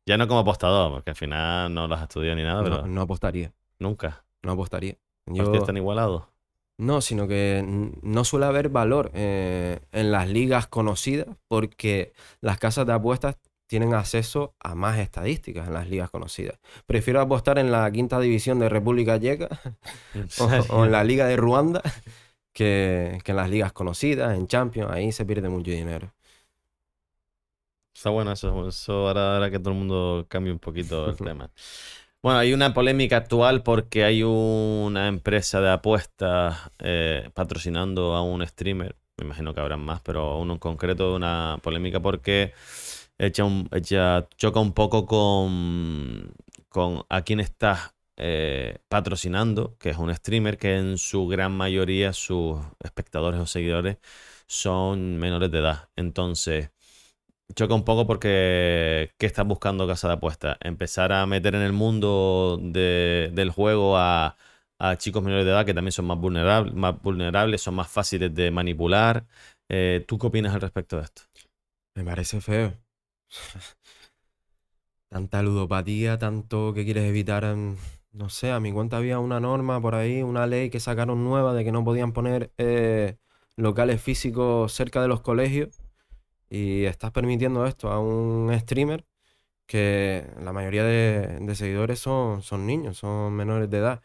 Ya 0.06 0.18
no 0.18 0.30
como 0.30 0.40
apostador, 0.40 0.94
porque 0.94 1.10
al 1.10 1.16
final 1.18 1.74
no 1.74 1.88
lo 1.88 1.96
has 1.96 2.04
estudiado 2.04 2.36
ni 2.38 2.44
nada, 2.44 2.62
no, 2.62 2.64
pero 2.64 2.88
no 2.88 3.02
apostaría, 3.02 3.54
nunca. 3.80 4.24
no 4.42 4.54
apostaría. 4.54 4.98
Yo, 5.26 5.52
tan 5.64 5.78
igualados. 5.78 6.24
No, 6.78 7.02
sino 7.02 7.28
que 7.28 7.64
no 8.02 8.24
suele 8.24 8.46
haber 8.46 8.70
valor 8.70 9.12
eh, 9.14 9.82
en 9.92 10.12
las 10.12 10.30
ligas 10.30 10.68
conocidas 10.68 11.28
porque 11.48 12.14
las 12.40 12.58
casas 12.58 12.88
de 12.88 12.94
apuestas 12.94 13.38
tienen 13.68 13.94
acceso 13.94 14.56
a 14.60 14.74
más 14.74 15.00
estadísticas 15.00 15.68
en 15.68 15.74
las 15.74 15.90
ligas 15.90 16.10
conocidas. 16.10 16.60
Prefiero 16.86 17.20
apostar 17.20 17.60
en 17.60 17.72
la 17.72 17.90
quinta 17.92 18.20
división 18.20 18.60
de 18.60 18.70
República 18.70 19.20
Checa 19.20 19.50
o 20.70 20.86
en 20.86 20.92
la 20.92 21.04
liga 21.04 21.28
de 21.28 21.36
Ruanda 21.36 21.82
que, 22.54 23.20
que 23.24 23.32
en 23.32 23.38
las 23.38 23.50
ligas 23.50 23.74
conocidas, 23.74 24.38
en 24.38 24.48
Champions, 24.48 24.92
ahí 24.92 25.12
se 25.12 25.26
pierde 25.26 25.50
mucho 25.50 25.72
dinero. 25.72 26.14
Está 27.94 28.10
bueno 28.10 28.32
eso, 28.32 28.68
eso 28.68 29.08
hará, 29.08 29.38
hará 29.38 29.52
que 29.52 29.60
todo 29.60 29.70
el 29.72 29.78
mundo 29.80 30.26
cambie 30.28 30.52
un 30.52 30.60
poquito 30.60 31.10
el 31.10 31.18
tema. 31.22 31.52
Bueno, 32.24 32.40
hay 32.40 32.54
una 32.54 32.74
polémica 32.74 33.18
actual 33.18 33.64
porque 33.64 34.04
hay 34.04 34.24
una 34.24 35.08
empresa 35.08 35.62
de 35.62 35.72
apuestas 35.72 36.58
eh, 36.80 37.30
patrocinando 37.34 38.16
a 38.16 38.24
un 38.24 38.46
streamer. 38.48 38.96
Me 39.18 39.26
imagino 39.26 39.54
que 39.54 39.60
habrán 39.62 39.82
más, 39.82 40.02
pero 40.02 40.40
uno 40.40 40.54
en 40.54 40.60
concreto, 40.60 41.16
una 41.16 41.60
polémica 41.62 42.00
porque 42.02 42.54
echa 43.18 43.44
un, 43.46 43.68
echa- 43.72 44.28
choca 44.38 44.60
un 44.60 44.74
poco 44.74 45.06
con, 45.06 46.34
con 46.70 47.06
a 47.10 47.22
quién 47.24 47.40
estás 47.40 47.93
eh, 48.18 48.80
patrocinando, 48.90 49.76
que 49.80 49.90
es 49.90 49.98
un 49.98 50.14
streamer 50.14 50.58
que 50.58 50.78
en 50.78 50.98
su 50.98 51.28
gran 51.28 51.52
mayoría 51.52 52.14
sus 52.14 52.60
espectadores 52.80 53.40
o 53.40 53.48
seguidores 53.48 53.98
son 54.48 55.18
menores 55.18 55.52
de 55.52 55.60
edad. 55.60 55.90
Entonces, 55.96 56.72
choca 57.56 57.74
un 57.74 57.84
poco 57.84 58.06
porque 58.08 59.12
¿qué 59.18 59.26
estás 59.26 59.46
buscando 59.48 59.88
casa 59.88 60.08
de 60.08 60.16
apuestas? 60.16 60.58
Empezar 60.62 61.12
a 61.12 61.26
meter 61.26 61.56
en 61.56 61.62
el 61.62 61.74
mundo 61.74 62.60
del 62.62 63.50
juego 63.52 63.98
a, 63.98 64.38
chicos 64.98 65.24
menores 65.24 65.46
de 65.46 65.52
edad 65.52 65.66
que 65.66 65.74
también 65.74 65.94
son 65.94 66.06
más 66.06 66.18
vulnerables, 66.20 66.74
más 66.74 67.02
vulnerables 67.02 67.62
son 67.62 67.76
más 67.76 67.88
fáciles 67.90 68.34
de 68.36 68.52
manipular. 68.52 69.26
Eh, 69.70 70.04
¿Tú 70.08 70.18
qué 70.20 70.28
opinas 70.28 70.54
al 70.54 70.62
respecto 70.62 70.98
de 70.98 71.04
esto? 71.04 71.24
Me 71.96 72.04
parece 72.04 72.42
feo. 72.42 72.74
Tanta 75.10 75.42
ludopatía, 75.44 76.18
tanto 76.18 76.74
que 76.74 76.84
quieres 76.86 77.06
evitar. 77.06 77.56
No 78.14 78.30
sé, 78.30 78.52
a 78.52 78.60
mi 78.60 78.72
cuenta 78.72 78.98
había 78.98 79.18
una 79.20 79.40
norma 79.40 79.82
por 79.82 79.96
ahí, 79.96 80.22
una 80.22 80.46
ley 80.46 80.70
que 80.70 80.80
sacaron 80.80 81.24
nueva 81.24 81.54
de 81.54 81.64
que 81.64 81.72
no 81.72 81.84
podían 81.84 82.14
poner 82.14 82.52
eh, 82.60 83.18
locales 83.56 84.02
físicos 84.02 84.72
cerca 84.72 85.02
de 85.02 85.08
los 85.08 85.22
colegios 85.22 85.82
y 86.50 86.86
estás 86.86 87.12
permitiendo 87.12 87.66
esto 87.68 87.92
a 87.92 88.00
un 88.00 88.52
streamer 88.60 89.06
que 89.68 90.28
la 90.42 90.54
mayoría 90.54 90.84
de, 90.86 91.56
seguidores 91.56 92.00
son, 92.00 92.44
son 92.44 92.68
niños, 92.68 92.98
son 92.98 93.34
menores 93.34 93.70
de 93.70 93.78
edad. 93.80 94.04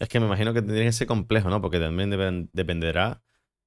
Es 0.00 0.08
que 0.08 0.20
me 0.20 0.26
imagino 0.26 0.52
que 0.54 0.60
tendría 0.62 0.84
que 0.84 0.92
ser 0.92 1.06
complejo, 1.06 1.48
¿no? 1.50 1.60
Porque 1.60 1.78
también 1.80 2.10
dependerá 2.52 3.22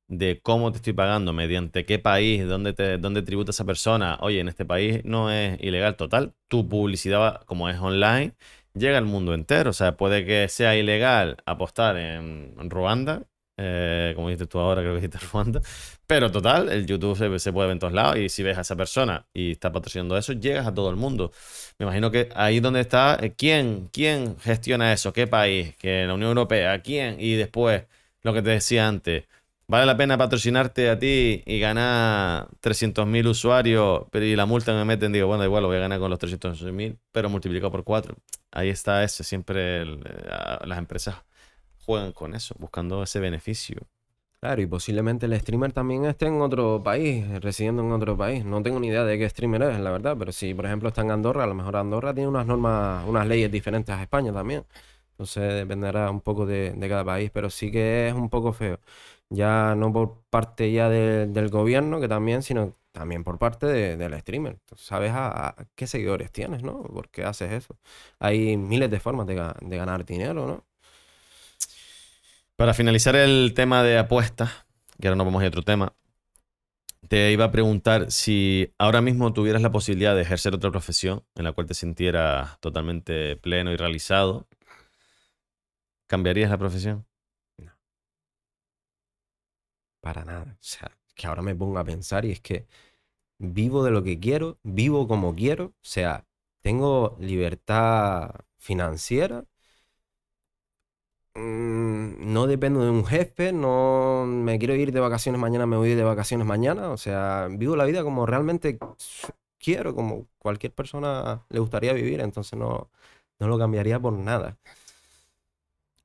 de 0.07 0.39
cómo 0.41 0.71
te 0.71 0.77
estoy 0.77 0.93
pagando, 0.93 1.33
mediante 1.33 1.85
qué 1.85 1.99
país, 1.99 2.47
dónde, 2.47 2.73
te, 2.73 2.97
dónde 2.97 3.21
tributa 3.23 3.51
esa 3.51 3.65
persona. 3.65 4.17
Oye, 4.21 4.39
en 4.39 4.47
este 4.47 4.65
país 4.65 5.01
no 5.05 5.31
es 5.31 5.59
ilegal 5.61 5.95
total. 5.95 6.33
Tu 6.47 6.67
publicidad, 6.67 7.43
como 7.45 7.69
es 7.69 7.77
online, 7.79 8.33
llega 8.73 8.97
al 8.97 9.05
mundo 9.05 9.33
entero. 9.33 9.71
O 9.71 9.73
sea, 9.73 9.97
puede 9.97 10.25
que 10.25 10.47
sea 10.49 10.75
ilegal 10.77 11.37
apostar 11.45 11.97
en 11.97 12.69
Ruanda, 12.69 13.23
eh, 13.59 14.13
como 14.15 14.29
dices 14.29 14.47
tú 14.47 14.59
ahora, 14.59 14.81
creo 14.81 14.93
que 14.93 15.01
dijiste 15.01 15.17
Ruanda. 15.33 15.61
Pero 16.05 16.31
total, 16.31 16.69
el 16.69 16.85
YouTube 16.85 17.17
se, 17.39 17.51
puede 17.51 17.67
ver 17.67 17.73
en 17.73 17.79
todos 17.79 17.93
lados 17.93 18.17
y 18.17 18.29
si 18.29 18.43
ves 18.43 18.57
a 18.57 18.61
esa 18.61 18.75
persona 18.75 19.27
y 19.33 19.51
está 19.51 19.71
patrocinando 19.71 20.17
eso, 20.17 20.33
llegas 20.33 20.67
a 20.67 20.73
todo 20.73 20.89
el 20.89 20.95
mundo. 20.95 21.31
Me 21.79 21.85
imagino 21.85 22.11
que 22.11 22.29
ahí 22.35 22.59
donde 22.59 22.81
está, 22.81 23.17
eh, 23.21 23.33
¿quién, 23.35 23.89
quién 23.91 24.37
gestiona 24.39 24.93
eso? 24.93 25.11
¿Qué 25.11 25.27
país? 25.27 25.75
¿Que 25.77 26.05
la 26.05 26.13
Unión 26.13 26.29
Europea? 26.29 26.81
¿Quién? 26.81 27.19
Y 27.19 27.33
después, 27.35 27.85
lo 28.21 28.33
que 28.33 28.41
te 28.41 28.51
decía 28.51 28.87
antes, 28.87 29.25
¿vale 29.67 29.85
la 29.85 29.97
pena 29.97 30.17
patrocinarte 30.17 30.89
a 30.89 30.97
ti 30.99 31.43
y 31.45 31.59
ganar 31.59 32.49
300.000 32.61 33.27
usuarios, 33.27 34.05
pero 34.11 34.25
y 34.25 34.35
la 34.35 34.45
multa 34.45 34.73
me 34.73 34.85
meten? 34.85 35.11
Digo, 35.11 35.27
bueno, 35.27 35.43
igual 35.43 35.63
lo 35.63 35.69
voy 35.69 35.77
a 35.77 35.81
ganar 35.81 35.99
con 35.99 36.09
los 36.09 36.19
300.000, 36.19 36.97
pero 37.11 37.29
multiplicado 37.29 37.71
por 37.71 37.83
4. 37.83 38.15
Ahí 38.51 38.69
está 38.69 39.03
ese, 39.03 39.23
siempre 39.23 39.81
eh, 39.83 39.85
las 40.65 40.77
empresas 40.77 41.15
juegan 41.85 42.11
con 42.11 42.35
eso, 42.35 42.55
buscando 42.59 43.03
ese 43.03 43.19
beneficio. 43.19 43.87
Claro, 44.39 44.61
y 44.61 44.67
posiblemente 44.67 45.25
el 45.25 45.39
streamer 45.39 45.73
también 45.73 46.05
esté 46.05 46.27
en 46.27 46.41
otro 46.41 46.83
país, 46.83 47.27
residiendo 47.41 47.81
en 47.81 47.91
otro 47.91 48.15
país. 48.15 48.45
No 48.45 48.61
tengo 48.61 48.79
ni 48.79 48.87
idea 48.87 49.03
de 49.03 49.17
qué 49.17 49.27
streamer 49.27 49.63
es, 49.63 49.79
la 49.79 49.89
verdad, 49.91 50.15
pero 50.17 50.31
si 50.31 50.53
por 50.53 50.65
ejemplo 50.67 50.89
está 50.89 51.01
en 51.01 51.09
Andorra, 51.11 51.43
a 51.43 51.47
lo 51.47 51.55
mejor 51.55 51.75
Andorra 51.75 52.13
tiene 52.13 52.27
unas 52.29 52.45
normas, 52.45 53.03
unas 53.07 53.25
leyes 53.27 53.51
diferentes 53.51 53.95
a 53.95 54.01
España 54.01 54.31
también. 54.31 54.63
Entonces 55.11 55.55
dependerá 55.55 56.11
un 56.11 56.21
poco 56.21 56.45
de, 56.45 56.75
cada 56.87 57.03
país, 57.03 57.31
pero 57.33 57.49
sí 57.49 57.71
que 57.71 58.09
es 58.09 58.13
un 58.13 58.29
poco 58.29 58.53
feo. 58.53 58.79
Ya 59.29 59.75
no 59.75 59.91
por 59.91 60.23
parte 60.29 60.71
ya 60.71 60.89
del 60.89 61.49
gobierno, 61.49 61.99
que 61.99 62.07
también, 62.07 62.43
sino 62.43 62.75
también 62.91 63.23
por 63.23 63.37
parte 63.37 63.67
del 63.67 64.19
streamer. 64.19 64.57
sabes 64.75 65.11
a, 65.13 65.55
qué 65.75 65.87
seguidores 65.87 66.31
tienes, 66.31 66.63
¿no? 66.63 66.83
¿Por 66.83 67.09
qué 67.09 67.23
haces 67.23 67.51
eso? 67.51 67.77
Hay 68.19 68.57
miles 68.57 68.89
de 68.89 68.99
formas 68.99 69.27
de, 69.27 69.35
de 69.61 69.77
ganar 69.77 70.05
dinero, 70.05 70.47
¿no? 70.47 70.65
Para 72.55 72.73
finalizar 72.73 73.15
el 73.15 73.53
tema 73.53 73.83
de 73.83 73.99
apuestas, 73.99 74.65
que 74.99 75.07
ahora 75.07 75.15
nos 75.17 75.27
vamos 75.27 75.43
a 75.43 75.47
otro 75.47 75.61
tema, 75.61 75.93
te 77.07 77.31
iba 77.31 77.45
a 77.45 77.51
preguntar 77.51 78.11
si 78.11 78.73
ahora 78.77 79.01
mismo 79.01 79.33
tuvieras 79.33 79.61
la 79.61 79.71
posibilidad 79.71 80.15
de 80.15 80.21
ejercer 80.23 80.53
otra 80.55 80.71
profesión 80.71 81.23
en 81.35 81.43
la 81.45 81.53
cual 81.53 81.67
te 81.67 81.73
sintieras 81.73 82.59
totalmente 82.59 83.35
pleno 83.37 83.71
y 83.71 83.77
realizado, 83.77 84.47
¿cambiarías 86.07 86.49
la 86.49 86.57
profesión? 86.57 87.05
No. 87.57 87.71
Para 90.07 90.23
nada. 90.23 90.53
O 90.53 90.63
sea, 90.73 90.89
que 91.15 91.27
ahora 91.27 91.41
me 91.41 91.53
pongo 91.55 91.79
a 91.79 91.83
pensar 91.83 92.23
y 92.25 92.31
es 92.31 92.39
que 92.39 92.65
vivo 93.39 93.83
de 93.83 93.91
lo 93.91 94.03
que 94.03 94.19
quiero, 94.19 94.59
vivo 94.63 95.07
como 95.07 95.35
quiero, 95.35 95.65
o 95.65 95.73
sea, 95.81 96.25
tengo 96.61 97.17
libertad 97.19 98.31
financiera 98.57 99.45
Mm, 101.37 102.33
no 102.33 102.47
dependo 102.47 102.81
de 102.81 102.89
un 102.89 103.05
jefe, 103.05 103.53
no 103.53 104.25
me 104.25 104.57
quiero 104.57 104.73
ir 104.75 104.91
de 104.91 104.99
vacaciones 104.99 105.39
mañana, 105.39 105.67
me 105.67 105.77
voy 105.77 105.93
de 105.93 106.03
vacaciones 106.03 106.47
mañana. 106.47 106.89
O 106.89 106.97
sea, 106.97 107.47
vivo 107.51 107.75
la 107.75 107.85
vida 107.85 108.03
como 108.03 108.25
realmente 108.25 108.79
quiero, 109.59 109.93
como 109.93 110.27
cualquier 110.39 110.73
persona 110.73 111.45
le 111.49 111.59
gustaría 111.59 111.93
vivir, 111.93 112.21
entonces 112.21 112.57
no, 112.57 112.89
no 113.39 113.47
lo 113.47 113.59
cambiaría 113.59 113.99
por 113.99 114.13
nada. 114.13 114.57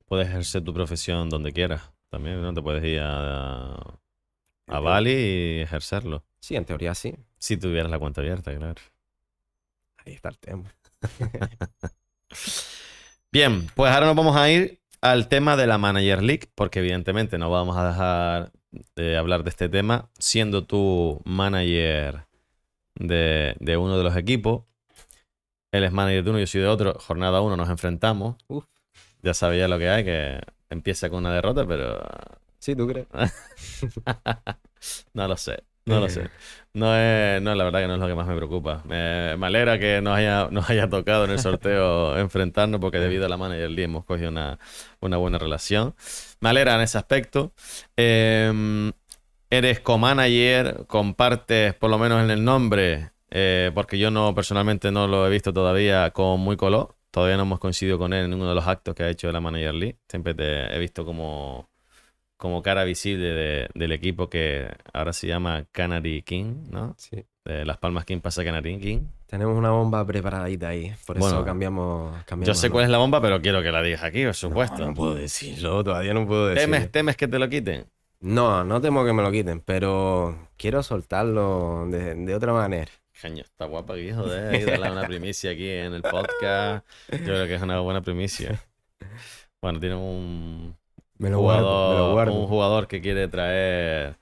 Puedes 0.06 0.28
ejercer 0.28 0.62
tu 0.62 0.74
profesión 0.74 1.30
donde 1.30 1.52
quieras, 1.52 1.91
también, 2.12 2.42
¿no? 2.42 2.52
Te 2.52 2.60
puedes 2.60 2.84
ir 2.84 3.00
a, 3.00 3.72
a 4.66 4.80
Bali 4.80 5.10
y 5.10 5.60
ejercerlo. 5.62 6.22
Sí, 6.40 6.56
en 6.56 6.66
teoría 6.66 6.94
sí. 6.94 7.14
Si 7.38 7.56
tuvieras 7.56 7.90
la 7.90 7.98
cuenta 7.98 8.20
abierta, 8.20 8.54
claro. 8.54 8.82
Ahí 10.04 10.12
está 10.12 10.28
el 10.28 10.38
tema. 10.38 10.74
Bien, 13.32 13.66
pues 13.74 13.90
ahora 13.90 14.06
nos 14.06 14.14
vamos 14.14 14.36
a 14.36 14.50
ir 14.50 14.78
al 15.00 15.28
tema 15.28 15.56
de 15.56 15.66
la 15.66 15.78
Manager 15.78 16.22
League, 16.22 16.50
porque 16.54 16.80
evidentemente 16.80 17.38
no 17.38 17.50
vamos 17.50 17.78
a 17.78 17.88
dejar 17.88 18.52
de 18.94 19.16
hablar 19.16 19.42
de 19.42 19.48
este 19.48 19.70
tema, 19.70 20.10
siendo 20.18 20.66
tú 20.66 21.22
manager 21.24 22.26
de, 22.94 23.56
uno 23.78 23.96
de 23.96 24.04
los 24.04 24.16
equipos. 24.16 24.64
Él 25.70 25.84
es 25.84 25.92
manager 25.92 26.24
de 26.24 26.30
uno, 26.30 26.38
yo 26.40 26.46
soy 26.46 26.60
de 26.60 26.68
otro. 26.68 26.92
Jornada 27.00 27.40
uno 27.40 27.56
nos 27.56 27.70
enfrentamos. 27.70 28.36
Ya 29.22 29.32
sabía 29.32 29.66
lo 29.66 29.78
que 29.78 29.88
hay, 29.88 30.04
que 30.04 30.40
empieza 30.72 31.10
con 31.10 31.20
una 31.20 31.32
derrota, 31.32 31.66
pero... 31.66 32.00
Sí, 32.58 32.76
¿tú 32.76 32.86
crees? 32.86 33.06
no 35.14 35.28
lo 35.28 35.36
sé. 35.36 35.64
No 35.84 35.98
lo 35.98 36.08
sé. 36.08 36.30
No 36.74 36.96
es, 36.96 37.42
no, 37.42 37.54
la 37.54 37.64
verdad 37.64 37.80
que 37.80 37.88
no 37.88 37.94
es 37.94 38.00
lo 38.00 38.06
que 38.06 38.14
más 38.14 38.26
me 38.26 38.36
preocupa. 38.36 38.82
Me, 38.86 39.34
alegra 39.44 39.78
que 39.78 40.00
nos 40.00 40.16
haya, 40.16 40.48
nos 40.50 40.70
haya 40.70 40.88
tocado 40.88 41.24
en 41.24 41.32
el 41.32 41.38
sorteo 41.38 42.16
enfrentarnos 42.18 42.80
porque 42.80 42.98
debido 42.98 43.26
a 43.26 43.28
la 43.28 43.36
manager 43.36 43.70
Lee 43.70 43.82
hemos 43.82 44.04
cogido 44.04 44.30
una, 44.30 44.58
buena 45.00 45.38
relación. 45.38 45.94
Me 46.40 46.50
alegra 46.50 46.76
en 46.76 46.82
ese 46.82 46.98
aspecto. 46.98 47.52
Em, 47.96 48.92
eres 49.50 49.80
co-manager, 49.80 50.86
compartes 50.86 51.74
por 51.74 51.90
lo 51.90 51.98
menos 51.98 52.22
en 52.22 52.30
el 52.30 52.44
nombre, 52.44 53.10
eh, 53.30 53.70
porque 53.74 53.98
yo 53.98 54.10
no 54.10 54.34
personalmente 54.34 54.92
no 54.92 55.08
lo 55.08 55.26
he 55.26 55.30
visto 55.30 55.52
todavía 55.52 56.10
con 56.12 56.40
Muy 56.40 56.56
Color. 56.56 56.94
Todavía 57.12 57.36
no 57.36 57.44
hemos 57.44 57.60
coincidido 57.60 57.98
con 57.98 58.12
él 58.12 58.24
en 58.24 58.34
uno 58.34 58.48
de 58.48 58.54
los 58.56 58.66
actos 58.66 58.96
que 58.96 59.04
ha 59.04 59.08
hecho 59.08 59.28
de 59.28 59.32
la 59.32 59.40
manager 59.40 59.74
Lee. 59.74 59.96
Siempre 60.08 60.34
te 60.34 60.74
he 60.74 60.78
visto 60.80 61.04
como 61.04 61.70
como 62.42 62.60
cara 62.60 62.82
visible 62.82 63.68
del 63.72 63.92
equipo 63.92 64.28
que 64.28 64.68
ahora 64.92 65.12
se 65.12 65.28
llama 65.28 65.64
Canary 65.70 66.22
King, 66.22 66.64
¿no? 66.70 66.92
Sí. 66.98 67.24
De 67.44 67.64
Las 67.64 67.76
Palmas 67.78 68.04
King 68.04 68.18
pasa 68.18 68.42
Canary 68.42 68.80
King. 68.80 69.02
Tenemos 69.26 69.56
una 69.56 69.70
bomba 69.70 70.04
preparadita 70.04 70.68
ahí, 70.68 70.92
por 71.06 71.18
eso 71.18 71.44
cambiamos, 71.44 72.12
Yo 72.40 72.54
sé 72.54 72.68
cuál 72.68 72.84
es 72.84 72.90
la 72.90 72.98
bomba, 72.98 73.20
pero 73.20 73.40
quiero 73.40 73.62
que 73.62 73.70
la 73.70 73.80
digas 73.80 74.02
aquí, 74.02 74.24
por 74.24 74.34
supuesto. 74.34 74.84
No, 74.84 74.92
puedo 74.92 75.14
decirlo, 75.14 75.84
todavía 75.84 76.14
no 76.14 76.26
puedo 76.26 76.48
decirlo. 76.48 76.74
¿Temes, 76.74 76.90
¿Temes 76.90 77.16
que 77.16 77.28
te 77.28 77.38
lo 77.38 77.48
quiten? 77.48 77.86
No, 78.20 78.64
no 78.64 78.80
temo 78.80 79.04
que 79.04 79.12
me 79.12 79.22
lo 79.22 79.30
quiten, 79.30 79.60
pero 79.60 80.48
quiero 80.56 80.82
soltarlo 80.82 81.86
de, 81.88 82.34
otra 82.34 82.52
manera. 82.52 82.90
Caño, 83.22 83.44
está 83.44 83.66
guapa 83.66 83.94
aquí, 83.94 84.10
joder, 84.10 84.66
darle 84.66 84.90
una 84.90 85.06
primicia 85.06 85.52
aquí 85.52 85.68
en 85.68 85.94
el 85.94 86.02
podcast. 86.02 86.84
Yo 87.08 87.18
creo 87.18 87.46
que 87.46 87.54
es 87.54 87.62
una 87.62 87.78
buena 87.78 88.02
primicia. 88.02 88.60
Bueno, 89.60 89.78
tiene 89.78 89.94
un, 89.94 90.74
me 91.18 91.30
lo, 91.30 91.38
guardo, 91.38 92.34
Un 92.34 92.48
jugador 92.48 92.88
que 92.88 93.00
quiere 93.00 93.28
traer, 93.28 94.16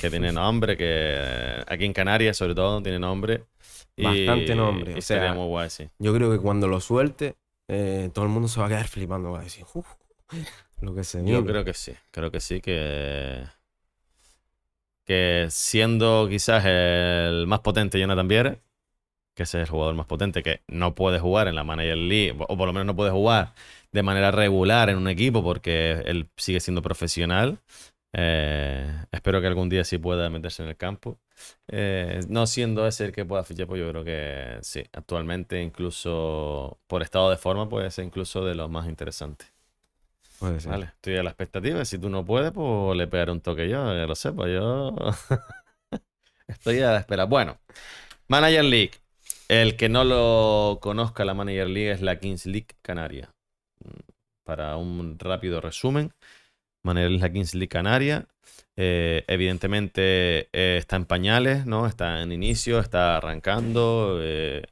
que 0.00 0.10
tiene 0.10 0.32
nombre, 0.32 0.76
que 0.76 1.62
aquí 1.68 1.84
en 1.84 1.92
Canarias 1.92 2.36
sobre 2.36 2.56
todo 2.56 2.82
tiene 2.82 2.98
nombre. 2.98 3.44
Bastante 3.96 4.56
nombre. 4.56 4.98
Y 4.98 5.02
sería 5.02 5.32
muy 5.32 5.46
guay, 5.46 5.70
sí. 5.70 5.88
Yo 6.00 6.12
creo 6.12 6.32
que 6.32 6.38
cuando 6.38 6.66
lo 6.66 6.80
suelte, 6.80 7.36
eh, 7.68 8.10
todo 8.12 8.24
el 8.24 8.32
mundo 8.32 8.48
se 8.48 8.58
va 8.58 8.66
a 8.66 8.68
quedar 8.68 8.88
flipando. 8.88 9.30
Va 9.30 9.42
a 9.42 9.44
decir, 9.44 9.64
lo 10.80 10.92
que 10.92 11.04
se 11.04 11.24
Yo 11.24 11.46
creo 11.46 11.64
que 11.64 11.72
sí, 11.72 11.92
creo 12.10 12.32
que 12.32 12.40
sí, 12.40 12.60
que 12.60 13.44
que 15.04 15.46
siendo 15.50 16.28
quizás 16.28 16.64
el 16.66 17.46
más 17.46 17.60
potente 17.60 18.00
Jonathan 18.00 18.28
Viera, 18.28 18.58
que 19.34 19.44
es 19.44 19.54
el 19.54 19.68
jugador 19.68 19.94
más 19.94 20.06
potente 20.06 20.42
que 20.42 20.62
no 20.68 20.94
puede 20.94 21.18
jugar 21.18 21.48
en 21.48 21.56
la 21.56 21.64
Manager 21.64 21.96
League, 21.96 22.36
o 22.38 22.56
por 22.56 22.66
lo 22.66 22.72
menos 22.72 22.86
no 22.86 22.96
puede 22.96 23.10
jugar 23.10 23.54
de 23.92 24.02
manera 24.02 24.30
regular 24.30 24.90
en 24.90 24.96
un 24.98 25.08
equipo 25.08 25.42
porque 25.42 26.02
él 26.06 26.28
sigue 26.36 26.60
siendo 26.60 26.82
profesional. 26.82 27.60
Eh, 28.12 29.06
espero 29.12 29.40
que 29.40 29.48
algún 29.48 29.68
día 29.68 29.84
sí 29.84 29.98
pueda 29.98 30.30
meterse 30.30 30.62
en 30.62 30.68
el 30.70 30.76
campo. 30.76 31.18
Eh, 31.68 32.20
no 32.28 32.46
siendo 32.46 32.86
ese 32.86 33.06
el 33.06 33.12
que 33.12 33.24
pueda 33.24 33.44
fichar, 33.44 33.66
pues 33.66 33.80
yo 33.80 33.90
creo 33.90 34.04
que 34.04 34.58
sí, 34.62 34.84
actualmente 34.92 35.62
incluso 35.62 36.78
por 36.86 37.02
estado 37.02 37.30
de 37.30 37.36
forma 37.36 37.68
puede 37.68 37.90
ser 37.90 38.04
incluso 38.04 38.44
de 38.44 38.54
los 38.54 38.70
más 38.70 38.88
interesantes. 38.88 39.53
Estoy 40.94 41.16
a 41.16 41.22
la 41.22 41.30
expectativa. 41.30 41.84
Si 41.84 41.98
tú 41.98 42.08
no 42.08 42.24
puedes, 42.24 42.52
pues 42.52 42.96
le 42.96 43.06
pegaré 43.06 43.32
un 43.32 43.40
toque 43.40 43.68
yo, 43.68 43.94
ya 43.94 44.06
lo 44.06 44.14
sepa. 44.14 44.48
Yo 44.48 44.94
estoy 46.48 46.80
a 46.80 46.92
la 46.92 46.98
espera. 46.98 47.24
Bueno, 47.24 47.58
Manager 48.28 48.64
League. 48.64 48.92
El 49.48 49.76
que 49.76 49.88
no 49.88 50.04
lo 50.04 50.78
conozca, 50.80 51.24
la 51.24 51.34
Manager 51.34 51.68
League 51.68 51.90
es 51.92 52.00
la 52.00 52.18
Kings 52.18 52.46
League 52.46 52.68
Canaria. 52.82 53.30
Mm, 53.84 54.00
Para 54.44 54.76
un 54.76 55.18
rápido 55.18 55.60
resumen, 55.60 56.12
Manager 56.82 57.10
League 57.10 57.16
es 57.16 57.22
la 57.22 57.32
Kings 57.32 57.54
League 57.54 57.68
Canaria. 57.68 58.26
Eh, 58.76 59.24
evidentemente 59.28 60.48
eh, 60.52 60.76
está 60.78 60.96
en 60.96 61.04
pañales, 61.04 61.66
¿no? 61.66 61.86
Está 61.86 62.22
en 62.22 62.32
inicio, 62.32 62.80
está 62.80 63.18
arrancando. 63.18 64.18
eh, 64.22 64.62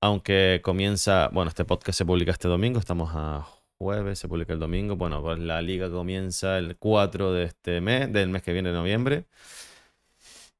aunque 0.00 0.60
comienza, 0.62 1.28
bueno, 1.32 1.48
este 1.48 1.64
podcast 1.64 1.98
se 1.98 2.04
publica 2.04 2.30
este 2.30 2.48
domingo, 2.48 2.78
estamos 2.78 3.10
a 3.14 3.46
jueves, 3.78 4.18
se 4.18 4.28
publica 4.28 4.52
el 4.52 4.58
domingo. 4.58 4.96
Bueno, 4.96 5.22
pues 5.22 5.38
la 5.38 5.62
liga 5.62 5.90
comienza 5.90 6.58
el 6.58 6.76
4 6.76 7.32
de 7.32 7.44
este 7.44 7.80
mes, 7.80 8.12
del 8.12 8.28
mes 8.28 8.42
que 8.42 8.52
viene 8.52 8.70
de 8.70 8.74
noviembre. 8.74 9.26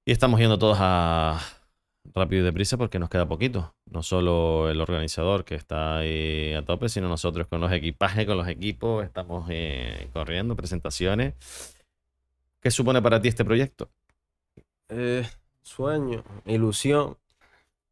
Y 0.05 0.13
estamos 0.13 0.39
yendo 0.41 0.59
todos 0.59 0.79
a 0.81 1.41
rápido 2.15 2.43
y 2.43 2.45
deprisa 2.45 2.77
porque 2.77 2.99
nos 2.99 3.11
queda 3.11 3.27
poquito. 3.27 3.75
No 3.87 4.03
solo 4.03 4.71
el 4.71 4.81
organizador 4.81 5.45
que 5.45 5.55
está 5.55 5.99
ahí 5.99 6.55
a 6.55 6.65
tope, 6.65 6.89
sino 6.89 7.09
nosotros 7.09 7.47
con 7.49 7.61
los 7.61 7.73
equipajes, 7.73 8.27
con 8.27 8.37
los 8.37 8.49
equipos, 8.49 9.05
estamos 9.05 9.47
eh, 9.51 10.09
corriendo, 10.13 10.57
presentaciones. 10.57 11.35
¿Qué 12.61 12.71
supone 12.71 13.03
para 13.03 13.21
ti 13.21 13.29
este 13.29 13.45
proyecto? 13.45 13.89
Eh, 14.89 15.27
sueño, 15.63 16.23
ilusión, 16.45 17.17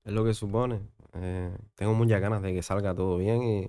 es 0.05 0.13
lo 0.13 0.25
que 0.25 0.35
supone. 0.35 0.81
Eh, 1.15 1.57
tengo 1.75 1.95
muchas 1.95 2.21
ganas 2.21 2.43
de 2.43 2.53
que 2.55 2.63
salga 2.63 2.95
todo 2.95 3.19
bien 3.19 3.43
y 3.43 3.69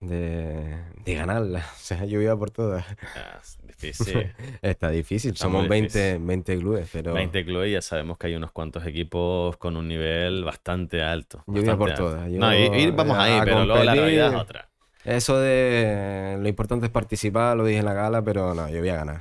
de, 0.00 0.78
de 1.04 1.14
ganarla. 1.14 1.60
O 1.74 1.78
sea, 1.78 2.04
yo 2.04 2.20
iba 2.20 2.36
por 2.36 2.50
todas. 2.50 2.84
Ah, 3.16 3.40
difícil. 3.66 4.32
Está 4.62 4.90
difícil, 4.90 5.32
Está 5.32 5.44
somos 5.44 5.68
20, 5.68 5.98
difícil. 5.98 6.26
20 6.26 6.58
clubes, 6.58 6.88
pero 6.92 7.14
20 7.14 7.44
clubes, 7.44 7.72
ya 7.72 7.82
sabemos 7.82 8.18
que 8.18 8.28
hay 8.28 8.34
unos 8.34 8.52
cuantos 8.52 8.86
equipos 8.86 9.56
con 9.56 9.76
un 9.76 9.88
nivel 9.88 10.44
bastante 10.44 11.02
alto. 11.02 11.42
yo 11.46 11.62
iba 11.62 11.74
bastante 11.74 11.78
por 11.78 11.90
alto. 11.90 12.04
todas. 12.04 12.28
No, 12.30 12.54
ir, 12.54 12.74
ir 12.74 12.92
vamos 12.92 13.16
ahí, 13.18 13.38
a 13.38 13.44
pero 13.44 13.64
luego 13.64 13.84
la 13.84 13.94
realidad 13.94 14.28
es 14.34 14.40
otra. 14.40 14.68
Eso 15.04 15.38
de 15.40 16.36
lo 16.40 16.48
importante 16.48 16.86
es 16.86 16.92
participar, 16.92 17.56
lo 17.56 17.64
dije 17.64 17.78
en 17.78 17.86
la 17.86 17.94
gala, 17.94 18.22
pero 18.22 18.54
no, 18.54 18.68
yo 18.68 18.80
voy 18.80 18.90
a 18.90 18.96
ganar. 18.96 19.20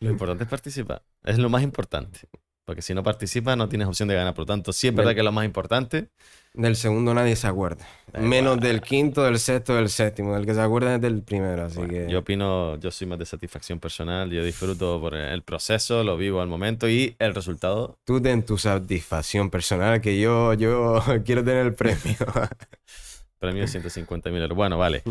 Lo 0.00 0.10
importante 0.10 0.44
es 0.44 0.50
participar. 0.50 1.02
Es 1.24 1.38
lo 1.38 1.48
más 1.48 1.62
importante. 1.62 2.20
Porque 2.66 2.82
si 2.82 2.94
no 2.94 3.02
participas, 3.02 3.56
no 3.56 3.68
tienes 3.68 3.88
opción 3.88 4.08
de 4.08 4.14
ganar. 4.14 4.34
Por 4.34 4.42
lo 4.42 4.46
tanto, 4.46 4.72
sí 4.72 4.88
es 4.88 4.94
verdad 4.94 5.14
que 5.14 5.20
es 5.20 5.24
lo 5.24 5.32
más 5.32 5.44
importante. 5.44 6.10
Del 6.56 6.74
segundo 6.74 7.12
nadie 7.12 7.36
se 7.36 7.46
acuerda. 7.46 7.86
Da 8.10 8.18
Menos 8.20 8.56
igual. 8.56 8.60
del 8.68 8.80
quinto, 8.80 9.22
del 9.24 9.38
sexto, 9.38 9.74
del 9.74 9.90
séptimo. 9.90 10.34
Del 10.34 10.46
que 10.46 10.54
se 10.54 10.60
acuerda 10.62 10.94
es 10.94 11.00
del 11.02 11.22
primero, 11.22 11.64
así 11.64 11.76
Bueno, 11.76 11.92
que... 11.92 12.10
Yo 12.10 12.20
opino, 12.20 12.78
yo 12.80 12.90
soy 12.90 13.06
más 13.06 13.18
de 13.18 13.26
satisfacción 13.26 13.78
personal. 13.78 14.30
Yo 14.30 14.42
disfruto 14.42 14.98
por 14.98 15.14
el 15.14 15.42
proceso, 15.42 16.02
lo 16.02 16.16
vivo 16.16 16.40
al 16.40 16.48
momento 16.48 16.88
y 16.88 17.14
el 17.18 17.34
resultado. 17.34 17.98
Tú 18.04 18.22
ten 18.22 18.42
tu 18.42 18.56
satisfacción 18.56 19.50
personal, 19.50 20.00
que 20.00 20.18
yo, 20.18 20.54
yo 20.54 21.02
quiero 21.26 21.44
tener 21.44 21.66
el 21.66 21.74
premio. 21.74 22.16
Premio 23.38 23.60
de 23.62 23.68
150 23.68 24.30
mil 24.30 24.40
euros. 24.40 24.56
Bueno, 24.56 24.78
vale. 24.78 25.02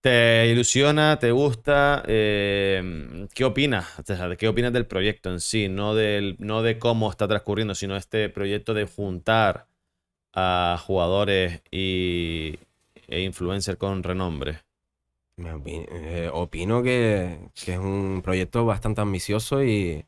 ¿Te 0.00 0.48
ilusiona? 0.48 1.20
¿Te 1.20 1.30
gusta? 1.30 2.02
Eh, 2.08 3.28
¿Qué 3.32 3.44
opinas? 3.44 3.86
O 4.00 4.02
sea, 4.04 4.28
¿de 4.28 4.36
¿Qué 4.36 4.48
opinas 4.48 4.72
del 4.72 4.86
proyecto 4.86 5.30
en 5.30 5.38
sí? 5.38 5.68
No, 5.68 5.94
del, 5.94 6.34
no 6.40 6.62
de 6.62 6.80
cómo 6.80 7.08
está 7.10 7.28
transcurriendo, 7.28 7.76
sino 7.76 7.96
este 7.96 8.28
proyecto 8.28 8.74
de 8.74 8.86
juntar 8.86 9.68
a 10.34 10.78
jugadores 10.84 11.62
y, 11.70 12.58
e 13.08 13.20
influencers 13.22 13.78
con 13.78 14.02
renombre. 14.02 14.62
Me 15.36 15.50
eh, 15.66 16.30
opino 16.32 16.82
que, 16.82 17.50
es 17.66 17.78
un 17.78 18.22
proyecto 18.22 18.64
bastante 18.66 19.00
ambicioso 19.00 19.64
y, 19.64 20.06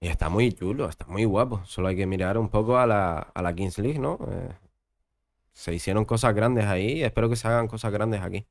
está 0.00 0.28
muy 0.28 0.52
chulo, 0.52 0.88
está 0.88 1.06
muy 1.06 1.24
guapo. 1.24 1.62
Solo 1.66 1.88
hay 1.88 1.96
que 1.96 2.06
mirar 2.06 2.38
un 2.38 2.48
poco 2.48 2.78
a 2.78 2.86
la, 2.86 3.18
a 3.18 3.42
la 3.42 3.54
Kings 3.54 3.78
League, 3.78 3.98
¿no? 3.98 4.18
Eh, 4.30 4.52
se 5.52 5.74
hicieron 5.74 6.04
cosas 6.04 6.34
grandes 6.34 6.66
ahí 6.66 6.98
y 6.98 7.02
espero 7.02 7.28
que 7.30 7.36
se 7.36 7.48
hagan 7.48 7.68
cosas 7.68 7.92
grandes 7.92 8.20
aquí. 8.22 8.46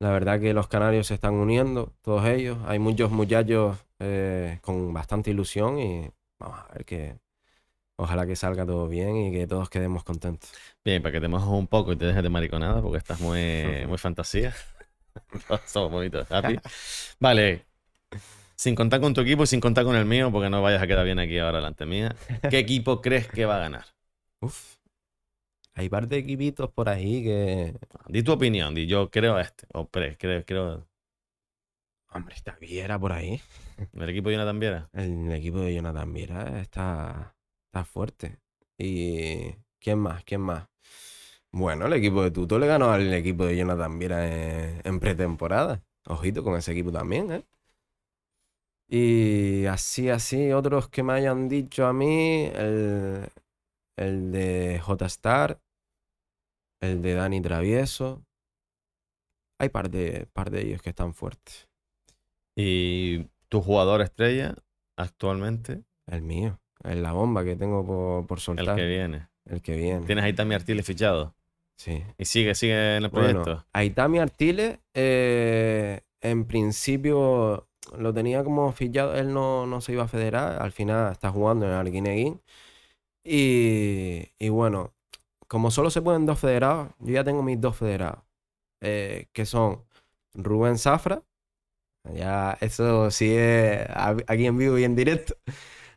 La 0.00 0.10
verdad 0.10 0.40
que 0.40 0.52
los 0.54 0.68
canarios 0.68 1.06
se 1.06 1.14
están 1.14 1.34
uniendo, 1.34 1.92
todos 2.02 2.26
ellos. 2.26 2.58
Hay 2.66 2.78
muchos 2.78 3.10
muchachos 3.10 3.78
eh, 4.00 4.58
con 4.60 4.92
bastante 4.92 5.30
ilusión 5.30 5.78
y 5.78 6.10
vamos 6.38 6.58
a 6.58 6.72
ver 6.74 6.84
que 6.84 7.16
ojalá 7.96 8.26
que 8.26 8.36
salga 8.36 8.66
todo 8.66 8.88
bien 8.88 9.16
y 9.16 9.32
que 9.32 9.46
todos 9.46 9.68
quedemos 9.70 10.04
contentos. 10.04 10.52
Bien, 10.84 11.02
para 11.02 11.12
que 11.12 11.20
te 11.20 11.28
mojes 11.28 11.48
un 11.48 11.66
poco 11.66 11.92
y 11.92 11.96
te 11.96 12.06
dejes 12.06 12.22
de 12.22 12.30
mariconada, 12.30 12.82
porque 12.82 12.98
estás 12.98 13.20
muy, 13.20 13.40
muy 13.88 13.98
fantasía. 13.98 14.54
Todos 15.48 15.60
Somos 15.66 15.92
bonitos, 15.92 16.30
happy. 16.30 16.58
Vale. 17.20 17.66
Sin 18.56 18.74
contar 18.74 19.00
con 19.00 19.14
tu 19.14 19.20
equipo 19.20 19.44
y 19.44 19.46
sin 19.46 19.60
contar 19.60 19.84
con 19.84 19.96
el 19.96 20.04
mío, 20.04 20.30
porque 20.30 20.50
no 20.50 20.62
vayas 20.62 20.82
a 20.82 20.86
quedar 20.86 21.04
bien 21.04 21.18
aquí 21.18 21.38
ahora 21.38 21.58
delante 21.58 21.86
mía. 21.86 22.14
¿Qué 22.50 22.58
equipo 22.58 23.00
crees 23.00 23.28
que 23.28 23.46
va 23.46 23.56
a 23.56 23.60
ganar? 23.60 23.84
Uf. 24.40 24.76
Hay 25.74 25.88
par 25.88 26.06
de 26.06 26.18
equipitos 26.18 26.70
por 26.70 26.88
ahí 26.88 27.24
que... 27.24 27.74
Di 28.06 28.22
tu 28.22 28.32
opinión, 28.32 28.74
di 28.74 28.86
yo 28.86 29.10
creo 29.10 29.40
este. 29.40 29.66
O 29.72 29.88
pre, 29.88 30.16
creo, 30.16 30.44
creo. 30.44 30.86
Hombre, 32.12 32.36
está 32.36 32.56
Viera 32.60 32.96
por 32.96 33.12
ahí. 33.12 33.42
El 33.92 34.08
equipo 34.08 34.28
de 34.28 34.36
Jonathan 34.36 34.60
Viera. 34.60 34.88
El 34.92 35.32
equipo 35.32 35.58
de 35.58 35.74
Jonathan 35.74 36.12
Viera 36.12 36.60
está, 36.60 37.33
está 37.74 37.84
fuerte. 37.84 38.38
¿Y 38.78 39.56
quién 39.80 39.98
más? 39.98 40.22
¿Quién 40.24 40.40
más? 40.42 40.68
Bueno, 41.50 41.86
el 41.86 41.94
equipo 41.94 42.22
de 42.22 42.30
Tuto 42.30 42.58
le 42.58 42.68
ganó 42.68 42.92
al 42.92 43.12
equipo 43.12 43.46
de 43.46 43.56
Jonathan 43.56 43.98
Viera 43.98 44.26
en, 44.28 44.80
en 44.84 45.00
pretemporada. 45.00 45.82
Ojito 46.06 46.44
con 46.44 46.56
ese 46.56 46.70
equipo 46.70 46.92
también, 46.92 47.32
¿eh? 47.32 47.44
Y 48.86 49.66
así, 49.66 50.08
así, 50.08 50.52
otros 50.52 50.88
que 50.88 51.02
me 51.02 51.14
hayan 51.14 51.48
dicho 51.48 51.86
a 51.86 51.92
mí, 51.92 52.44
el, 52.54 53.28
el 53.96 54.30
de 54.30 54.80
J-Star, 54.80 55.60
el 56.80 57.02
de 57.02 57.14
Dani 57.14 57.40
Travieso. 57.40 58.24
Hay 59.58 59.70
par 59.70 59.90
de, 59.90 60.26
par 60.32 60.50
de 60.50 60.62
ellos 60.62 60.82
que 60.82 60.90
están 60.90 61.12
fuertes. 61.12 61.68
Y 62.54 63.24
tu 63.48 63.62
jugador 63.62 64.00
estrella 64.00 64.54
actualmente, 64.96 65.84
El 66.06 66.22
mío, 66.22 66.60
es 66.82 66.96
la 66.96 67.12
bomba 67.12 67.44
que 67.44 67.56
tengo 67.56 67.84
por, 67.86 68.26
por 68.26 68.38
el 68.38 68.42
soltar. 68.42 68.76
que 68.76 68.86
viene. 68.86 69.28
El 69.46 69.62
que 69.62 69.76
viene. 69.76 70.06
Tienes 70.06 70.24
ahí 70.24 70.32
también 70.32 70.60
Artiles 70.60 70.86
fichado. 70.86 71.34
Sí. 71.76 72.02
Y 72.18 72.24
sigue, 72.24 72.54
sigue 72.54 72.96
en 72.96 73.04
el 73.04 73.10
proyecto. 73.10 73.42
Bueno, 73.44 73.66
Aitami 73.72 74.18
Artiles, 74.18 74.78
eh, 74.94 76.00
en 76.20 76.44
principio 76.46 77.68
lo 77.98 78.14
tenía 78.14 78.42
como 78.44 78.72
fichado, 78.72 79.14
él 79.14 79.32
no, 79.32 79.66
no 79.66 79.80
se 79.80 79.92
iba 79.92 80.04
a 80.04 80.08
federar, 80.08 80.62
al 80.62 80.72
final 80.72 81.12
está 81.12 81.30
jugando 81.30 81.66
en 81.66 81.72
el 81.72 81.78
Arguineguín. 81.78 82.40
Y, 83.24 84.28
y 84.38 84.48
bueno, 84.50 84.92
como 85.48 85.70
solo 85.70 85.90
se 85.90 86.02
pueden 86.02 86.26
dos 86.26 86.38
federados, 86.38 86.90
yo 86.98 87.14
ya 87.14 87.24
tengo 87.24 87.42
mis 87.42 87.60
dos 87.60 87.76
federados, 87.76 88.22
eh, 88.82 89.26
que 89.32 89.46
son 89.46 89.82
Rubén 90.34 90.78
Zafra, 90.78 91.22
ya 92.12 92.56
eso 92.60 93.10
sí 93.10 93.34
es 93.34 93.88
a- 93.88 94.16
aquí 94.26 94.46
en 94.46 94.58
vivo 94.58 94.78
y 94.78 94.84
en 94.84 94.94
directo, 94.96 95.34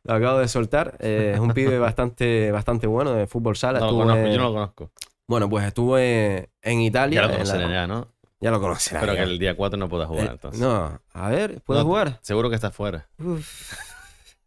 lo 0.08 0.14
acabo 0.14 0.39
de 0.39 0.47
soltar, 0.47 0.97
eh, 0.99 1.32
es 1.36 1.39
un 1.39 1.51
pibe 1.53 1.78
bastante, 1.80 2.51
bastante 2.51 2.88
bueno 2.88 3.14
de 3.14 3.28
fútbol 3.28 3.55
sala. 3.55 3.80
No 3.80 3.91
lo 3.91 3.97
conozco, 3.97 4.26
en- 4.26 4.32
yo 4.32 4.38
no 4.39 4.43
lo 4.45 4.53
conozco. 4.53 4.91
bueno, 5.28 5.49
pues 5.49 5.66
estuve 5.66 6.49
en 6.62 6.82
Italia. 6.82 7.22
Ya 7.22 7.28
lo 7.28 7.28
la- 7.34 7.38
conoceré 7.39 7.70
ya, 7.72 7.88
¿no? 7.88 8.08
Ya 8.39 8.51
lo 8.51 8.62
conocerás. 8.62 9.01
Espero 9.03 9.16
que 9.18 9.24
el 9.32 9.39
día 9.39 9.55
4 9.55 9.78
no 9.80 9.89
pueda 9.89 10.05
jugar, 10.05 10.28
Eh, 10.28 10.32
entonces. 10.32 10.62
No, 10.62 10.99
a 11.14 11.30
ver, 11.30 11.62
¿puedo 11.62 11.80
No, 11.82 11.86
jugar? 11.88 12.20
Seguro 12.22 12.49
que 12.49 12.55
está 12.55 12.70
fuera. 12.72 13.08
Uf. 13.18 13.74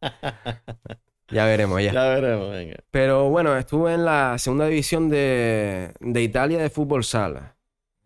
ya 1.30 1.44
veremos, 1.44 1.82
ya. 1.82 1.92
Ya 1.92 2.02
veremos, 2.08 2.50
venga. 2.50 2.76
Pero 2.90 3.28
bueno, 3.30 3.56
estuve 3.56 3.94
en 3.94 4.04
la 4.04 4.36
segunda 4.38 4.66
división 4.66 5.08
de, 5.08 5.92
de 6.00 6.22
Italia 6.22 6.58
de 6.58 6.70
fútbol 6.70 7.04
sala. 7.04 7.56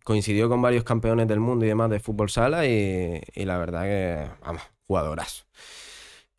Coincidió 0.04 0.48
con 0.48 0.60
varios 0.60 0.84
campeones 0.84 1.26
del 1.28 1.40
mundo 1.40 1.64
y 1.64 1.68
demás 1.68 1.88
de 1.90 2.00
fútbol 2.00 2.28
sala 2.28 2.66
y, 2.66 3.20
y 3.34 3.44
la 3.44 3.56
verdad 3.58 3.82
que, 3.84 4.26
vamos, 4.44 4.62
jugadorazo. 4.86 5.44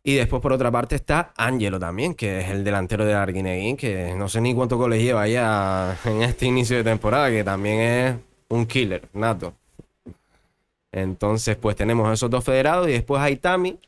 Y 0.08 0.14
después, 0.14 0.40
por 0.40 0.52
otra 0.52 0.70
parte, 0.70 0.94
está 0.94 1.32
Angelo 1.36 1.80
también, 1.80 2.14
que 2.14 2.38
es 2.38 2.50
el 2.50 2.62
delantero 2.62 3.04
de 3.04 3.14
Arguineguín, 3.14 3.76
que 3.76 4.14
no 4.14 4.28
sé 4.28 4.40
ni 4.40 4.54
cuánto 4.54 4.76
goles 4.76 5.02
lleva 5.02 5.26
ya 5.26 5.98
en 6.04 6.22
este 6.22 6.46
inicio 6.46 6.76
de 6.76 6.84
temporada, 6.84 7.28
que 7.28 7.42
también 7.42 7.80
es 7.80 8.16
un 8.48 8.66
killer, 8.66 9.02
nato. 9.12 9.52
Entonces, 10.92 11.56
pues 11.56 11.74
tenemos 11.74 12.12
esos 12.12 12.30
dos 12.30 12.44
federados 12.44 12.88
y 12.88 12.92
después 12.92 13.20
Aitami, 13.20 13.80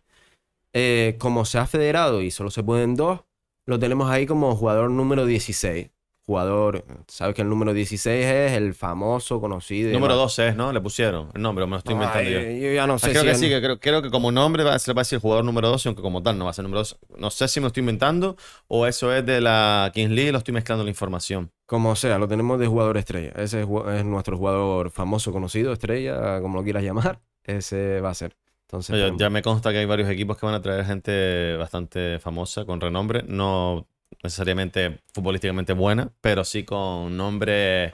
eh, 0.72 1.14
como 1.20 1.44
se 1.44 1.58
ha 1.58 1.68
federado 1.68 2.20
y 2.20 2.32
solo 2.32 2.50
se 2.50 2.64
pueden 2.64 2.96
dos, 2.96 3.20
lo 3.64 3.78
tenemos 3.78 4.10
ahí 4.10 4.26
como 4.26 4.56
jugador 4.56 4.90
número 4.90 5.24
16. 5.24 5.88
Jugador, 6.28 6.84
sabes 7.06 7.34
que 7.34 7.40
el 7.40 7.48
número 7.48 7.72
16 7.72 8.26
es 8.26 8.52
el 8.52 8.74
famoso, 8.74 9.40
conocido. 9.40 9.90
Número 9.94 10.12
demás. 10.12 10.36
12 10.36 10.48
es, 10.48 10.56
¿no? 10.56 10.74
Le 10.74 10.80
pusieron 10.82 11.30
el 11.34 11.40
nombre, 11.40 11.64
me 11.64 11.70
lo 11.70 11.76
estoy 11.78 11.94
inventando 11.94 12.28
yo. 12.28 12.40
Yo 12.40 12.72
ya 12.74 12.86
no 12.86 12.94
Ah, 12.94 12.98
sé 12.98 13.10
creo 13.12 13.22
si 13.22 13.28
que 13.28 13.34
sí, 13.34 13.48
que 13.48 13.78
creo, 13.80 14.02
que 14.02 14.10
como 14.10 14.30
nombre 14.30 14.62
va 14.62 14.74
a 14.74 14.78
ser, 14.78 14.94
va 14.94 15.00
a 15.00 15.06
el 15.10 15.20
jugador 15.20 15.42
número 15.46 15.70
12, 15.70 15.88
aunque 15.88 16.02
como 16.02 16.22
tal 16.22 16.36
no 16.36 16.44
va 16.44 16.50
a 16.50 16.52
ser 16.52 16.64
número 16.64 16.80
12. 16.80 16.96
No 17.16 17.30
sé 17.30 17.48
si 17.48 17.60
me 17.60 17.64
lo 17.64 17.68
estoy 17.68 17.80
inventando 17.80 18.36
o 18.66 18.86
eso 18.86 19.10
es 19.14 19.24
de 19.24 19.40
la 19.40 19.90
Kings 19.94 20.10
League 20.10 20.28
y 20.28 20.32
lo 20.32 20.36
estoy 20.36 20.52
mezclando 20.52 20.84
la 20.84 20.90
información. 20.90 21.50
Como 21.64 21.96
sea, 21.96 22.18
lo 22.18 22.28
tenemos 22.28 22.60
de 22.60 22.66
jugador 22.66 22.98
estrella. 22.98 23.32
Ese 23.34 23.62
es, 23.62 24.04
nuestro 24.04 24.36
jugador 24.36 24.90
famoso, 24.90 25.32
conocido, 25.32 25.72
estrella, 25.72 26.42
como 26.42 26.58
lo 26.58 26.62
quieras 26.62 26.82
llamar. 26.82 27.20
Ese 27.42 28.02
va 28.02 28.10
a 28.10 28.14
ser. 28.14 28.36
Entonces, 28.66 29.12
ya 29.16 29.30
me 29.30 29.40
consta 29.40 29.72
que 29.72 29.78
hay 29.78 29.86
varios 29.86 30.10
equipos 30.10 30.36
que 30.36 30.44
van 30.44 30.54
a 30.54 30.60
traer 30.60 30.84
gente 30.84 31.56
bastante 31.56 32.18
famosa, 32.18 32.66
con 32.66 32.82
renombre, 32.82 33.22
no 33.26 33.86
necesariamente 34.22 35.00
futbolísticamente 35.12 35.72
buena, 35.72 36.10
pero 36.20 36.44
sí 36.44 36.64
con 36.64 37.16
nombres 37.16 37.92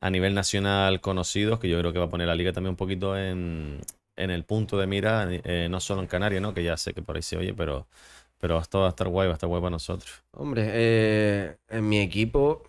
a 0.00 0.10
nivel 0.10 0.34
nacional 0.34 1.00
conocidos, 1.00 1.60
que 1.60 1.68
yo 1.68 1.78
creo 1.78 1.92
que 1.92 1.98
va 1.98 2.06
a 2.06 2.10
poner 2.10 2.26
la 2.26 2.34
liga 2.34 2.52
también 2.52 2.70
un 2.70 2.76
poquito 2.76 3.16
en, 3.18 3.80
en 4.16 4.30
el 4.30 4.44
punto 4.44 4.78
de 4.78 4.86
mira, 4.86 5.28
eh, 5.30 5.68
no 5.70 5.80
solo 5.80 6.00
en 6.02 6.06
Canarias, 6.06 6.42
¿no? 6.42 6.54
que 6.54 6.64
ya 6.64 6.76
sé 6.76 6.94
que 6.94 7.02
por 7.02 7.16
ahí 7.16 7.22
se 7.22 7.36
oye, 7.36 7.54
pero, 7.54 7.86
pero 8.38 8.58
esto 8.58 8.80
va 8.80 8.86
a 8.86 8.90
estar 8.90 9.08
guay, 9.08 9.28
va 9.28 9.34
a 9.34 9.36
estar 9.36 9.48
guay 9.48 9.60
para 9.60 9.70
nosotros. 9.70 10.22
Hombre, 10.32 10.70
eh, 10.72 11.56
en 11.68 11.88
mi 11.88 12.00
equipo. 12.00 12.62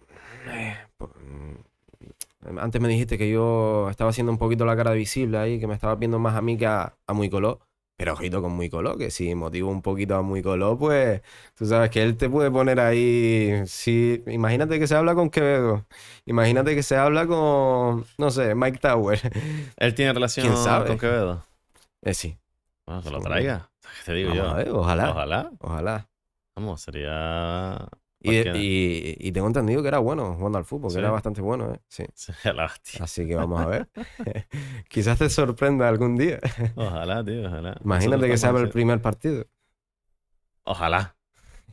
eh, 0.47 0.75
mm, 0.99 2.57
antes 2.59 2.81
me 2.81 2.87
dijiste 2.87 3.17
que 3.17 3.29
yo 3.29 3.89
estaba 3.89 4.09
haciendo 4.09 4.31
un 4.31 4.37
poquito 4.37 4.65
la 4.65 4.75
cara 4.75 4.91
visible 4.91 5.37
ahí, 5.37 5.59
que 5.59 5.67
me 5.67 5.75
estaba 5.75 5.95
viendo 5.95 6.19
más 6.19 6.35
a 6.35 6.41
mí 6.41 6.57
que 6.57 6.65
a, 6.65 6.95
a 7.07 7.13
Muy 7.13 7.29
Coló. 7.29 7.59
Pero 8.01 8.13
ojito 8.13 8.41
con 8.41 8.53
Muy 8.53 8.67
Coló, 8.67 8.97
que 8.97 9.11
si 9.11 9.35
motivo 9.35 9.69
un 9.69 9.83
poquito 9.83 10.15
a 10.15 10.23
Muy 10.23 10.41
Coló, 10.41 10.75
pues 10.75 11.21
tú 11.53 11.67
sabes 11.67 11.91
que 11.91 12.01
él 12.01 12.17
te 12.17 12.31
puede 12.31 12.49
poner 12.49 12.79
ahí. 12.79 13.61
Si, 13.67 14.23
imagínate 14.25 14.79
que 14.79 14.87
se 14.87 14.95
habla 14.95 15.13
con 15.13 15.29
Quevedo. 15.29 15.85
Imagínate 16.25 16.73
que 16.73 16.81
se 16.81 16.95
habla 16.95 17.27
con, 17.27 18.03
no 18.17 18.31
sé, 18.31 18.55
Mike 18.55 18.79
Tower. 18.79 19.19
¿Él 19.77 19.93
tiene 19.93 20.13
relación 20.13 20.47
¿Quién 20.47 20.57
sabe? 20.57 20.87
con 20.87 20.97
Quevedo? 20.97 21.45
Eh, 22.01 22.15
sí. 22.15 22.39
Bueno, 22.87 23.03
que 23.03 23.11
lo 23.11 23.21
traiga. 23.21 23.69
Te 24.03 24.13
digo 24.15 24.29
Vamos 24.29 24.45
yo. 24.45 24.49
a 24.49 24.55
ver, 24.55 24.69
ojalá. 24.69 25.11
Ojalá. 25.11 25.51
Ojalá. 25.59 26.09
Vamos, 26.55 26.81
sería. 26.81 27.87
Y, 28.23 28.37
y- 28.57 29.17
y 29.19 29.31
tengo 29.31 29.47
entendido 29.47 29.81
que 29.81 29.87
era 29.87 29.99
bueno 29.99 30.35
jugando 30.35 30.57
al 30.59 30.65
fútbol, 30.65 30.91
que 30.93 30.99
era 30.99 31.09
bastante 31.09 31.41
bueno, 31.41 31.73
¿eh? 31.73 31.79
Sí. 31.87 32.05
Así 33.01 33.27
que 33.27 33.35
vamos 33.35 33.59
a 33.61 33.65
ver. 33.67 33.89
Quizás 34.89 35.17
te 35.19 35.29
sorprenda 35.29 35.87
algún 35.89 36.17
día. 36.17 36.39
Ojalá, 36.75 37.23
tío, 37.23 37.45
ojalá. 37.47 37.77
Imagínate 37.83 38.21
que 38.27 38.31
Nosotros 38.33 38.39
se 38.41 38.47
abre 38.47 38.63
el 38.63 38.69
primer 38.69 39.01
partido. 39.01 39.45
Ojalá. 40.63 41.15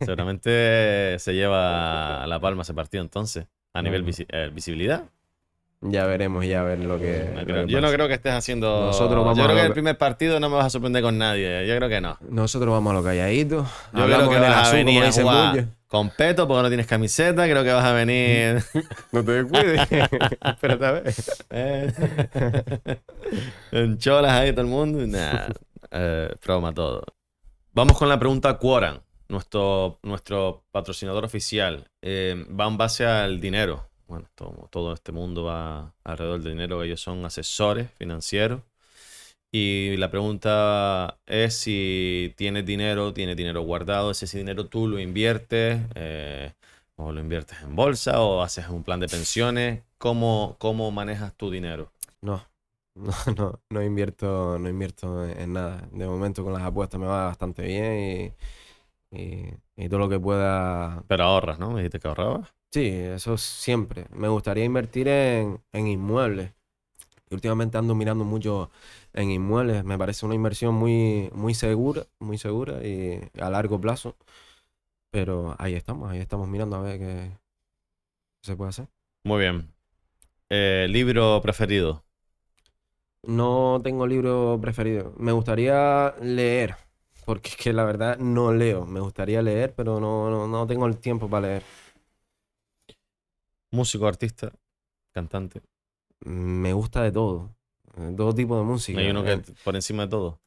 Seguramente 0.01 1.18
se 1.18 1.34
lleva 1.34 2.26
la 2.26 2.40
palma 2.40 2.62
ese 2.62 2.74
partido 2.74 3.03
entonces. 3.03 3.46
A 3.74 3.82
nivel 3.82 4.05
visi- 4.05 4.26
eh, 4.28 4.51
visibilidad. 4.55 5.11
Ya 5.81 6.07
veremos, 6.07 6.45
ya 6.45 6.62
ver 6.64 6.81
lo 6.81 6.99
que. 6.99 7.31
No 7.33 7.41
lo 7.41 7.47
creo- 7.47 7.66
que 7.66 7.72
yo 7.72 7.81
no 7.81 7.91
creo 7.93 8.09
que 8.09 8.14
estés 8.14 8.33
haciendo. 8.33 8.87
Nosotros 8.87 9.24
vamos 9.24 9.39
yo 9.39 9.45
a 9.45 9.47
creo 9.47 9.57
que 9.57 9.62
lo 9.62 9.66
el 9.66 9.70
que- 9.70 9.74
primer 9.74 9.97
partido 9.97 10.41
no 10.41 10.49
me 10.51 10.57
vas 10.57 10.66
a 10.66 10.70
sorprender 10.70 11.03
con 11.03 11.16
nadie. 11.18 11.66
Yo 11.68 11.76
creo 11.76 11.89
que 11.89 12.01
no. 12.01 12.18
Nosotros 12.29 12.72
vamos 12.72 12.91
a 12.91 12.95
lo 12.97 13.05
calladito. 13.05 13.64
Yo 13.95 14.03
Hablamos 14.03 14.29
creo 14.29 14.41
que 14.43 14.49
vas 14.49 14.57
a 14.57 14.61
azul, 14.62 14.74
venir 14.76 15.05
como 15.05 15.31
a 15.31 15.51
jugar 15.53 15.64
con 15.87 16.11
peto 16.11 16.49
porque 16.49 16.62
no 16.62 16.68
tienes 16.68 16.87
camiseta. 16.89 17.45
Creo 17.49 17.62
que 17.62 17.72
vas 17.72 17.85
a 17.85 17.93
venir. 17.93 18.61
No 19.12 19.24
te 19.24 19.33
descuides. 19.43 19.81
Espérate 20.43 20.85
a 20.87 20.91
ver. 20.93 21.14
en 23.72 23.99
cholas 23.99 24.33
ahí 24.33 24.51
todo 24.53 24.62
el 24.62 24.66
mundo. 24.68 25.07
Nah, 25.07 25.47
eh, 25.91 26.35
broma 26.45 26.72
todo. 26.74 27.05
Vamos 27.72 27.97
con 27.97 28.09
la 28.09 28.18
pregunta 28.18 28.59
Quoran, 28.59 29.01
nuestro, 29.29 30.01
nuestro 30.03 30.64
patrocinador 30.72 31.24
oficial. 31.24 31.89
Eh, 32.03 32.45
va 32.59 32.66
en 32.66 32.76
base 32.76 33.07
al 33.07 33.41
dinero. 33.41 33.85
Bueno, 34.09 34.28
todo, 34.36 34.68
todo 34.72 34.94
este 34.94 35.12
mundo 35.12 35.44
va 35.44 35.94
alrededor 36.04 36.40
del 36.42 36.52
dinero. 36.54 36.82
Ellos 36.82 37.00
son 37.00 37.24
asesores 37.26 37.90
financieros. 37.92 38.62
Y 39.52 39.96
la 39.98 40.11
pregunta 40.11 41.18
es 41.26 41.54
si 41.56 42.34
tienes 42.36 42.66
dinero, 42.66 43.14
tienes 43.14 43.36
dinero 43.36 43.62
guardado, 43.62 44.14
si 44.14 44.26
ese 44.26 44.38
dinero 44.38 44.66
tú 44.68 44.88
lo 44.88 44.98
inviertes, 45.00 45.80
eh, 45.94 46.54
o 46.96 47.12
lo 47.12 47.20
inviertes 47.20 47.61
en 47.62 47.76
bolsa, 47.76 48.20
o 48.22 48.42
haces 48.42 48.68
un 48.68 48.84
plan 48.84 49.00
de 49.00 49.09
pensiones. 49.09 49.82
¿Cómo, 49.98 50.56
cómo 50.61 50.90
manejas 50.92 51.34
tu 51.36 51.50
dinero? 51.50 51.92
No. 52.22 52.44
No, 52.96 53.12
no, 53.36 53.61
no 53.70 53.82
invierto, 53.84 54.59
no 54.59 54.68
invierto 54.68 55.24
en 55.28 55.52
nada. 55.54 55.88
De 55.92 56.06
momento 56.06 56.44
con 56.44 56.52
las 56.52 56.62
apuestas 56.62 57.00
me 57.00 57.06
va 57.06 57.26
bastante 57.26 57.62
bien 57.62 58.34
y, 59.12 59.18
y, 59.18 59.54
y 59.76 59.88
todo 59.88 60.00
lo 60.00 60.09
que 60.09 60.20
pueda 60.20 61.04
Pero 61.09 61.24
ahorras, 61.24 61.59
¿no? 61.61 61.70
Me 61.72 61.78
dijiste 61.82 62.00
que 62.00 62.09
ahorrabas. 62.09 62.48
Sí, 62.70 62.86
eso 62.88 63.38
siempre. 63.38 64.06
Me 64.10 64.28
gustaría 64.28 64.64
invertir 64.64 65.08
en, 65.08 65.62
en 65.72 65.86
inmuebles. 65.86 66.52
Y 67.30 67.34
últimamente 67.34 67.78
ando 67.78 67.94
mirando 67.94 68.24
mucho 68.24 68.70
en 69.14 69.30
inmuebles. 69.30 69.84
Me 69.84 69.98
parece 69.98 70.26
una 70.26 70.34
inversión 70.36 70.74
muy, 70.74 71.30
muy 71.34 71.54
segura, 71.54 72.06
muy 72.20 72.38
segura 72.38 72.84
y 72.86 73.20
a 73.40 73.50
largo 73.50 73.80
plazo. 73.80 74.16
Pero 75.10 75.56
ahí 75.58 75.74
estamos, 75.74 76.10
ahí 76.10 76.20
estamos 76.20 76.48
mirando 76.48 76.76
a 76.76 76.82
ver 76.82 76.98
qué 77.00 77.32
se 78.42 78.56
puede 78.56 78.70
hacer. 78.70 78.88
Muy 79.24 79.40
bien. 79.40 79.72
Eh, 80.50 80.86
¿Libro 80.90 81.40
preferido? 81.42 82.04
No 83.26 83.80
tengo 83.82 84.06
libro 84.06 84.58
preferido. 84.60 85.12
Me 85.18 85.32
gustaría 85.32 86.14
leer, 86.20 86.76
porque 87.24 87.50
es 87.50 87.56
que 87.56 87.72
la 87.72 87.84
verdad 87.84 88.18
no 88.18 88.52
leo. 88.52 88.86
Me 88.86 89.00
gustaría 89.00 89.42
leer, 89.42 89.74
pero 89.74 90.00
no, 90.00 90.30
no, 90.30 90.46
no 90.48 90.66
tengo 90.66 90.86
el 90.86 90.98
tiempo 90.98 91.28
para 91.28 91.46
leer. 91.48 91.62
Músico, 93.70 94.06
artista, 94.06 94.52
cantante. 95.12 95.62
Me 96.24 96.72
gusta 96.72 97.02
de 97.02 97.12
todo. 97.12 97.54
eh, 97.96 98.14
Todo 98.16 98.34
tipo 98.34 98.56
de 98.58 98.64
música. 98.64 99.00
Hay 99.00 99.10
uno 99.10 99.22
que 99.24 99.32
Eh, 99.32 99.42
por 99.64 99.74
encima 99.76 100.04
de 100.04 100.08
todo. 100.10 100.40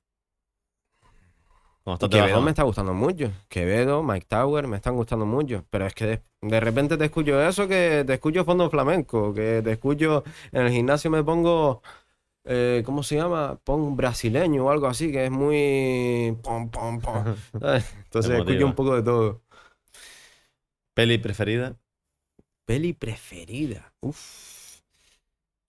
Quevedo 1.83 2.09
trabajando. 2.09 2.41
me 2.41 2.51
está 2.51 2.63
gustando 2.63 2.93
mucho. 2.93 3.31
Quevedo, 3.49 4.01
Mike 4.03 4.25
Tower 4.27 4.67
me 4.67 4.77
están 4.77 4.95
gustando 4.95 5.25
mucho. 5.25 5.65
Pero 5.69 5.85
es 5.85 5.93
que 5.93 6.05
de, 6.05 6.21
de 6.41 6.59
repente 6.59 6.97
te 6.97 7.05
escucho 7.05 7.41
eso, 7.41 7.67
que 7.67 8.03
te 8.05 8.13
escucho 8.13 8.45
fondo 8.45 8.69
flamenco, 8.69 9.33
que 9.33 9.61
te 9.63 9.71
escucho 9.73 10.23
en 10.51 10.61
el 10.63 10.71
gimnasio 10.71 11.11
me 11.11 11.23
pongo, 11.23 11.81
eh, 12.45 12.83
¿cómo 12.85 13.03
se 13.03 13.15
llama? 13.17 13.59
Pon 13.63 13.95
brasileño 13.97 14.65
o 14.65 14.71
algo 14.71 14.87
así, 14.87 15.11
que 15.11 15.25
es 15.25 15.31
muy... 15.31 16.37
pom, 16.43 16.69
pom, 16.71 16.99
pom. 17.01 17.23
Entonces 18.05 18.31
escucho 18.39 18.65
un 18.65 18.75
poco 18.75 18.95
de 18.95 19.03
todo. 19.03 19.41
¿Peli 20.93 21.17
preferida? 21.17 21.77
Peli 22.65 22.93
preferida. 22.93 23.93
Uf. 24.01 24.81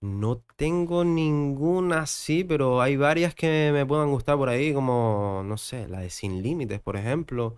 No 0.01 0.43
tengo 0.57 1.05
ninguna 1.05 2.01
así, 2.01 2.43
pero 2.43 2.81
hay 2.81 2.97
varias 2.97 3.33
que 3.35 3.69
me 3.71 3.85
puedan 3.85 4.09
gustar 4.11 4.35
por 4.35 4.49
ahí, 4.49 4.73
como, 4.73 5.43
no 5.45 5.57
sé, 5.57 5.87
la 5.87 6.01
de 6.01 6.09
Sin 6.09 6.43
Límites, 6.43 6.81
por 6.81 6.97
ejemplo. 6.97 7.55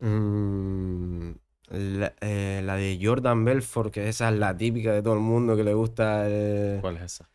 Mm, 0.00 1.30
la, 1.68 2.14
eh, 2.20 2.60
la 2.64 2.76
de 2.76 2.98
Jordan 3.02 3.44
Belfort, 3.44 3.92
que 3.92 4.08
esa 4.08 4.28
es 4.30 4.36
la 4.38 4.54
típica 4.56 4.92
de 4.92 5.02
todo 5.02 5.14
el 5.14 5.20
mundo 5.20 5.56
que 5.56 5.64
le 5.64 5.72
gusta. 5.72 6.24
eh, 6.28 6.78
¿Cuál 6.80 6.96
es 6.98 7.02
esa? 7.04 7.30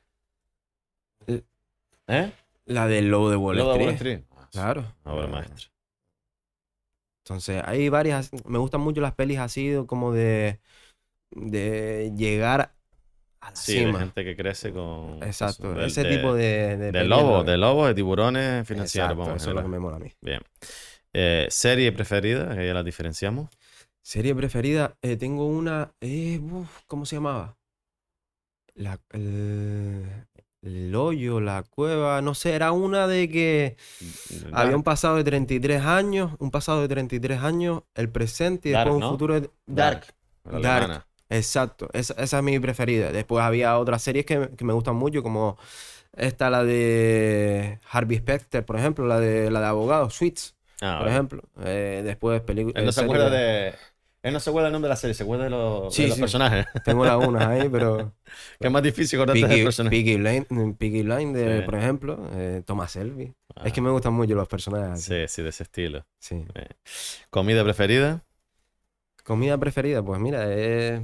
Eh, 1.27 1.43
¿Eh? 2.07 2.31
la 2.65 2.87
de 2.87 3.01
Lobo 3.01 3.29
de 3.31 3.37
Wall 3.37 3.57
Lobo 3.57 3.73
de 3.73 3.85
Wall 3.85 3.93
Street. 3.95 4.21
Ah, 4.35 4.49
Claro. 4.51 4.81
Eh, 5.05 5.27
maestra. 5.27 5.71
Entonces, 7.23 7.63
hay 7.65 7.89
varias. 7.89 8.31
Me 8.45 8.59
gustan 8.59 8.81
mucho 8.81 9.01
las 9.01 9.15
pelis 9.15 9.39
así, 9.39 9.73
como 9.87 10.11
de, 10.11 10.59
de 11.31 12.11
llegar 12.15 12.73
a 13.41 13.49
la 13.51 13.55
Sí, 13.55 13.75
de 13.75 13.85
cima. 13.85 13.99
gente 13.99 14.23
que 14.23 14.35
crece 14.35 14.71
con. 14.71 15.21
Exacto, 15.23 15.79
ese 15.81 16.03
de- 16.03 16.17
tipo 16.17 16.33
de, 16.33 16.77
de 16.77 16.91
De 16.91 17.03
lobos, 17.05 17.45
de 17.45 17.57
lobos, 17.57 17.87
de 17.87 17.93
tiburones 17.95 18.67
financieros. 18.67 19.11
Exacto, 19.11 19.23
vamos, 19.25 19.41
eso 19.41 19.49
es 19.51 19.55
lo 19.55 19.61
que 19.61 19.67
me 19.67 19.79
mola 19.79 19.97
a 19.97 19.99
mí. 19.99 20.11
Bien. 20.21 20.41
Eh, 21.13 21.47
¿Serie 21.49 21.91
preferida? 21.91 22.55
Que 22.55 22.65
ya 22.67 22.73
la 22.73 22.83
diferenciamos. 22.83 23.49
Serie 24.01 24.35
preferida, 24.35 24.95
eh, 25.01 25.17
tengo 25.17 25.47
una. 25.47 25.91
eh, 26.01 26.39
uf, 26.39 26.81
¿cómo 26.87 27.05
se 27.05 27.15
llamaba? 27.15 27.55
La, 28.75 28.99
el, 29.13 30.05
el 30.61 30.95
hoyo, 30.95 31.39
la 31.39 31.63
cueva, 31.63 32.21
no 32.21 32.33
sé, 32.35 32.53
era 32.53 32.71
una 32.73 33.07
de 33.07 33.29
que 33.29 33.77
había 34.51 34.75
un 34.75 34.83
pasado 34.83 35.15
de 35.15 35.23
33 35.23 35.81
años, 35.83 36.33
un 36.39 36.51
pasado 36.51 36.81
de 36.81 36.89
33 36.89 37.41
años, 37.41 37.83
el 37.93 38.09
presente 38.09 38.69
y 38.69 38.71
Dark, 38.73 38.85
después 38.89 38.95
un 38.95 38.99
¿no? 39.01 39.09
futuro 39.11 39.39
de- 39.39 39.49
Dark. 39.65 40.05
Dark. 40.43 41.05
Exacto, 41.29 41.89
esa, 41.93 42.13
esa 42.21 42.37
es 42.37 42.43
mi 42.43 42.59
preferida. 42.59 43.11
Después 43.11 43.43
había 43.43 43.77
otras 43.79 44.01
series 44.01 44.25
que, 44.25 44.49
que 44.55 44.63
me 44.65 44.73
gustan 44.73 44.95
mucho, 44.95 45.23
como 45.23 45.57
esta, 46.15 46.49
la 46.49 46.63
de 46.63 47.79
Harvey 47.91 48.17
Specter, 48.19 48.63
por 48.65 48.77
ejemplo, 48.77 49.05
la 49.07 49.19
de 49.19 49.49
la 49.51 49.59
de 49.61 49.65
abogado, 49.67 50.09
Suits, 50.09 50.55
Ah, 50.81 50.97
por 50.99 51.07
ejemplo. 51.07 51.41
Eh, 51.63 52.01
después 52.05 52.41
películas. 52.41 52.75
Él 52.79 52.85
no 52.85 52.91
se 52.91 53.01
acuerda 53.01 53.29
de. 53.29 53.73
Él 54.23 54.33
no 54.33 54.39
se 54.39 54.49
acuerda 54.49 54.65
del 54.67 54.73
nombre 54.73 54.87
de 54.87 54.93
la 54.93 54.95
serie, 54.95 55.13
se 55.13 55.21
acuerda 55.23 55.43
de 55.45 55.49
los, 55.51 55.93
Sí, 55.93 56.01
de 56.01 56.07
los 56.09 56.15
sí. 56.15 56.21
personajes. 56.21 56.65
Tengo 56.83 57.05
lagunas 57.05 57.45
ahí, 57.47 57.69
pero. 57.71 58.11
que 58.59 58.67
es 58.67 58.71
más 58.73 58.81
difícil 58.83 59.19
acordarte 59.19 59.39
del 59.41 59.49
Peaky, 59.49 59.63
personaje. 59.63 59.95
Peaky 59.95 60.17
Blind- 60.17 60.77
Peaky 60.77 61.03
Blinders, 61.03 61.59
Sí. 61.59 61.65
por 61.65 61.75
ejemplo, 61.75 62.29
eh, 62.33 62.61
Thomas 62.65 62.93
Shelby. 62.95 63.33
Ah, 63.55 63.61
Es 63.65 63.73
que 63.73 63.81
me 63.81 63.89
gustan 63.91 64.13
mucho 64.13 64.35
los 64.35 64.47
personajes. 64.47 65.01
Sí, 65.03 65.25
sí, 65.27 65.41
de 65.43 65.49
ese 65.49 65.63
estilo. 65.63 66.05
Sí. 66.19 66.43
¿Comida 67.29 67.63
preferida? 67.63 68.23
Comida 69.25 69.57
preferida, 69.57 70.05
pues 70.05 70.21
mira, 70.21 70.53
es 70.53 71.01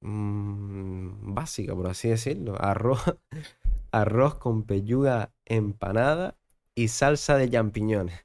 mm, 0.00 1.34
básica, 1.34 1.74
por 1.74 1.88
así 1.88 2.08
decirlo. 2.08 2.56
Arroz, 2.58 3.02
arroz 3.92 4.36
con 4.36 4.64
pelluga 4.64 5.30
empanada 5.44 6.38
y 6.74 6.88
salsa 6.88 7.36
de 7.36 7.50
champiñones. 7.50 8.24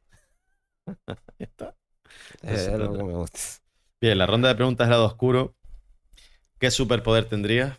Está. 1.38 1.76
Es 2.44 2.72
lo 2.72 2.94
que 2.94 3.04
me 3.04 3.14
gusta. 3.14 3.40
Bien, 4.00 4.18
la 4.18 4.26
ronda 4.26 4.48
de 4.48 4.56
preguntas 4.56 4.88
lado 4.88 5.06
oscuro. 5.06 5.54
¿Qué 6.58 6.72
superpoder 6.72 7.28
tendrías? 7.28 7.78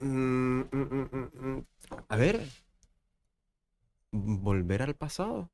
Mm, 0.00 0.62
mm. 0.72 1.64
A 2.08 2.16
ver. 2.16 2.40
¿Volver 4.10 4.82
al 4.82 4.96
pasado? 4.96 5.53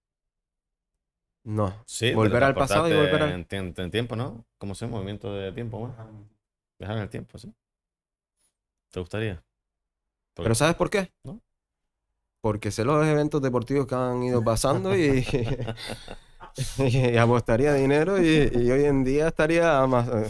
No. 1.51 1.75
Sí, 1.87 2.13
Volver 2.15 2.45
al 2.45 2.55
pasado 2.55 2.89
y 2.89 2.95
volver 2.97 3.23
al... 3.23 3.31
en, 3.33 3.49
tiem- 3.49 3.79
en 3.79 3.91
tiempo, 3.91 4.15
¿no? 4.17 4.45
¿Cómo 4.59 4.75
se? 4.75 4.87
Movimiento 4.87 5.35
de 5.35 5.53
tiempo 5.53 5.81
más. 5.81 5.97
Viajar 6.79 6.97
en 6.97 7.03
el 7.03 7.09
tiempo, 7.11 7.39
sí. 7.39 7.53
¿Te 8.91 9.01
gustaría? 9.01 9.35
Porque- 10.35 10.45
¿Pero 10.45 10.55
sabes 10.55 10.77
por 10.77 10.91
qué? 10.91 11.13
¿No? 11.25 11.41
Porque 12.41 12.71
sé 12.71 12.85
los 12.85 13.05
eventos 13.07 13.43
deportivos 13.43 13.87
que 13.87 13.95
han 13.95 14.23
ido 14.23 14.43
pasando 14.43 14.97
y, 14.97 15.25
y 16.79 17.17
apostaría 17.17 17.75
dinero 17.75 18.21
y, 18.21 18.51
y 18.55 18.71
hoy 18.71 18.85
en 18.85 19.05
día 19.05 19.29
estaría 19.29 19.87
más... 19.87 20.09
eh, 20.09 20.27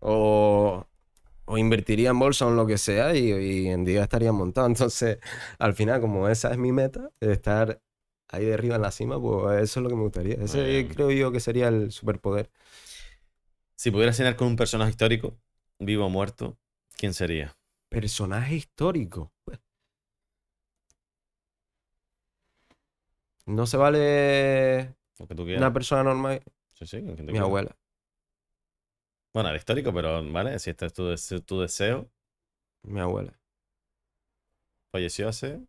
O, 0.00 0.86
o 1.46 1.58
invertiría 1.58 2.10
en 2.10 2.18
bolsa 2.18 2.46
o 2.46 2.50
en 2.50 2.56
lo 2.56 2.66
que 2.66 2.78
sea 2.78 3.14
y 3.16 3.32
hoy 3.32 3.68
en 3.68 3.84
día 3.84 4.02
estaría 4.04 4.32
montado. 4.32 4.66
Entonces, 4.68 5.18
al 5.58 5.74
final, 5.74 6.00
como 6.00 6.28
esa 6.28 6.50
es 6.52 6.58
mi 6.58 6.72
meta, 6.72 7.10
estar 7.20 7.80
ahí 8.28 8.44
de 8.44 8.54
arriba 8.54 8.76
en 8.76 8.82
la 8.82 8.90
cima, 8.90 9.20
pues 9.20 9.62
eso 9.62 9.80
es 9.80 9.84
lo 9.84 9.88
que 9.88 9.96
me 9.96 10.02
gustaría. 10.02 10.34
Ese 10.34 10.62
bien. 10.64 10.88
creo 10.88 11.10
yo 11.10 11.32
que 11.32 11.40
sería 11.40 11.68
el 11.68 11.90
superpoder. 11.92 12.50
Si 13.76 13.90
pudieras 13.90 14.16
cenar 14.16 14.36
con 14.36 14.48
un 14.48 14.56
personaje 14.56 14.90
histórico, 14.90 15.38
vivo 15.78 16.06
o 16.06 16.10
muerto, 16.10 16.58
¿quién 16.96 17.14
sería? 17.14 17.56
Personaje 17.88 18.56
histórico. 18.56 19.32
No 23.46 23.66
se 23.66 23.76
vale 23.78 24.94
Lo 25.18 25.26
que 25.26 25.34
tú 25.34 25.44
quieras. 25.44 25.62
una 25.62 25.72
persona 25.72 26.02
normal. 26.02 26.42
Sí, 26.74 26.86
sí, 26.86 27.00
Mi 27.00 27.38
abuela. 27.38 27.74
Bueno, 29.32 29.48
era 29.50 29.58
histórico, 29.58 29.92
pero 29.92 30.22
vale, 30.32 30.58
si 30.58 30.70
este 30.70 30.86
es 30.86 30.92
tu 30.92 31.60
deseo, 31.60 32.10
Mi 32.82 33.00
abuela. 33.00 33.32
falleció 34.92 35.28
hace. 35.28 35.60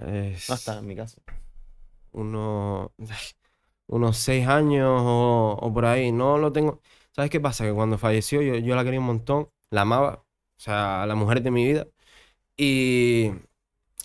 Es 0.00 0.48
No 0.48 0.54
está 0.54 0.78
en 0.78 0.86
mi 0.86 0.96
casa. 0.96 1.22
unos, 2.12 2.90
unos 3.86 4.16
seis 4.18 4.46
años 4.46 4.88
o, 5.02 5.58
o 5.60 5.72
por 5.74 5.86
ahí. 5.86 6.12
No 6.12 6.38
lo 6.38 6.52
tengo. 6.52 6.80
¿Sabes 7.12 7.30
qué 7.30 7.40
pasa? 7.40 7.64
Que 7.64 7.72
cuando 7.72 7.98
falleció 7.98 8.42
yo, 8.42 8.56
yo 8.56 8.74
la 8.76 8.84
quería 8.84 9.00
un 9.00 9.06
montón, 9.06 9.50
la 9.70 9.82
amaba, 9.82 10.24
o 10.56 10.60
sea, 10.60 11.06
la 11.06 11.14
mujer 11.14 11.42
de 11.42 11.50
mi 11.50 11.64
vida. 11.66 11.86
Y 12.56 13.32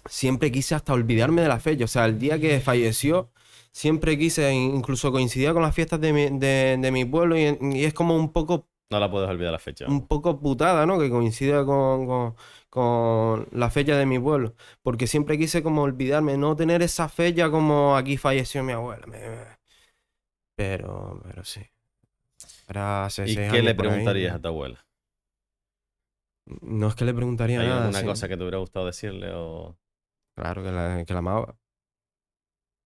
siempre 0.10 0.52
quise 0.52 0.76
hasta 0.76 0.94
olvidarme 0.94 1.42
de 1.44 1.50
la 1.50 1.60
fecha. 1.60 1.86
O 1.86 1.88
sea, 1.88 2.06
el 2.06 2.20
día 2.20 2.40
que 2.40 2.60
falleció, 2.62 3.32
siempre 3.72 4.18
quise, 4.20 4.54
incluso 4.54 5.12
coincidía 5.14 5.54
con 5.54 5.64
las 5.64 5.76
fiestas 5.76 6.02
de 6.02 6.14
mi, 6.14 6.40
de, 6.40 6.78
de 6.82 6.92
mi 6.92 7.06
pueblo 7.06 7.38
y, 7.38 7.58
y 7.62 7.86
es 7.86 7.94
como 7.94 8.16
un 8.18 8.34
poco 8.34 8.68
No 8.90 9.00
la 9.00 9.12
puedes 9.12 9.30
olvidar 9.30 9.52
la 9.52 9.60
fecha. 9.60 9.86
un 9.88 10.08
poco 10.08 10.40
putada, 10.40 10.86
¿no? 10.86 10.98
Que 11.00 11.10
coincida 11.10 11.66
con, 11.66 12.06
con- 12.08 12.36
con 12.70 13.48
la 13.52 13.70
fecha 13.70 13.98
de 13.98 14.06
mi 14.06 14.20
pueblo. 14.20 14.56
Porque 14.82 15.08
siempre 15.08 15.38
quise 15.38 15.64
como 15.64 15.82
olvidarme, 15.84 16.38
no 16.38 16.56
tener 16.56 16.82
esa 16.82 17.10
fecha 17.10 17.50
como 17.50 17.96
aquí 17.98 18.18
falleció 18.18 18.64
mi 18.64 18.74
abuela. 18.74 19.06
Pero, 20.56 21.22
pero 21.24 21.44
sí. 21.44 21.62
¿Y 23.26 23.36
qué 23.36 23.62
le 23.62 23.70
ahí. 23.70 23.74
preguntarías 23.76 24.36
a 24.36 24.42
tu 24.42 24.48
abuela? 24.50 24.86
No 26.62 26.88
es 26.88 26.96
que 26.96 27.06
le 27.06 27.14
preguntaría 27.14 27.60
¿Hay 27.62 27.68
nada. 27.68 27.82
alguna 27.86 28.00
sí. 28.00 28.06
cosa 28.06 28.28
que 28.28 28.38
te 28.38 28.44
hubiera 28.44 28.58
gustado 28.58 28.86
decirle 28.86 29.32
o...? 29.34 29.78
Claro 30.36 30.64
que 30.64 30.72
la, 30.72 31.04
que 31.06 31.14
la 31.14 31.20
amaba. 31.20 31.58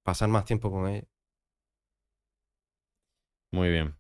Pasar 0.04 0.30
más 0.30 0.46
tiempo 0.46 0.72
con 0.72 0.88
ella. 0.88 1.08
Muy 3.52 3.70
bien. 3.70 3.96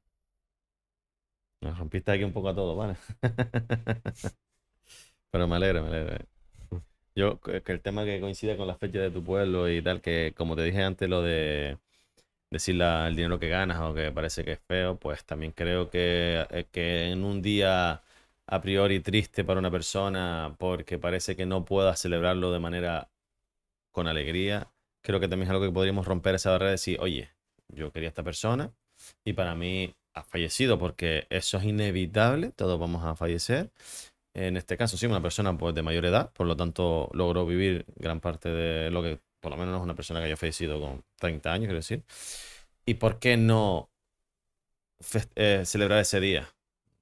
Nos 1.62 1.78
rompiste 1.78 2.12
aquí 2.12 2.24
un 2.24 2.34
poco 2.34 2.49
a 2.49 2.55
todo, 2.55 2.76
¿vale? 2.76 2.95
Pero 5.32 5.47
me 5.47 5.55
alegra, 5.55 5.82
me 5.82 5.88
alegra. 5.89 6.26
Yo, 7.16 7.39
que 7.41 7.64
el 7.74 7.82
tema 7.82 8.05
que 8.05 8.22
coincida 8.22 8.57
con 8.57 8.68
la 8.68 8.76
fecha 8.78 8.99
de 8.99 9.12
tu 9.12 9.24
pueblo 9.24 9.70
y 9.70 9.82
tal, 9.82 10.01
que 10.01 10.34
como 10.38 10.55
te 10.55 10.64
dije 10.64 10.84
antes, 10.84 11.09
lo 11.09 11.22
de 11.22 11.78
decir 12.51 12.76
la- 12.76 13.07
el 13.07 13.16
dinero 13.18 13.39
que 13.39 13.49
ganas 13.49 13.80
o 13.82 13.93
que 13.95 14.12
parece 14.12 14.43
que 14.45 14.53
es 14.53 14.62
feo, 14.68 14.97
pues 14.99 15.26
también 15.26 15.53
creo 15.53 15.89
que, 15.89 16.45
eh, 16.51 16.68
que 16.72 17.12
en 17.12 17.24
un 17.26 17.41
día 17.41 18.03
a 18.47 18.62
priori 18.62 18.99
triste 19.01 19.43
para 19.45 19.59
una 19.59 19.72
persona 19.72 20.55
porque 20.59 20.99
parece 20.99 21.36
que 21.36 21.45
no 21.47 21.66
pueda 21.66 21.95
celebrarlo 21.97 22.51
de 22.53 22.59
manera 22.59 23.09
con 23.91 24.07
alegría, 24.07 24.72
creo 25.01 25.20
que 25.20 25.28
también 25.28 25.47
es 25.47 25.51
algo 25.51 25.66
que 25.66 25.72
podríamos 25.72 26.05
romper 26.07 26.36
esa 26.36 26.51
barrera 26.51 26.70
de 26.70 26.74
decir, 26.74 26.97
oye, 27.01 27.32
yo 27.70 27.91
quería 27.91 28.07
a 28.09 28.12
esta 28.12 28.24
persona 28.24 28.72
y 29.26 29.34
para 29.34 29.55
mí 29.55 29.95
ha 30.14 30.24
fallecido 30.24 30.78
porque 30.78 31.28
eso 31.30 31.57
es 31.57 31.66
inevitable, 31.66 32.51
todos 32.51 32.80
vamos 32.80 33.03
a 33.05 33.16
fallecer. 33.16 33.72
En 34.34 34.57
este 34.57 34.78
caso, 34.78 34.97
sí, 34.97 35.05
una 35.05 35.22
persona 35.22 35.57
pues, 35.57 35.76
de 35.76 35.84
mayor 35.84 36.05
edad, 36.05 36.32
por 36.34 36.47
lo 36.47 36.55
tanto 36.55 37.09
logró 37.14 37.45
vivir 37.45 37.86
gran 37.95 38.22
parte 38.22 38.49
de 38.49 38.91
lo 38.91 39.03
que, 39.03 39.20
por 39.39 39.51
lo 39.51 39.57
menos 39.57 39.74
no 39.74 39.78
es 39.80 39.84
una 39.84 39.95
persona 39.95 40.20
que 40.20 40.28
haya 40.28 40.38
fallecido 40.38 40.80
con 40.80 41.03
30 41.18 41.51
años, 41.53 41.66
quiero 41.68 41.80
decir. 41.80 42.03
¿Y 42.86 42.95
por 42.95 43.20
qué 43.20 43.38
no 43.38 43.89
eh, 45.36 45.64
celebrar 45.66 45.99
ese 45.99 46.20
día? 46.20 46.47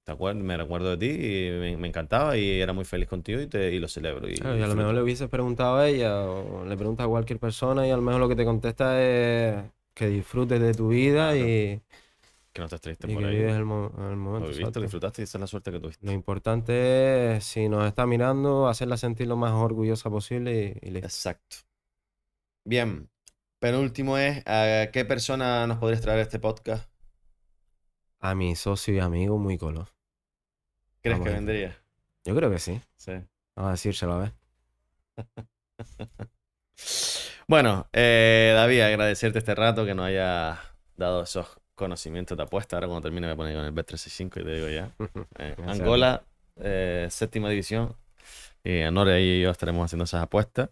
¿Te 0.03 0.11
acuerdas? 0.11 0.43
Me 0.43 0.57
recuerdo 0.57 0.95
de 0.95 0.97
ti 0.97 1.07
y 1.07 1.51
me, 1.51 1.77
me 1.77 1.87
encantaba 1.87 2.37
y 2.37 2.61
era 2.61 2.73
muy 2.73 2.85
feliz 2.85 3.07
contigo 3.07 3.41
y, 3.41 3.47
te, 3.47 3.71
y 3.73 3.79
lo 3.79 3.87
celebro. 3.87 4.27
Y, 4.29 4.35
Claro, 4.35 4.57
y 4.57 4.61
a 4.61 4.67
lo 4.67 4.75
mejor 4.75 4.93
le 4.95 5.01
hubieses 5.03 5.29
preguntado 5.29 5.77
a 5.77 5.87
ella 5.87 6.23
o 6.23 6.65
le 6.65 6.77
preguntas 6.77 7.05
a 7.05 7.09
cualquier 7.09 7.39
persona 7.39 7.85
y 7.87 7.91
a 7.91 7.95
lo 7.95 8.01
mejor 8.01 8.21
lo 8.21 8.29
que 8.29 8.35
te 8.35 8.45
contesta 8.45 9.01
es 9.03 9.63
que 9.93 10.07
disfrutes 10.07 10.61
de 10.61 10.73
tu 10.73 10.89
vida 10.89 11.33
Claro, 11.33 11.47
y, 11.49 11.81
Que 12.51 12.61
no 12.61 12.65
estés 12.65 12.81
triste 12.81 13.09
y 13.09 13.13
por 13.13 13.23
que 13.23 13.29
ahí. 13.29 13.35
vives 13.37 13.55
el, 13.55 13.65
mo- 13.65 13.93
el 13.97 14.03
Lo 14.11 14.15
momento. 14.17 14.39
viviste, 14.47 14.61
exacto. 14.61 14.79
lo 14.79 14.83
disfrutaste 14.83 15.21
y 15.21 15.23
esa 15.23 15.37
es 15.37 15.41
la 15.41 15.47
suerte 15.47 15.71
que 15.71 15.79
tuviste. 15.79 16.05
Lo 16.05 16.11
importante 16.11 17.35
es, 17.35 17.43
si 17.43 17.69
nos 17.69 17.85
está 17.85 18.05
mirando, 18.07 18.67
hacerla 18.67 18.97
sentir 18.97 19.27
lo 19.27 19.37
más 19.37 19.51
orgullosa 19.53 20.09
posible 20.09 20.77
y, 20.81 20.87
y 20.87 20.91
listo. 20.91 21.07
Exacto. 21.07 21.57
Bien. 22.65 23.09
Penúltimo 23.59 24.17
es, 24.17 24.41
¿a 24.47 24.89
qué 24.91 25.05
persona 25.05 25.67
nos 25.67 25.77
podrías 25.79 26.01
traer 26.01 26.19
este 26.21 26.39
podcast? 26.39 26.89
A 28.19 28.33
mi 28.33 28.55
socio 28.55 28.93
y 28.95 28.99
amigo 28.99 29.37
muy 29.37 29.57
color. 29.57 29.87
¿Crees 31.01 31.17
Vamos 31.19 31.27
que 31.27 31.33
vendría? 31.35 31.77
Yo 32.25 32.35
creo 32.35 32.49
que 32.49 32.59
sí. 32.59 32.81
Sí. 32.97 33.11
Vamos 33.55 33.69
a 33.69 33.71
decírselo 33.71 34.13
a 34.13 34.19
ver. 34.19 34.33
Bueno, 37.47 37.87
eh, 37.93 38.51
David, 38.55 38.81
agradecerte 38.81 39.39
este 39.39 39.55
rato 39.55 39.83
que 39.83 39.95
nos 39.95 40.05
haya 40.05 40.59
dado 40.95 41.23
esos 41.23 41.47
conocimientos 41.79 42.37
de 42.37 42.43
apuesta. 42.43 42.75
Ahora 42.75 42.87
cuando 42.87 43.01
termine 43.03 43.25
me 43.27 43.35
pone 43.35 43.53
con 43.55 43.65
el 43.65 43.73
Bet365 43.73 44.41
y 44.41 44.43
te 44.43 44.53
digo 44.53 44.69
ya. 44.69 44.91
Eh. 45.39 45.55
Angola, 45.65 46.21
eh, 46.61 47.07
séptima 47.09 47.49
división. 47.49 47.95
Y 48.63 48.81
Anore 48.81 49.21
y 49.23 49.41
yo 49.41 49.49
estaremos 49.51 49.85
haciendo 49.85 50.03
esas 50.03 50.21
apuestas. 50.21 50.69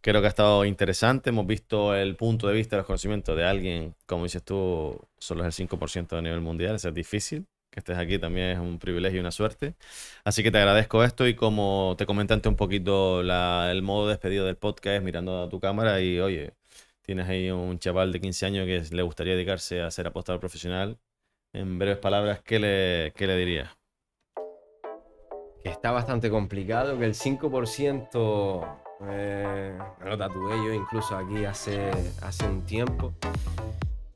Creo 0.00 0.20
que 0.20 0.26
ha 0.26 0.30
estado 0.30 0.64
interesante. 0.64 1.30
Hemos 1.30 1.46
visto 1.46 1.94
el 1.94 2.16
punto 2.16 2.48
de 2.48 2.54
vista 2.54 2.74
de 2.76 2.80
los 2.80 2.86
conocimientos 2.86 3.36
de 3.36 3.44
alguien, 3.44 3.94
como 4.06 4.24
dices 4.24 4.42
tú, 4.42 5.00
solo 5.18 5.46
es 5.46 5.58
el 5.60 5.68
5% 5.68 6.18
a 6.18 6.20
nivel 6.22 6.40
mundial. 6.40 6.74
Eso 6.74 6.88
es 6.88 6.94
difícil. 6.94 7.46
Que 7.70 7.78
estés 7.80 7.96
aquí 7.96 8.18
también 8.18 8.48
es 8.50 8.58
un 8.58 8.78
privilegio 8.78 9.16
y 9.18 9.20
una 9.20 9.30
suerte. 9.30 9.76
Así 10.24 10.42
que 10.42 10.50
te 10.50 10.58
agradezco 10.58 11.04
esto 11.04 11.26
y 11.26 11.34
como 11.34 11.94
te 11.96 12.04
comenté 12.04 12.34
antes 12.34 12.50
un 12.50 12.56
poquito 12.56 13.22
la- 13.22 13.70
el 13.70 13.80
modo 13.82 14.08
de 14.08 14.14
despedido 14.14 14.44
del 14.44 14.56
podcast 14.56 15.02
mirando 15.02 15.44
a 15.44 15.48
tu 15.48 15.58
cámara 15.60 16.00
y 16.00 16.18
oye, 16.20 16.52
tienes 17.02 17.28
ahí 17.28 17.50
un 17.50 17.78
chaval 17.78 18.12
de 18.12 18.20
15 18.20 18.46
años 18.46 18.66
que 18.66 18.94
le 18.94 19.02
gustaría 19.02 19.34
dedicarse 19.34 19.82
a 19.82 19.90
ser 19.90 20.06
apostador 20.06 20.40
profesional. 20.40 20.98
En 21.52 21.78
breves 21.78 21.98
palabras, 21.98 22.40
¿qué 22.42 22.58
le, 22.58 23.12
qué 23.14 23.26
le 23.26 23.36
dirías? 23.36 23.68
Que 25.62 25.68
está 25.68 25.90
bastante 25.90 26.30
complicado, 26.30 26.98
que 26.98 27.04
el 27.04 27.14
5% 27.14 28.82
eh, 29.10 29.78
me 30.00 30.10
lo 30.10 30.16
tatué 30.16 30.56
yo 30.56 30.72
incluso 30.72 31.16
aquí 31.16 31.44
hace, 31.44 31.90
hace 32.22 32.46
un 32.46 32.62
tiempo. 32.64 33.12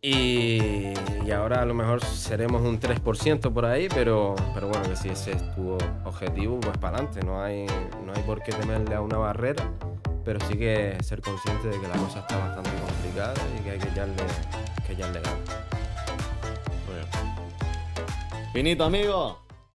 Y, 0.01 0.93
y 1.25 1.31
ahora 1.33 1.63
a 1.63 1.65
lo 1.65 1.75
mejor 1.75 2.01
seremos 2.05 2.63
un 2.63 2.79
3% 2.79 3.53
por 3.53 3.65
ahí, 3.65 3.89
pero, 3.89 4.37
pero 4.55 4.69
bueno, 4.69 4.89
que 4.89 4.95
si 4.95 5.09
ese 5.09 5.33
es 5.33 5.55
tu 5.55 5.77
objetivo, 6.05 6.61
pues 6.61 6.79
para 6.79 6.99
adelante. 6.99 7.27
No 7.27 7.43
hay, 7.43 7.67
no 8.05 8.13
hay 8.15 8.23
por 8.23 8.43
qué 8.43 8.53
temerle 8.53 8.95
a 8.95 9.01
una 9.01 9.19
barrera, 9.19 9.69
pero 10.27 10.41
sí 10.49 10.59
que 10.59 10.99
ser 11.05 11.21
consciente 11.21 11.69
de 11.69 11.81
que 11.81 11.87
la 11.87 11.95
cosa 11.95 12.19
está 12.19 12.37
bastante 12.37 12.71
complicada 12.85 13.35
y 13.57 13.63
que 13.63 13.71
hay 13.71 13.79
que 13.79 13.89
echarle, 13.89 14.15
que 14.85 14.93
echarle 14.93 15.21
ganas. 15.21 15.39
Finito, 18.53 18.85
amigo. 18.85 19.46